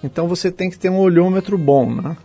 Então 0.04 0.28
você 0.28 0.52
tem 0.52 0.70
que 0.70 0.78
ter 0.78 0.90
um 0.90 1.00
olhômetro 1.00 1.58
bom, 1.58 1.90
né? 1.90 2.18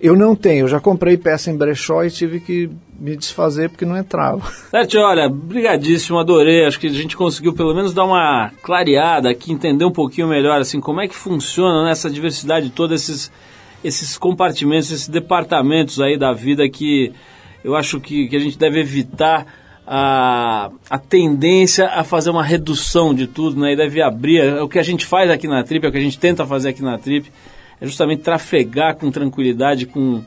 Eu 0.00 0.16
não 0.16 0.36
tenho, 0.36 0.64
eu 0.64 0.68
já 0.68 0.78
comprei 0.78 1.16
peça 1.16 1.50
em 1.50 1.56
brechó 1.56 2.04
e 2.04 2.10
tive 2.10 2.38
que 2.38 2.70
me 2.98 3.16
desfazer 3.16 3.68
porque 3.68 3.84
não 3.84 3.96
entrava. 3.96 4.48
Sete, 4.70 4.96
olha, 4.96 5.28
brigadíssimo, 5.28 6.18
adorei. 6.18 6.64
Acho 6.64 6.78
que 6.78 6.86
a 6.86 6.90
gente 6.90 7.16
conseguiu 7.16 7.52
pelo 7.52 7.74
menos 7.74 7.92
dar 7.92 8.04
uma 8.04 8.52
clareada 8.62 9.28
aqui, 9.28 9.52
entender 9.52 9.84
um 9.84 9.92
pouquinho 9.92 10.28
melhor 10.28 10.60
assim 10.60 10.80
como 10.80 11.00
é 11.00 11.08
que 11.08 11.16
funciona 11.16 11.84
né, 11.84 11.90
essa 11.90 12.08
diversidade 12.08 12.70
toda, 12.70 12.94
esses, 12.94 13.30
esses 13.82 14.18
compartimentos, 14.18 14.90
esses 14.90 15.08
departamentos 15.08 16.00
aí 16.00 16.16
da 16.16 16.32
vida 16.32 16.68
que 16.68 17.12
eu 17.62 17.76
acho 17.76 18.00
que, 18.00 18.28
que 18.28 18.36
a 18.36 18.40
gente 18.40 18.58
deve 18.58 18.80
evitar 18.80 19.46
a, 19.86 20.70
a 20.88 20.98
tendência 20.98 21.88
a 21.88 22.04
fazer 22.04 22.30
uma 22.30 22.42
redução 22.42 23.14
de 23.14 23.26
tudo, 23.26 23.60
né? 23.60 23.72
E 23.72 23.76
deve 23.76 24.02
abrir. 24.02 24.40
É 24.40 24.62
o 24.62 24.68
que 24.68 24.78
a 24.78 24.82
gente 24.82 25.06
faz 25.06 25.30
aqui 25.30 25.48
na 25.48 25.64
Trip, 25.64 25.84
é 25.84 25.88
o 25.88 25.92
que 25.92 25.98
a 25.98 26.02
gente 26.02 26.18
tenta 26.18 26.46
fazer 26.46 26.70
aqui 26.70 26.82
na 26.82 26.98
Trip, 26.98 27.32
é 27.80 27.86
justamente 27.86 28.22
trafegar 28.22 28.96
com 28.96 29.10
tranquilidade, 29.10 29.86
com, 29.86 30.22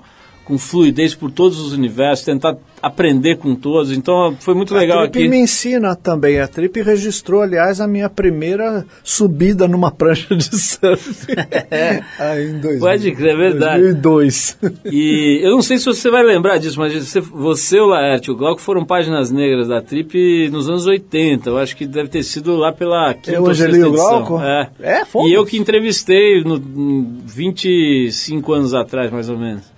com 0.51 0.57
fluidez 0.57 1.15
por 1.15 1.31
todos 1.31 1.61
os 1.61 1.71
universos, 1.71 2.25
tentar 2.25 2.57
aprender 2.81 3.37
com 3.37 3.55
todos. 3.55 3.89
Então 3.93 4.35
foi 4.37 4.53
muito 4.53 4.73
legal 4.73 4.99
a 4.99 5.07
Trip 5.07 5.19
aqui. 5.19 5.29
me 5.29 5.37
ensina 5.37 5.95
também. 5.95 6.41
A 6.41 6.47
Trip 6.47 6.81
registrou, 6.81 7.41
aliás, 7.41 7.79
a 7.79 7.87
minha 7.87 8.09
primeira 8.09 8.85
subida 9.01 9.65
numa 9.65 9.89
prancha 9.89 10.35
de 10.35 10.53
surf. 10.53 11.25
É. 11.71 12.03
Aí 12.19 12.49
em 12.49 12.59
dois, 12.59 12.79
Pode 12.79 13.11
crer, 13.13 13.33
é 13.33 13.37
verdade. 13.37 13.93
2002. 13.93 14.57
E 14.91 15.39
eu 15.41 15.51
não 15.51 15.61
sei 15.61 15.77
se 15.77 15.85
você 15.85 16.09
vai 16.09 16.21
lembrar 16.21 16.57
disso, 16.57 16.77
mas 16.77 16.93
você, 16.93 17.21
você 17.21 17.79
o 17.79 17.85
Laerte 17.85 18.29
e 18.29 18.33
o 18.33 18.35
Glauco 18.35 18.59
foram 18.59 18.83
páginas 18.83 19.31
negras 19.31 19.69
da 19.69 19.81
Trip 19.81 20.49
nos 20.49 20.67
anos 20.67 20.85
80. 20.85 21.49
Eu 21.49 21.57
acho 21.59 21.77
que 21.77 21.85
deve 21.85 22.09
ter 22.09 22.23
sido 22.23 22.57
lá 22.57 22.73
pela 22.73 23.13
quinta 23.13 23.37
Eu, 23.37 23.43
ou 23.43 23.55
sexta 23.55 23.77
edição. 23.77 24.23
Glauco? 24.25 24.41
É. 24.41 24.69
É, 24.81 25.05
fomos. 25.05 25.31
E 25.31 25.33
eu 25.33 25.45
que 25.45 25.57
entrevistei 25.57 26.43
no, 26.43 26.57
em 26.57 27.21
25 27.25 28.51
anos 28.51 28.73
atrás, 28.73 29.09
mais 29.09 29.29
ou 29.29 29.37
menos. 29.37 29.70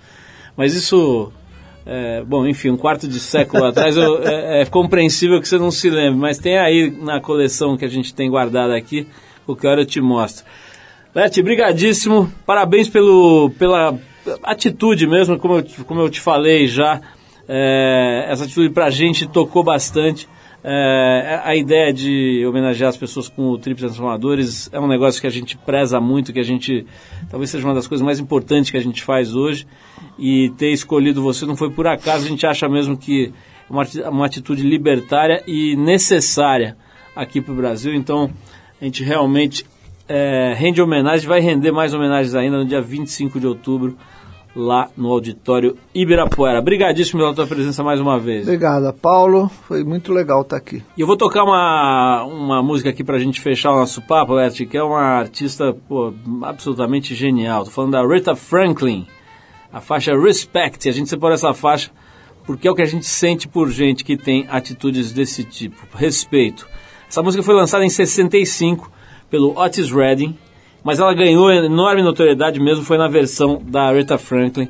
Mas 0.56 0.74
isso... 0.74 1.32
é, 1.86 2.22
bom, 2.24 2.46
enfim, 2.46 2.70
um 2.70 2.76
quarto 2.76 3.06
de 3.08 3.18
século 3.20 3.64
atrás 3.66 3.96
eu- 3.96 4.22
é, 4.22 4.62
é 4.62 4.66
compreensível 4.66 5.40
que 5.40 5.48
você 5.48 5.58
não 5.58 5.70
se 5.70 5.90
lembre, 5.90 6.18
mas 6.18 6.38
tem 6.38 6.58
aí 6.58 6.90
na 6.90 7.20
coleção 7.20 7.76
que 7.76 7.84
a 7.84 7.88
gente 7.88 8.14
tem 8.14 8.30
guardada 8.30 8.76
aqui, 8.76 9.06
qualquer 9.44 9.68
hora 9.68 9.80
eu 9.82 9.86
te 9.86 10.00
mostro. 10.00 10.44
Leti, 11.14 11.42
brigadíssimo, 11.42 12.32
parabéns 12.44 12.88
pelo, 12.88 13.50
pela 13.58 13.96
atitude 14.42 15.06
mesmo, 15.06 15.38
como 15.38 15.58
eu, 15.58 15.64
como 15.86 16.00
eu 16.00 16.10
te 16.10 16.20
falei 16.20 16.66
já, 16.66 17.00
é, 17.48 18.26
essa 18.28 18.44
atitude 18.44 18.70
pra 18.70 18.90
gente 18.90 19.26
tocou 19.28 19.62
bastante. 19.62 20.28
É, 20.66 21.42
a 21.44 21.54
ideia 21.54 21.92
de 21.92 22.42
homenagear 22.46 22.88
as 22.88 22.96
pessoas 22.96 23.28
com 23.28 23.50
o 23.50 23.58
Trip 23.58 23.78
Transformadores 23.78 24.70
é 24.72 24.80
um 24.80 24.86
negócio 24.86 25.20
que 25.20 25.26
a 25.26 25.30
gente 25.30 25.58
preza 25.58 26.00
muito, 26.00 26.32
que 26.32 26.40
a 26.40 26.44
gente, 26.44 26.86
talvez 27.28 27.50
seja 27.50 27.66
uma 27.66 27.74
das 27.74 27.86
coisas 27.86 28.02
mais 28.02 28.18
importantes 28.18 28.70
que 28.70 28.78
a 28.78 28.82
gente 28.82 29.02
faz 29.02 29.34
hoje, 29.34 29.66
e 30.18 30.48
ter 30.56 30.70
escolhido 30.70 31.20
você 31.20 31.44
não 31.44 31.54
foi 31.54 31.70
por 31.70 31.86
acaso, 31.86 32.24
a 32.24 32.28
gente 32.28 32.46
acha 32.46 32.66
mesmo 32.66 32.96
que 32.96 33.30
é 33.68 33.72
uma, 33.72 33.84
uma 34.08 34.24
atitude 34.24 34.62
libertária 34.62 35.42
e 35.46 35.76
necessária 35.76 36.78
aqui 37.14 37.42
para 37.42 37.52
o 37.52 37.56
Brasil, 37.56 37.94
então 37.94 38.30
a 38.80 38.84
gente 38.86 39.04
realmente 39.04 39.66
é, 40.08 40.54
rende 40.56 40.80
homenagem, 40.80 41.28
vai 41.28 41.40
render 41.40 41.72
mais 41.72 41.92
homenagens 41.92 42.34
ainda 42.34 42.56
no 42.56 42.64
dia 42.64 42.80
25 42.80 43.38
de 43.38 43.46
outubro, 43.46 43.98
lá 44.54 44.88
no 44.96 45.10
Auditório 45.10 45.76
Ibirapuera. 45.94 46.60
Obrigadíssimo 46.60 47.20
pela 47.20 47.34
tua 47.34 47.46
presença 47.46 47.82
mais 47.82 48.00
uma 48.00 48.18
vez. 48.18 48.42
Obrigada, 48.42 48.92
Paulo. 48.92 49.48
Foi 49.66 49.82
muito 49.82 50.12
legal 50.12 50.42
estar 50.42 50.56
aqui. 50.56 50.82
E 50.96 51.00
eu 51.00 51.06
vou 51.06 51.16
tocar 51.16 51.42
uma, 51.42 52.24
uma 52.24 52.62
música 52.62 52.90
aqui 52.90 53.02
pra 53.02 53.18
gente 53.18 53.40
fechar 53.40 53.72
o 53.72 53.76
nosso 53.76 54.00
papo, 54.02 54.34
Leti, 54.34 54.66
que 54.66 54.76
é 54.76 54.82
uma 54.82 55.00
artista 55.00 55.74
pô, 55.88 56.14
absolutamente 56.42 57.14
genial. 57.14 57.64
Tô 57.64 57.70
falando 57.70 57.92
da 57.92 58.06
Rita 58.06 58.36
Franklin, 58.36 59.06
a 59.72 59.80
faixa 59.80 60.16
Respect. 60.16 60.88
A 60.88 60.92
gente 60.92 61.10
separou 61.10 61.34
essa 61.34 61.52
faixa 61.52 61.90
porque 62.46 62.68
é 62.68 62.70
o 62.70 62.74
que 62.74 62.82
a 62.82 62.86
gente 62.86 63.06
sente 63.06 63.48
por 63.48 63.70
gente 63.70 64.04
que 64.04 64.16
tem 64.16 64.46
atitudes 64.50 65.12
desse 65.12 65.44
tipo. 65.44 65.76
Respeito. 65.96 66.68
Essa 67.08 67.22
música 67.22 67.42
foi 67.42 67.54
lançada 67.54 67.84
em 67.84 67.90
65 67.90 68.90
pelo 69.30 69.58
Otis 69.58 69.90
Redding, 69.90 70.36
mas 70.84 71.00
ela 71.00 71.14
ganhou 71.14 71.50
enorme 71.50 72.02
notoriedade 72.02 72.60
mesmo 72.60 72.84
foi 72.84 72.98
na 72.98 73.08
versão 73.08 73.60
da 73.64 73.90
Rita 73.90 74.18
Franklin, 74.18 74.68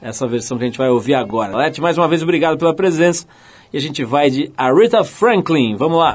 essa 0.00 0.26
versão 0.28 0.58
que 0.58 0.64
a 0.64 0.66
gente 0.66 0.78
vai 0.78 0.90
ouvir 0.90 1.14
agora. 1.14 1.56
Leti, 1.56 1.80
mais 1.80 1.96
uma 1.96 2.06
vez, 2.06 2.22
obrigado 2.22 2.58
pela 2.58 2.74
presença. 2.74 3.26
E 3.72 3.76
a 3.78 3.80
gente 3.80 4.04
vai 4.04 4.30
de 4.30 4.52
Aretha 4.56 5.02
Franklin. 5.02 5.74
Vamos 5.74 5.98
lá. 5.98 6.14